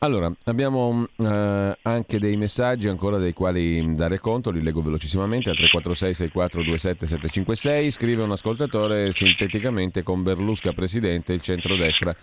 Allora, 0.00 0.32
abbiamo 0.44 1.08
eh, 1.16 1.76
anche 1.82 2.18
dei 2.20 2.36
messaggi 2.36 2.86
ancora 2.86 3.18
dei 3.18 3.32
quali 3.32 3.94
dare 3.96 4.20
conto, 4.20 4.50
li 4.50 4.62
leggo 4.62 4.80
velocissimamente 4.80 5.50
al 5.50 5.56
346 5.56 6.14
6427 6.14 7.06
756, 7.06 7.90
scrive 7.90 8.22
un 8.22 8.30
ascoltatore 8.30 9.10
sinteticamente 9.10 10.04
con 10.04 10.22
Berlusca 10.22 10.72
presidente 10.72 11.32
il 11.32 11.40
centrodestra 11.40 12.14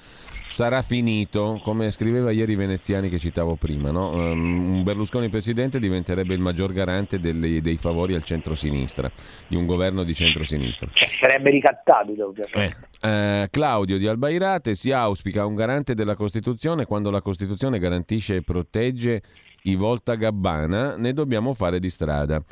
sarà 0.48 0.82
finito, 0.82 1.60
come 1.64 1.92
scriveva 1.92 2.32
ieri 2.32 2.54
i 2.54 2.56
veneziani 2.56 3.10
che 3.10 3.20
citavo 3.20 3.56
prima, 3.56 3.92
no? 3.92 4.12
Um, 4.12 4.76
un 4.76 4.84
Berlusconi 4.84 5.30
presidente 5.30 5.80
diventerebbe 5.80 6.34
il 6.34 6.40
maggior 6.40 6.72
garante 6.72 7.20
delle- 7.20 7.62
dei 7.62 7.78
favori 7.78 8.14
al 8.14 8.24
centro-sinistra, 8.24 9.12
di 9.48 9.56
un 9.56 9.66
governo 9.66 10.04
di 10.04 10.14
centro-sinistra. 10.14 10.88
Sarebbe 11.20 11.50
ricattabile 11.50 12.24
ovviamente. 12.24 12.88
Eh, 13.02 13.48
Claudio 13.52 13.98
di 13.98 14.08
Albairate 14.08 14.76
si 14.76 14.92
auspica 14.92 15.46
un 15.46 15.56
garante 15.56 15.94
della 15.94 16.16
Costituzione 16.16 16.86
quando 16.86 17.10
la 17.10 17.22
Costituzione 17.22 17.65
garantisce 17.70 18.36
e 18.36 18.42
protegge 18.42 19.22
i 19.64 19.76
Volta 19.76 20.16
Gabbana, 20.16 20.96
ne 20.96 21.14
dobbiamo 21.14 21.54
fare 21.54 21.80
di 21.80 21.90
strada. 21.90 22.44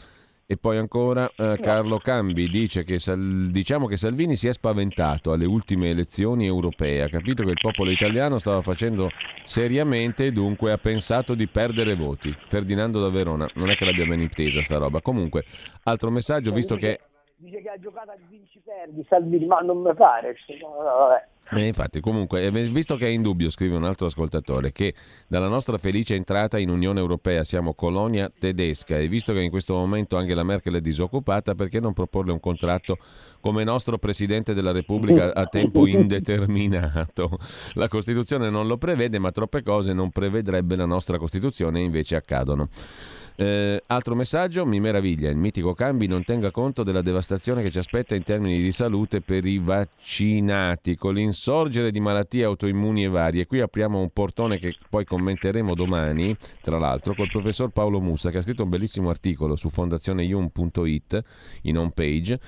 E 0.45 0.57
poi 0.57 0.77
ancora 0.77 1.31
eh, 1.35 1.57
Carlo 1.61 1.99
Cambi 1.99 2.49
dice 2.49 2.83
che 2.83 2.99
Sal- 2.99 3.49
diciamo 3.49 3.87
che 3.87 3.95
Salvini 3.95 4.35
si 4.35 4.47
è 4.47 4.53
spaventato 4.53 5.31
alle 5.31 5.45
ultime 5.45 5.89
elezioni 5.89 6.45
europee, 6.45 7.01
ha 7.01 7.09
capito 7.09 7.43
che 7.43 7.51
il 7.51 7.59
popolo 7.61 7.89
italiano 7.89 8.37
stava 8.39 8.61
facendo 8.61 9.09
seriamente 9.45 10.25
e 10.25 10.31
dunque 10.31 10.71
ha 10.73 10.77
pensato 10.77 11.33
di 11.33 11.47
perdere 11.47 11.95
voti. 11.95 12.35
Ferdinando 12.47 12.99
da 12.99 13.09
Verona, 13.09 13.49
non 13.55 13.69
è 13.69 13.75
che 13.75 13.85
l'abbia 13.85 14.05
ben 14.05 14.19
intesa 14.19 14.61
sta 14.61 14.77
roba. 14.77 15.01
Comunque, 15.01 15.45
altro 15.83 16.11
messaggio, 16.11 16.51
visto 16.51 16.75
che 16.75 16.99
dice 17.43 17.61
che 17.61 17.69
ha 17.69 17.77
giocato 17.77 18.11
a 18.11 18.17
vinci 18.29 18.61
perdi, 18.63 19.05
Salvini, 19.07 19.45
ma 19.45 19.59
non 19.59 19.81
mi 19.81 19.93
pare. 19.93 20.35
No, 20.61 20.67
no, 20.69 20.83
vabbè. 20.83 21.27
E 21.51 21.67
infatti, 21.67 21.99
comunque, 21.99 22.41
eh, 22.41 22.51
visto 22.51 22.95
che 22.95 23.05
è 23.05 23.09
in 23.09 23.21
dubbio, 23.21 23.49
scrive 23.49 23.75
un 23.75 23.83
altro 23.83 24.05
ascoltatore, 24.05 24.71
che 24.71 24.93
dalla 25.27 25.49
nostra 25.49 25.77
felice 25.77 26.15
entrata 26.15 26.57
in 26.57 26.69
Unione 26.69 26.99
Europea 26.99 27.43
siamo 27.43 27.73
colonia 27.73 28.31
tedesca 28.31 28.97
e 28.97 29.07
visto 29.07 29.33
che 29.33 29.41
in 29.41 29.49
questo 29.49 29.75
momento 29.75 30.15
anche 30.15 30.33
la 30.33 30.43
Merkel 30.43 30.75
è 30.75 30.81
disoccupata, 30.81 31.53
perché 31.53 31.79
non 31.81 31.93
proporle 31.93 32.31
un 32.31 32.39
contratto 32.39 32.97
come 33.41 33.65
nostro 33.65 33.97
Presidente 33.97 34.53
della 34.53 34.71
Repubblica 34.71 35.33
a 35.33 35.45
tempo 35.47 35.85
indeterminato? 35.85 37.37
La 37.73 37.89
Costituzione 37.89 38.49
non 38.49 38.65
lo 38.65 38.77
prevede, 38.77 39.19
ma 39.19 39.31
troppe 39.31 39.63
cose 39.63 39.91
non 39.91 40.11
prevedrebbe 40.11 40.77
la 40.77 40.85
nostra 40.85 41.17
Costituzione 41.17 41.81
e 41.81 41.83
invece 41.83 42.15
accadono. 42.15 42.69
Eh, 43.35 43.81
altro 43.87 44.13
messaggio, 44.13 44.65
mi 44.65 44.79
meraviglia, 44.79 45.29
il 45.29 45.37
mitico 45.37 45.73
Cambi 45.73 46.05
non 46.05 46.23
tenga 46.23 46.51
conto 46.51 46.83
della 46.83 47.01
devastazione 47.01 47.63
che 47.63 47.71
ci 47.71 47.79
aspetta 47.79 48.13
in 48.13 48.23
termini 48.23 48.61
di 48.61 48.71
salute 48.71 49.21
per 49.21 49.45
i 49.45 49.57
vaccinati, 49.57 50.95
con 50.95 51.15
l'insorgere 51.15 51.89
di 51.89 51.99
malattie 51.99 52.43
autoimmuni 52.43 53.05
e 53.05 53.07
varie. 53.07 53.47
Qui 53.47 53.61
apriamo 53.61 53.99
un 53.99 54.09
portone 54.11 54.59
che 54.59 54.75
poi 54.87 55.03
commenteremo 55.03 55.73
domani, 55.73 56.35
tra 56.61 56.77
l'altro, 56.77 57.15
col 57.15 57.29
professor 57.29 57.69
Paolo 57.69 57.99
Mussa, 57.99 58.29
che 58.29 58.37
ha 58.37 58.41
scritto 58.41 58.63
un 58.63 58.69
bellissimo 58.69 59.09
articolo 59.09 59.55
su 59.55 59.69
fondazioneium.it 59.69 61.23
in 61.63 61.77
home 61.77 61.91
page, 61.93 62.39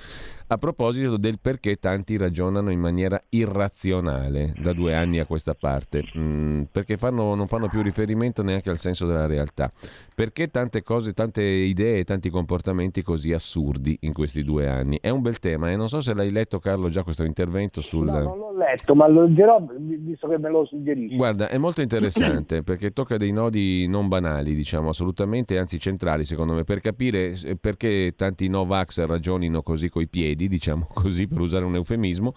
a 0.48 0.58
proposito 0.58 1.16
del 1.16 1.38
perché 1.40 1.76
tanti 1.76 2.16
ragionano 2.16 2.70
in 2.70 2.78
maniera 2.78 3.20
irrazionale 3.30 4.52
da 4.60 4.72
due 4.72 4.94
anni 4.94 5.18
a 5.18 5.26
questa 5.26 5.54
parte, 5.54 6.04
mm, 6.16 6.62
perché 6.70 6.96
fanno, 6.96 7.34
non 7.34 7.46
fanno 7.46 7.68
più 7.68 7.82
riferimento 7.82 8.42
neanche 8.42 8.70
al 8.70 8.78
senso 8.78 9.06
della 9.06 9.26
realtà. 9.26 9.72
Perché 10.14 10.48
tante 10.48 10.82
cose, 10.82 11.12
tante 11.12 11.42
idee 11.42 11.98
e 11.98 12.04
tanti 12.04 12.30
comportamenti 12.30 13.02
così 13.02 13.32
assurdi 13.32 13.98
in 14.02 14.12
questi 14.12 14.44
due 14.44 14.68
anni? 14.68 14.98
È 15.00 15.10
un 15.10 15.20
bel 15.20 15.38
tema 15.38 15.70
e 15.70 15.76
non 15.76 15.88
so 15.88 16.00
se 16.00 16.14
l'hai 16.14 16.30
letto 16.30 16.58
Carlo 16.58 16.88
già 16.88 17.02
questo 17.02 17.24
intervento 17.24 17.80
sul... 17.80 18.06
No, 18.06 18.20
non 18.20 18.38
l'ho 18.38 18.56
letto, 18.56 18.94
ma 18.94 19.06
lo 19.08 19.24
leggerò 19.24 19.62
visto 19.78 20.28
che 20.28 20.38
me 20.38 20.48
lo 20.48 20.64
suggerisci. 20.64 21.16
Guarda, 21.16 21.48
è 21.48 21.58
molto 21.58 21.82
interessante 21.82 22.62
perché 22.64 22.92
tocca 22.92 23.16
dei 23.16 23.32
nodi 23.32 23.86
non 23.88 24.08
banali, 24.08 24.54
diciamo, 24.54 24.88
assolutamente, 24.88 25.58
anzi 25.58 25.78
centrali 25.78 26.24
secondo 26.24 26.54
me, 26.54 26.64
per 26.64 26.80
capire 26.80 27.34
perché 27.60 28.14
tanti 28.16 28.48
Novax 28.48 29.04
ragionino 29.04 29.62
così 29.62 29.88
coi 29.88 30.08
piedi, 30.08 30.35
diciamo 30.36 30.88
così, 30.92 31.26
per 31.26 31.40
usare 31.40 31.64
un 31.64 31.74
eufemismo, 31.74 32.34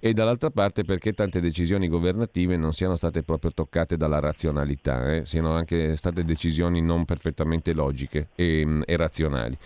e 0.00 0.12
dall'altra 0.12 0.50
parte 0.50 0.82
perché 0.84 1.12
tante 1.12 1.40
decisioni 1.40 1.88
governative 1.88 2.56
non 2.56 2.72
siano 2.72 2.96
state 2.96 3.22
proprio 3.22 3.52
toccate 3.52 3.96
dalla 3.96 4.18
razionalità, 4.18 5.14
eh? 5.14 5.26
siano 5.26 5.52
anche 5.52 5.96
state 5.96 6.24
decisioni 6.24 6.80
non 6.80 7.04
perfettamente 7.04 7.72
logiche 7.72 8.28
e, 8.34 8.82
e 8.84 8.96
razionali. 8.96 9.56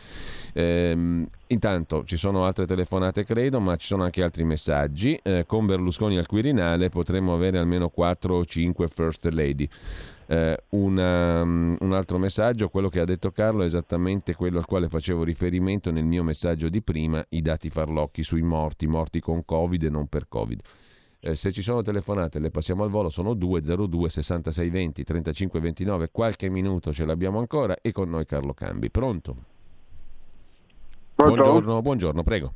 Ehm, 0.53 1.29
intanto 1.49 2.05
ci 2.05 2.17
sono 2.17 2.45
altre 2.45 2.67
telefonate, 2.67 3.25
credo, 3.25 3.61
ma 3.61 3.77
ci 3.77 3.87
sono 3.87 4.05
anche 4.05 4.23
altri 4.23 4.45
messaggi. 4.45 5.19
Eh, 5.23 5.45
con 5.47 5.67
Berlusconi 5.67 6.17
al 6.19 6.27
Quirinale 6.27 6.89
potremmo 6.89 7.35
avere 7.35 7.59
almeno 7.59 7.89
4 7.89 8.35
o 8.35 8.45
5 8.45 8.89
First 8.89 9.27
Lady. 9.27 9.69
Eh, 10.29 10.59
una, 10.71 11.43
um, 11.43 11.77
un 11.79 11.93
altro 11.93 12.19
messaggio, 12.19 12.69
quello 12.69 12.89
che 12.89 13.01
ha 13.01 13.05
detto 13.05 13.31
Carlo 13.31 13.63
è 13.63 13.67
esattamente 13.67 14.35
quello 14.35 14.59
al 14.59 14.67
quale 14.67 14.89
facevo 14.89 15.23
riferimento 15.23 15.93
nel 15.93 16.05
mio 16.05 16.25
messaggio 16.25 16.69
di 16.69 16.83
prima, 16.83 17.25
i 17.31 17.43
dati 17.43 17.71
farlocchi 17.71 18.25
sui 18.25 18.43
morti, 18.43 18.87
morti 18.87 19.21
con 19.21 19.45
Covid 19.45 19.85
e 19.85 19.89
non 19.89 20.09
per 20.09 20.27
Covid. 20.29 20.61
Eh, 21.21 21.35
se 21.35 21.53
ci 21.53 21.63
sono 21.63 21.83
telefonate, 21.83 22.39
le 22.41 22.51
passiamo 22.51 22.83
al 22.83 22.91
volo, 22.91 23.09
sono 23.09 23.35
202 23.35 24.09
66 24.09 24.71
20 24.71 25.05
35 25.05 25.61
29, 25.61 26.09
qualche 26.11 26.49
minuto 26.49 26.93
ce 26.93 27.05
l'abbiamo 27.05 27.39
ancora 27.39 27.77
e 27.81 27.93
con 27.93 28.11
noi 28.11 28.27
Carlo 28.27 28.53
Cambi. 28.53 28.91
Pronto? 28.91 29.55
Buongiorno, 31.17 31.81
buongiorno, 31.81 32.23
prego. 32.23 32.53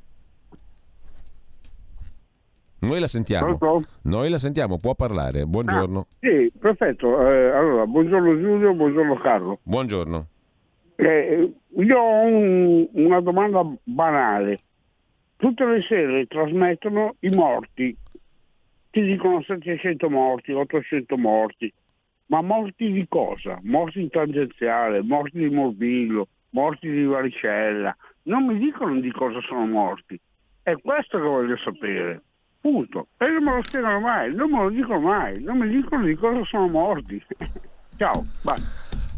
Noi 2.81 3.01
la 3.01 3.09
sentiamo. 3.09 3.57
Pronto? 3.57 3.89
Noi 4.03 4.29
la 4.31 4.39
sentiamo, 4.39 4.79
può 4.79 4.95
parlare. 4.95 5.45
Buongiorno. 5.47 5.99
Ah, 6.01 6.17
sì, 6.21 6.51
perfetto. 6.59 7.21
Eh, 7.27 7.51
allora, 7.51 7.87
buongiorno 7.87 8.39
Giulio, 8.39 8.75
buongiorno 8.75 9.15
Carlo. 9.17 9.59
Buongiorno. 9.63 10.27
Eh, 10.97 11.53
io 11.77 11.99
ho 11.99 12.25
un- 12.27 12.89
una 12.93 13.21
domanda 13.21 13.63
banale. 13.85 14.61
Tutte 15.37 15.65
le 15.65 15.83
sere 15.89 16.27
trasmettono 16.27 17.17
i 17.21 17.35
morti. 17.35 17.97
Ti 18.91 19.01
dicono 19.03 19.43
700 19.43 20.11
morti, 20.11 20.53
800 20.53 21.17
morti. 21.17 21.73
Ma 22.27 22.43
morti 22.43 22.91
di 22.93 23.07
cosa? 23.09 23.59
Morti 23.63 24.01
in 24.01 24.11
tangenziale, 24.11 25.01
morti 25.03 25.39
di 25.39 25.49
morbillo, 25.49 26.29
morti 26.51 26.91
di 26.91 27.05
varicella. 27.05 27.95
Non 28.23 28.45
mi 28.47 28.59
dicono 28.59 28.99
di 29.01 29.11
cosa 29.11 29.41
sono 29.41 29.67
morti. 29.67 30.21
È 30.63 30.75
questo 30.83 31.19
che 31.19 31.25
voglio 31.25 31.57
sapere. 31.59 32.23
Punto. 32.61 33.07
E 33.17 33.27
non 33.27 33.45
me 33.45 33.55
lo 33.55 33.65
spiegano 33.65 34.01
mai, 34.01 34.35
non 34.35 34.51
me 34.51 34.63
lo 34.63 34.69
dicono 34.69 35.01
mai, 35.01 35.43
non 35.43 35.59
mi 35.59 35.69
dicono 35.69 36.05
di 36.05 36.15
cosa 36.15 36.45
sono 36.45 36.69
morti. 36.69 37.23
Ciao, 37.97 38.25
bye. 38.43 38.59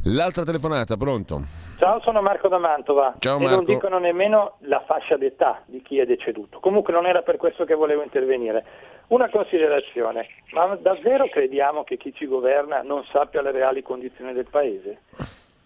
L'altra 0.05 0.45
telefonata, 0.45 0.97
pronto? 0.97 1.43
Ciao, 1.79 2.01
sono 2.01 2.23
Marco 2.23 2.47
da 2.47 2.59
Mantova 2.59 3.17
Ciao, 3.19 3.39
e 3.39 3.41
non 3.43 3.51
Marco. 3.51 3.73
dicono 3.73 3.99
nemmeno 3.99 4.59
la 4.61 4.81
fascia 4.87 5.17
d'età 5.17 5.63
di 5.67 5.83
chi 5.83 5.99
è 5.99 6.07
deceduto. 6.07 6.61
Comunque 6.61 6.93
non 6.93 7.07
era 7.07 7.23
per 7.23 7.37
questo 7.37 7.65
che 7.65 7.75
volevo 7.75 8.03
intervenire. 8.05 8.65
Una 9.09 9.29
considerazione, 9.29 10.29
ma 10.53 10.77
davvero 10.77 11.29
crediamo 11.29 11.83
che 11.83 11.97
chi 11.97 12.15
ci 12.15 12.27
governa 12.27 12.83
non 12.83 13.05
sappia 13.11 13.43
le 13.43 13.51
reali 13.51 13.83
condizioni 13.83 14.33
del 14.33 14.47
Paese? 14.49 15.01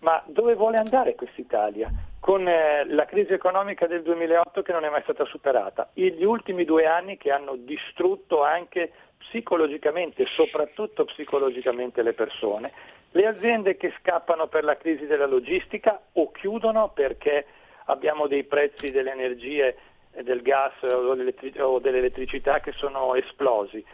Ma 0.00 0.22
dove 0.26 0.54
vuole 0.54 0.76
andare 0.76 1.14
quest'Italia? 1.14 1.90
Con 2.20 2.46
eh, 2.48 2.84
la 2.86 3.04
crisi 3.04 3.32
economica 3.32 3.86
del 3.86 4.02
2008 4.02 4.62
che 4.62 4.72
non 4.72 4.84
è 4.84 4.90
mai 4.90 5.02
stata 5.02 5.24
superata, 5.24 5.90
gli 5.92 6.24
ultimi 6.24 6.64
due 6.64 6.86
anni 6.86 7.16
che 7.16 7.30
hanno 7.30 7.56
distrutto 7.56 8.42
anche 8.42 8.92
psicologicamente, 9.18 10.26
soprattutto 10.26 11.04
psicologicamente 11.04 12.02
le 12.02 12.12
persone, 12.12 12.72
le 13.12 13.26
aziende 13.26 13.76
che 13.76 13.94
scappano 14.00 14.46
per 14.46 14.64
la 14.64 14.76
crisi 14.76 15.06
della 15.06 15.26
logistica 15.26 16.00
o 16.12 16.30
chiudono 16.32 16.90
perché 16.90 17.46
abbiamo 17.86 18.26
dei 18.26 18.44
prezzi 18.44 18.90
delle 18.90 19.12
energie, 19.12 19.76
e 20.16 20.22
del 20.22 20.40
gas 20.40 20.72
o 20.82 21.14
dell'elettri- 21.14 21.60
o 21.60 21.78
dell'elettricità 21.78 22.60
che 22.60 22.72
sono 22.72 23.14
esplosi. 23.14 23.84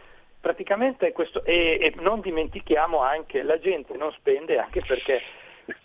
Praticamente 0.40 1.12
questo, 1.12 1.44
e, 1.44 1.78
e 1.80 1.92
non 1.96 2.20
dimentichiamo 2.20 3.00
anche 3.00 3.42
la 3.42 3.59
gente 3.59 3.96
non 3.96 4.12
spende 4.12 4.59
anche 4.59 4.82
perché 4.86 5.20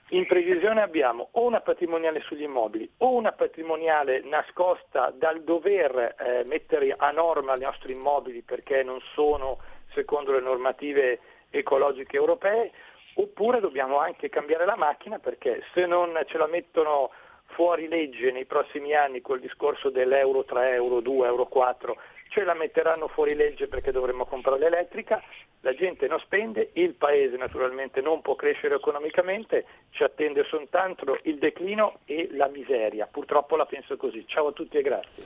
in 0.09 0.25
previsione 0.25 0.81
abbiamo 0.81 1.29
o 1.31 1.45
una 1.45 1.59
patrimoniale 1.61 2.21
sugli 2.21 2.43
immobili 2.43 2.89
o 2.97 3.13
una 3.13 3.31
patrimoniale 3.31 4.21
nascosta 4.23 5.11
dal 5.15 5.43
dover 5.43 6.15
eh, 6.17 6.43
mettere 6.45 6.95
a 6.97 7.11
norma 7.11 7.55
i 7.55 7.59
nostri 7.59 7.93
immobili 7.93 8.41
perché 8.41 8.83
non 8.83 8.99
sono 9.13 9.59
secondo 9.93 10.31
le 10.31 10.41
normative 10.41 11.19
ecologiche 11.49 12.17
europee, 12.17 12.71
oppure 13.15 13.59
dobbiamo 13.59 13.97
anche 13.97 14.29
cambiare 14.29 14.65
la 14.65 14.75
macchina 14.75 15.17
perché 15.19 15.63
se 15.73 15.85
non 15.85 16.19
ce 16.27 16.37
la 16.37 16.47
mettono 16.47 17.11
fuori 17.47 17.87
legge 17.87 18.31
nei 18.31 18.45
prossimi 18.45 18.93
anni 18.93 19.21
col 19.21 19.39
discorso 19.39 19.89
dell'euro 19.89 20.43
3, 20.43 20.73
euro 20.73 20.99
2, 20.99 21.27
euro 21.27 21.45
4, 21.45 21.97
ce 22.29 22.43
la 22.43 22.53
metteranno 22.53 23.07
fuori 23.07 23.35
legge 23.35 23.67
perché 23.67 23.91
dovremmo 23.91 24.25
comprare 24.25 24.59
l'elettrica, 24.59 25.21
la 25.61 25.73
gente 25.73 26.07
non 26.07 26.19
spende, 26.19 26.69
il 26.73 26.93
paese 26.93 27.37
naturalmente 27.37 28.01
non 28.01 28.21
può 28.21 28.35
crescere 28.35 28.75
economicamente, 28.75 29.65
ci 29.91 30.03
attende 30.03 30.43
soltanto 30.45 31.19
il 31.23 31.37
declino 31.37 31.99
e 32.05 32.29
la 32.31 32.47
miseria. 32.47 33.07
Purtroppo 33.09 33.55
la 33.55 33.65
penso 33.65 33.97
così. 33.97 34.23
Ciao 34.27 34.47
a 34.47 34.51
tutti 34.51 34.77
e 34.77 34.81
grazie. 34.81 35.23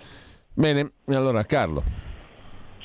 Bene, 0.53 0.91
allora 1.07 1.43
Carlo. 1.43 1.83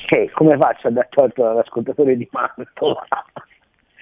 Che 0.07 0.31
come 0.33 0.57
faccio 0.57 0.89
a 0.89 0.91
dar 0.91 1.09
torto 1.09 1.49
all'ascoltatore 1.49 2.17
di 2.17 2.29
Mantova? 2.31 3.07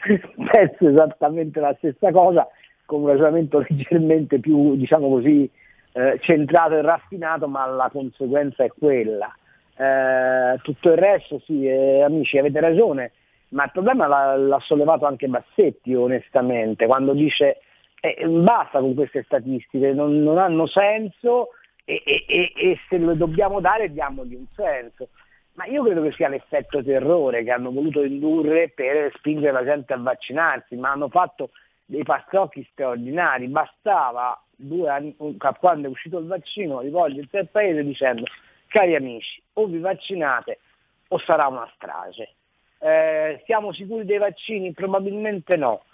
Penso 0.05 0.89
esattamente 0.89 1.61
la 1.61 1.75
stessa 1.79 2.11
cosa, 2.11 2.47
con 2.85 3.03
un 3.03 3.09
ragionamento 3.09 3.65
leggermente 3.67 4.39
più, 4.39 4.77
diciamo 4.77 5.09
così, 5.09 5.49
eh, 5.93 6.19
centrato 6.21 6.75
e 6.75 6.83
raffinato, 6.83 7.49
ma 7.49 7.65
la 7.67 7.89
conseguenza 7.91 8.65
è 8.65 8.71
quella. 8.77 9.35
Eh, 9.77 10.59
tutto 10.63 10.91
il 10.91 10.97
resto, 10.97 11.41
sì, 11.41 11.67
eh, 11.67 12.03
amici, 12.03 12.39
avete 12.39 12.61
ragione, 12.61 13.13
ma 13.49 13.65
il 13.65 13.71
problema 13.73 14.07
l'ha, 14.07 14.37
l'ha 14.37 14.61
sollevato 14.61 15.07
anche 15.07 15.27
Bassetti, 15.27 15.95
onestamente, 15.95 16.87
quando 16.87 17.13
dice 17.13 17.59
eh, 18.01 18.27
basta 18.27 18.81
con 18.81 18.95
queste 18.95 19.23
statistiche, 19.25 19.93
non, 19.93 20.23
non 20.23 20.39
hanno 20.39 20.67
senso 20.67 21.49
e, 21.85 22.03
e- 22.05 22.25
e- 22.27 22.53
e 22.55 22.79
se 22.89 22.99
le 22.99 23.17
dobbiamo 23.17 23.61
dare 23.61 23.93
diamogli 23.93 24.35
un 24.35 24.47
senso. 24.55 25.09
Ma 25.55 25.67
io 25.67 25.85
credo 25.85 26.03
che 26.03 26.13
sia 26.13 26.29
l'effetto 26.29 26.83
terrore 26.83 27.45
che 27.45 27.53
hanno 27.53 27.71
voluto 27.71 28.03
indurre 28.03 28.71
per 28.75 29.13
spingere 29.17 29.53
la 29.53 29.65
gente 29.65 29.93
a 29.93 29.99
vaccinarsi, 29.99 30.75
ma 30.77 30.91
hanno 30.91 31.09
fatto 31.09 31.51
dei 31.85 32.03
pastrocchi 32.03 32.67
straordinari. 32.73 33.47
Bastava 33.47 34.41
due 34.57 34.89
anni, 34.89 35.17
quando 35.61 35.87
è 35.87 35.91
uscito 35.91 36.19
il 36.19 36.27
vaccino, 36.27 36.81
rivolgersi 36.81 37.37
al 37.37 37.49
paese 37.49 37.85
dicendo 37.85 38.25
cari 38.75 38.97
amici, 38.97 39.41
o 39.53 39.67
vi 39.67 39.79
vaccinate 39.79 40.59
o 41.07 41.19
sarà 41.19 41.47
una 41.47 41.71
strage. 41.77 42.35
Eh, 42.81 43.41
siamo 43.45 43.73
sicuri 43.73 44.05
dei 44.05 44.19
vaccini? 44.19 44.73
Probabilmente 44.73 45.57
no. 45.57 45.85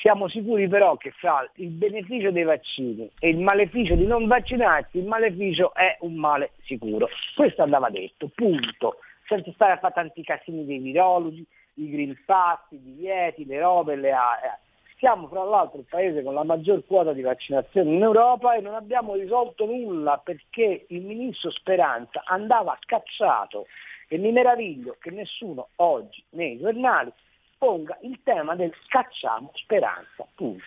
Siamo 0.00 0.26
sicuri 0.26 0.66
però 0.66 0.96
che 0.96 1.10
fra 1.10 1.46
il 1.56 1.68
beneficio 1.68 2.30
dei 2.30 2.44
vaccini 2.44 3.10
e 3.18 3.28
il 3.28 3.38
maleficio 3.38 3.94
di 3.94 4.06
non 4.06 4.26
vaccinarsi, 4.26 4.96
il 4.96 5.04
maleficio 5.04 5.74
è 5.74 5.98
un 6.00 6.14
male 6.14 6.52
sicuro. 6.62 7.10
Questo 7.36 7.62
andava 7.62 7.90
detto, 7.90 8.30
punto. 8.34 9.00
Senza 9.26 9.52
stare 9.52 9.72
a 9.72 9.78
fare 9.78 9.92
tanti 9.92 10.22
casini 10.22 10.64
dei 10.64 10.78
virologi, 10.78 11.44
i 11.74 11.90
green 11.90 12.16
pass, 12.24 12.60
i 12.70 12.80
divieti, 12.80 13.44
le 13.44 13.60
robe, 13.60 13.96
le 13.96 14.12
aree. 14.12 14.58
Siamo 15.00 15.28
fra 15.28 15.42
l'altro 15.44 15.78
il 15.78 15.86
paese 15.88 16.22
con 16.22 16.34
la 16.34 16.44
maggior 16.44 16.84
quota 16.84 17.14
di 17.14 17.22
vaccinazione 17.22 17.90
in 17.90 18.02
Europa 18.02 18.54
e 18.54 18.60
non 18.60 18.74
abbiamo 18.74 19.14
risolto 19.14 19.64
nulla 19.64 20.20
perché 20.22 20.84
il 20.88 21.00
ministro 21.00 21.50
Speranza 21.50 22.22
andava 22.26 22.76
cacciato 22.84 23.66
e 24.08 24.18
mi 24.18 24.30
meraviglio 24.30 24.98
che 25.00 25.10
nessuno 25.10 25.68
oggi 25.76 26.22
nei 26.32 26.58
giornali 26.58 27.10
ponga 27.56 27.96
il 28.02 28.20
tema 28.22 28.54
del 28.54 28.74
cacciamo 28.88 29.50
speranza, 29.54 30.26
punto. 30.34 30.64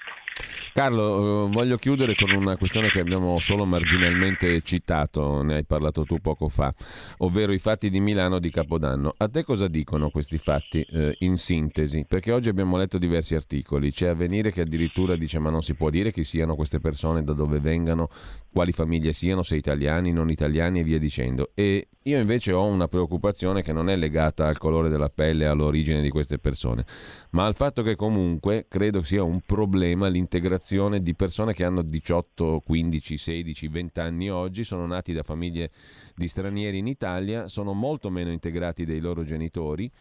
Carlo, 0.73 1.45
eh, 1.45 1.49
voglio 1.51 1.77
chiudere 1.77 2.15
con 2.15 2.31
una 2.31 2.57
questione 2.57 2.89
che 2.89 2.99
abbiamo 2.99 3.37
solo 3.39 3.63
marginalmente 3.65 4.61
citato, 4.63 5.43
ne 5.43 5.55
hai 5.55 5.65
parlato 5.65 6.03
tu 6.03 6.19
poco 6.19 6.49
fa, 6.49 6.73
ovvero 7.17 7.53
i 7.53 7.59
fatti 7.59 7.91
di 7.91 7.99
Milano 7.99 8.39
di 8.39 8.49
Capodanno. 8.49 9.13
A 9.17 9.29
te 9.29 9.43
cosa 9.43 9.67
dicono 9.67 10.09
questi 10.09 10.39
fatti 10.39 10.81
eh, 10.81 11.15
in 11.19 11.35
sintesi? 11.35 12.05
Perché 12.07 12.31
oggi 12.31 12.49
abbiamo 12.49 12.77
letto 12.77 12.97
diversi 12.97 13.35
articoli, 13.35 13.91
c'è 13.91 14.07
Avvenire 14.07 14.51
che 14.51 14.61
addirittura 14.61 15.15
dice 15.15 15.37
ma 15.37 15.51
non 15.51 15.61
si 15.61 15.75
può 15.75 15.91
dire 15.91 16.11
chi 16.11 16.23
siano 16.23 16.55
queste 16.55 16.79
persone, 16.79 17.23
da 17.23 17.33
dove 17.33 17.59
vengano, 17.59 18.09
quali 18.51 18.71
famiglie 18.71 19.13
siano, 19.13 19.43
se 19.43 19.55
italiani, 19.55 20.11
non 20.11 20.31
italiani 20.31 20.79
e 20.79 20.83
via 20.83 20.97
dicendo. 20.97 21.51
E 21.53 21.89
io 22.05 22.19
invece 22.19 22.51
ho 22.51 22.65
una 22.65 22.87
preoccupazione 22.87 23.61
che 23.61 23.71
non 23.71 23.89
è 23.89 23.95
legata 23.95 24.47
al 24.47 24.57
colore 24.57 24.89
della 24.89 25.09
pelle 25.09 25.45
all'origine 25.45 26.01
di 26.01 26.09
queste 26.09 26.37
persone, 26.37 26.85
ma 27.29 27.45
al 27.45 27.55
fatto 27.55 27.81
che 27.81 27.95
comunque 27.95 28.65
credo 28.67 29.03
sia 29.03 29.23
un 29.23 29.39
problema 29.45 30.09
l'integrazione 30.23 31.01
di 31.01 31.13
persone 31.15 31.53
che 31.53 31.65
hanno 31.65 31.81
18, 31.81 32.61
15, 32.65 33.17
16, 33.17 33.67
20 33.67 33.99
anni 33.99 34.29
oggi, 34.29 34.63
sono 34.63 34.85
nati 34.85 35.11
da 35.11 35.23
famiglie 35.23 35.71
di 36.15 36.27
stranieri 36.27 36.77
in 36.77 36.87
Italia, 36.87 37.47
sono 37.47 37.73
molto 37.73 38.09
meno 38.09 38.31
integrati 38.31 38.85
dei 38.85 38.99
loro 38.99 39.23
genitori 39.23 39.91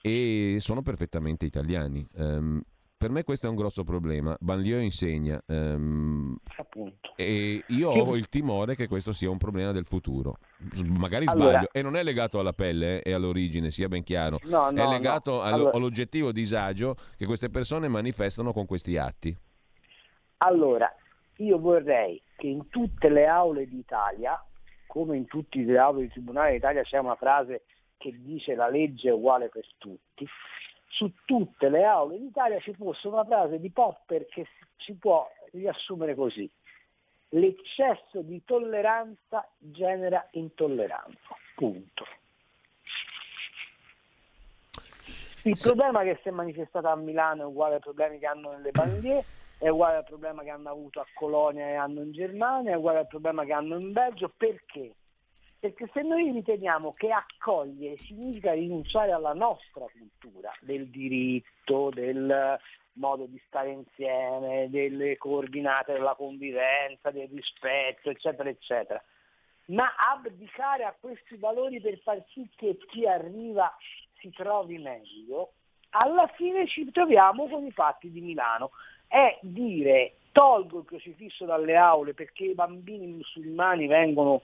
e 0.00 0.56
sono 0.60 0.82
perfettamente 0.82 1.44
italiani. 1.44 2.06
Um, 2.14 2.62
per 2.98 3.10
me 3.10 3.24
questo 3.24 3.46
è 3.46 3.50
un 3.50 3.56
grosso 3.56 3.84
problema. 3.84 4.34
Banlieue 4.40 4.82
insegna 4.82 5.38
ehm, 5.46 6.34
e 7.14 7.62
io 7.66 7.90
ho 7.90 8.16
il 8.16 8.30
timore 8.30 8.74
che 8.74 8.88
questo 8.88 9.12
sia 9.12 9.28
un 9.28 9.36
problema 9.36 9.70
del 9.70 9.84
futuro. 9.84 10.38
Magari 10.86 11.26
sbaglio 11.26 11.42
allora, 11.42 11.68
e 11.72 11.82
non 11.82 11.96
è 11.96 12.02
legato 12.02 12.38
alla 12.38 12.54
pelle 12.54 13.02
eh, 13.02 13.10
e 13.10 13.12
all'origine, 13.12 13.70
sia 13.70 13.88
ben 13.88 14.02
chiaro. 14.02 14.40
No, 14.44 14.70
no, 14.70 14.82
è 14.82 14.88
legato 14.88 15.32
no. 15.32 15.42
Allora, 15.42 15.76
all'oggettivo 15.76 16.32
disagio 16.32 16.96
che 17.18 17.26
queste 17.26 17.50
persone 17.50 17.86
manifestano 17.88 18.54
con 18.54 18.64
questi 18.64 18.96
atti. 18.96 19.36
Allora, 20.38 20.92
io 21.36 21.58
vorrei 21.58 22.22
che 22.36 22.46
in 22.46 22.68
tutte 22.68 23.08
le 23.08 23.26
aule 23.26 23.66
d'Italia, 23.66 24.42
come 24.86 25.16
in 25.16 25.26
tutte 25.26 25.58
le 25.58 25.78
aule 25.78 26.02
di 26.02 26.08
tribunale 26.10 26.52
d'Italia, 26.52 26.82
c'è 26.82 26.98
una 26.98 27.16
frase 27.16 27.64
che 27.96 28.14
dice 28.14 28.54
la 28.54 28.68
legge 28.68 29.08
è 29.08 29.12
uguale 29.12 29.48
per 29.48 29.66
tutti 29.78 30.28
su 30.88 31.12
tutte 31.24 31.68
le 31.68 31.84
aule 31.84 32.18
d'Italia 32.18 32.58
ci 32.60 32.72
fosse 32.74 33.08
una 33.08 33.24
frase 33.24 33.60
di 33.60 33.70
Popper 33.70 34.26
che 34.26 34.46
si 34.78 34.94
può 34.94 35.28
riassumere 35.52 36.14
così. 36.14 36.50
L'eccesso 37.30 38.22
di 38.22 38.42
tolleranza 38.44 39.46
genera 39.58 40.26
intolleranza. 40.32 41.36
Punto. 41.54 42.06
Il 45.42 45.58
problema 45.60 46.02
che 46.02 46.18
si 46.22 46.28
è 46.28 46.32
manifestato 46.32 46.88
a 46.88 46.96
Milano 46.96 47.42
è 47.42 47.46
uguale 47.46 47.74
ai 47.74 47.80
problemi 47.80 48.18
che 48.18 48.26
hanno 48.26 48.52
nelle 48.52 48.70
bandiere, 48.70 49.24
è 49.58 49.68
uguale 49.68 49.96
al 49.98 50.04
problema 50.04 50.42
che 50.42 50.50
hanno 50.50 50.70
avuto 50.70 51.00
a 51.00 51.06
Colonia 51.14 51.66
e 51.66 51.74
hanno 51.74 52.02
in 52.02 52.12
Germania, 52.12 52.72
è 52.72 52.76
uguale 52.76 52.98
al 52.98 53.06
problema 53.06 53.44
che 53.44 53.52
hanno 53.52 53.78
in 53.78 53.92
Belgio. 53.92 54.32
Perché? 54.36 54.92
Perché 55.58 55.88
se 55.92 56.02
noi 56.02 56.30
riteniamo 56.30 56.92
che 56.92 57.10
accogliere 57.10 57.96
significa 57.96 58.52
rinunciare 58.52 59.12
alla 59.12 59.32
nostra 59.32 59.86
cultura 59.90 60.52
del 60.60 60.88
diritto, 60.88 61.90
del 61.90 62.58
modo 62.92 63.26
di 63.26 63.40
stare 63.46 63.70
insieme, 63.70 64.68
delle 64.70 65.16
coordinate 65.16 65.94
della 65.94 66.14
convivenza, 66.14 67.10
del 67.10 67.28
rispetto, 67.28 68.10
eccetera, 68.10 68.48
eccetera, 68.48 69.02
ma 69.66 69.86
abdicare 70.12 70.84
a 70.84 70.94
questi 70.98 71.36
valori 71.36 71.80
per 71.80 71.98
far 72.00 72.22
sì 72.32 72.48
che 72.54 72.76
chi 72.88 73.06
arriva 73.06 73.74
si 74.18 74.30
trovi 74.30 74.78
meglio, 74.78 75.52
alla 75.90 76.26
fine 76.36 76.66
ci 76.66 76.90
troviamo 76.90 77.48
con 77.48 77.64
i 77.64 77.72
fatti 77.72 78.10
di 78.10 78.20
Milano. 78.20 78.70
È 79.06 79.38
dire 79.42 80.14
tolgo 80.32 80.80
il 80.80 80.84
crocifisso 80.84 81.44
dalle 81.44 81.76
aule 81.76 82.12
perché 82.12 82.44
i 82.44 82.54
bambini 82.54 83.06
musulmani 83.06 83.86
vengono 83.86 84.42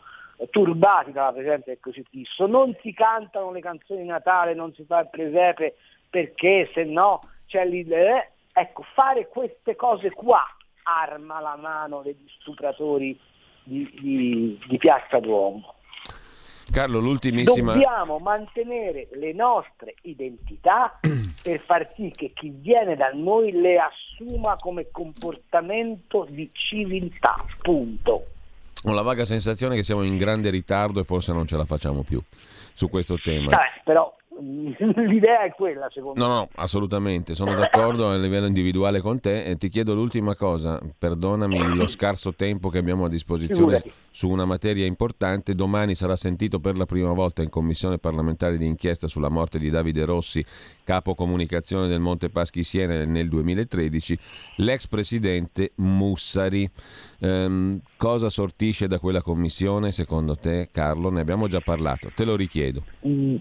turbati 0.51 1.13
dalla 1.13 1.33
presenza 1.33 1.65
del 1.67 1.81
crocifisso, 1.81 2.47
non 2.47 2.75
si 2.81 2.93
cantano 2.93 3.53
le 3.53 3.61
canzoni 3.61 4.03
di 4.03 4.09
Natale, 4.09 4.55
non 4.55 4.73
si 4.75 4.85
fa 4.85 5.01
il 5.01 5.11
presepe 5.11 5.77
perché 6.09 6.71
se 6.73 6.85
no 6.85 7.21
c'è 7.47 7.65
l'idea. 7.65 8.23
Eh, 8.23 8.29
ecco, 8.53 8.83
fare 8.95 9.29
queste 9.29 9.77
cose 9.77 10.11
qua 10.11 10.43
arma 10.85 11.41
la 11.41 11.57
mano 11.57 12.03
degli 12.03 12.27
stupratori 12.41 13.19
di, 13.63 13.89
di, 14.01 14.61
di 14.67 14.79
Piazza 14.79 15.21
Duomo. 15.21 15.75
Carlo, 16.71 17.01
l'ultimissima. 17.01 17.73
Dobbiamo 17.73 18.19
mantenere 18.19 19.09
le 19.13 19.33
nostre 19.33 19.95
identità 20.03 20.99
per 21.43 21.61
far 21.67 21.93
sì 21.97 22.13
che 22.15 22.33
chi 22.35 22.51
viene 22.51 22.97
da 22.97 23.11
noi 23.13 23.53
le 23.53 23.79
assuma 23.79 24.57
come 24.57 24.91
comportamento 24.91 26.27
di 26.29 26.49
civiltà. 26.53 27.45
Punto 27.61 28.27
ho 28.85 28.93
la 28.93 29.03
vaga 29.03 29.25
sensazione 29.25 29.77
che 29.77 29.85
siamo 29.85 30.03
in 30.03 30.17
grande 30.17 30.51
ritardo 30.51 31.01
e 31.01 31.05
forse 31.05 31.33
non 31.33 31.47
ce 31.47 31.57
la 31.57 31.65
facciamo 31.65 32.03
più 32.03 32.21
su 32.73 32.89
questo 32.89 33.17
tema. 33.17 33.51
Vabbè, 33.51 33.83
però 33.85 34.13
l'idea 35.07 35.45
è 35.45 35.53
quella, 35.53 35.89
secondo 35.93 36.21
no, 36.21 36.27
me. 36.27 36.35
No, 36.35 36.41
no, 36.41 36.49
assolutamente, 36.55 37.35
sono 37.35 37.55
d'accordo 37.55 38.09
a 38.09 38.17
livello 38.17 38.47
individuale 38.47 39.01
con 39.01 39.21
te 39.21 39.45
e 39.45 39.57
ti 39.57 39.69
chiedo 39.69 39.95
l'ultima 39.95 40.35
cosa, 40.35 40.81
perdonami 40.99 41.75
lo 41.75 41.87
scarso 41.87 42.35
tempo 42.35 42.69
che 42.69 42.79
abbiamo 42.79 43.05
a 43.05 43.09
disposizione 43.09 43.77
Figurati. 43.79 43.93
su 44.11 44.29
una 44.29 44.45
materia 44.45 44.87
importante, 44.87 45.55
domani 45.55 45.95
sarà 45.95 46.17
sentito 46.17 46.61
per 46.61 46.77
la 46.77 46.87
prima 46.87 47.13
volta 47.13 47.43
in 47.43 47.51
commissione 47.51 47.99
parlamentare 47.99 48.57
di 48.57 48.67
inchiesta 48.67 49.07
sulla 49.07 49.29
morte 49.29 49.59
di 49.59 49.71
Davide 49.71 50.05
Rossi, 50.05 50.45
capo 50.83 51.15
comunicazione 51.15 51.87
del 51.87 52.01
Monte 52.01 52.31
Paschi 52.31 52.63
Siena 52.63 53.05
nel 53.05 53.29
2013, 53.29 54.19
l'ex 54.57 54.87
presidente 54.87 55.73
Mussari. 55.77 56.69
Ehm, 57.21 57.81
cosa 57.97 58.29
sortisce 58.29 58.89
da 58.89 58.99
quella 58.99 59.23
commissione 59.23 59.93
secondo 59.93 60.37
te 60.37 60.71
Carlo? 60.73 61.11
Ne 61.11 61.21
abbiamo 61.21 61.47
già 61.47 61.61
parlato, 61.61 62.11
te 62.15 62.25
lo 62.25 62.35
richiedo. 62.35 62.83
Mm 63.07 63.37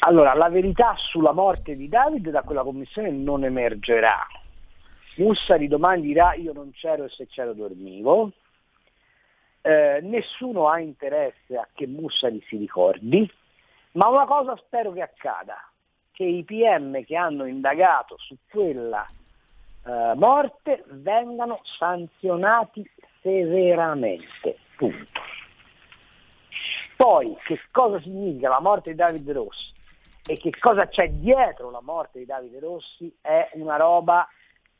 allora, 0.00 0.34
la 0.34 0.48
verità 0.48 0.94
sulla 0.96 1.32
morte 1.32 1.74
di 1.74 1.88
David 1.88 2.30
da 2.30 2.42
quella 2.42 2.62
commissione 2.62 3.10
non 3.10 3.44
emergerà. 3.44 4.26
Mussari 5.16 5.66
domani 5.66 6.02
dirà 6.02 6.34
io 6.34 6.52
non 6.52 6.70
c'ero 6.72 7.04
e 7.04 7.08
se 7.08 7.26
c'ero 7.26 7.52
dormivo. 7.52 8.30
Eh, 9.60 9.98
nessuno 10.02 10.68
ha 10.68 10.78
interesse 10.78 11.56
a 11.56 11.66
che 11.74 11.86
Mussari 11.86 12.40
si 12.46 12.56
ricordi, 12.56 13.28
ma 13.92 14.08
una 14.08 14.24
cosa 14.24 14.56
spero 14.56 14.92
che 14.92 15.02
accada, 15.02 15.56
che 16.12 16.22
i 16.22 16.44
PM 16.44 17.04
che 17.04 17.16
hanno 17.16 17.44
indagato 17.44 18.16
su 18.18 18.36
quella 18.48 19.04
eh, 19.84 20.14
morte 20.14 20.84
vengano 20.90 21.60
sanzionati 21.64 22.88
severamente. 23.20 24.58
Punto. 24.76 25.20
Poi 26.96 27.36
che 27.44 27.60
cosa 27.72 28.00
significa 28.00 28.48
la 28.48 28.60
morte 28.60 28.90
di 28.90 28.96
David 28.96 29.30
Rossi? 29.32 29.76
E 30.26 30.36
che 30.36 30.50
cosa 30.58 30.88
c'è 30.88 31.08
dietro 31.10 31.70
la 31.70 31.80
morte 31.82 32.18
di 32.18 32.26
Davide 32.26 32.60
Rossi 32.60 33.14
è 33.20 33.50
una 33.54 33.76
roba 33.76 34.28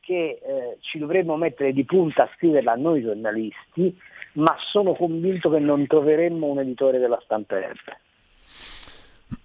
che 0.00 0.40
eh, 0.42 0.78
ci 0.80 0.98
dovremmo 0.98 1.36
mettere 1.36 1.72
di 1.72 1.84
punta 1.84 2.22
a 2.24 2.30
scriverla 2.34 2.76
noi 2.76 3.02
giornalisti, 3.02 3.94
ma 4.34 4.56
sono 4.58 4.94
convinto 4.94 5.50
che 5.50 5.58
non 5.58 5.86
troveremmo 5.86 6.46
un 6.46 6.60
editore 6.60 6.98
della 6.98 7.20
stamperebbe. 7.22 8.00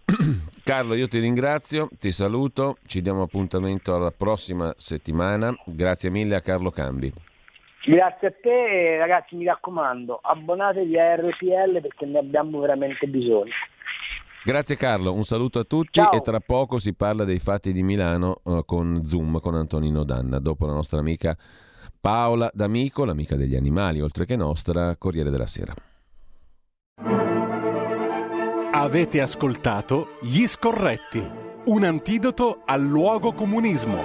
Carlo, 0.64 0.94
io 0.94 1.10
ti 1.10 1.20
ringrazio, 1.20 1.89
ti 2.00 2.14
saluto, 2.14 2.78
ci 2.86 3.02
diamo 3.02 3.24
appuntamento 3.24 3.94
alla 3.94 4.12
prossima 4.12 4.74
settimana. 4.78 5.54
Grazie 5.66 6.10
mille 6.10 6.36
a 6.36 6.41
Carlo 6.41 6.72
Cambi. 6.72 7.12
Grazie 7.86 8.28
a 8.30 8.34
te 8.41 8.96
ragazzi 8.98 9.36
mi 9.36 9.44
raccomando, 9.44 10.18
abbonatevi 10.24 10.98
a 10.98 11.16
RPL 11.16 11.82
perché 11.82 12.06
ne 12.06 12.20
abbiamo 12.20 12.62
veramente 12.62 13.08
bisogno. 13.08 13.52
Grazie 14.46 14.76
Carlo, 14.76 15.14
un 15.14 15.24
saluto 15.24 15.60
a 15.60 15.64
tutti 15.64 16.02
Ciao. 16.02 16.12
e 16.12 16.20
tra 16.20 16.41
poco 16.41 16.78
si 16.78 16.94
parla 16.94 17.24
dei 17.24 17.39
fatti 17.39 17.72
di 17.72 17.82
Milano 17.82 18.41
uh, 18.44 18.66
con 18.66 19.06
Zoom 19.06 19.39
con 19.39 19.56
Antonino 19.56 20.04
Danna, 20.04 20.39
dopo 20.39 20.66
la 20.66 20.74
nostra 20.74 21.00
amica 21.00 21.38
Paola 21.98 22.52
D'Amico, 22.54 23.06
l'amica 23.06 23.38
degli 23.38 23.56
animali, 23.56 24.02
oltre 24.02 24.26
che 24.26 24.36
nostra, 24.36 24.98
Corriere 24.98 25.30
della 25.30 25.48
Sera. 25.48 25.74
Avete 28.74 29.22
ascoltato 29.22 30.18
Gli 30.22 30.46
Scorretti, 30.46 31.26
un 31.66 31.86
antidoto 31.86 32.64
al 32.66 32.82
luogo 32.82 33.32
comunismo. 33.32 34.04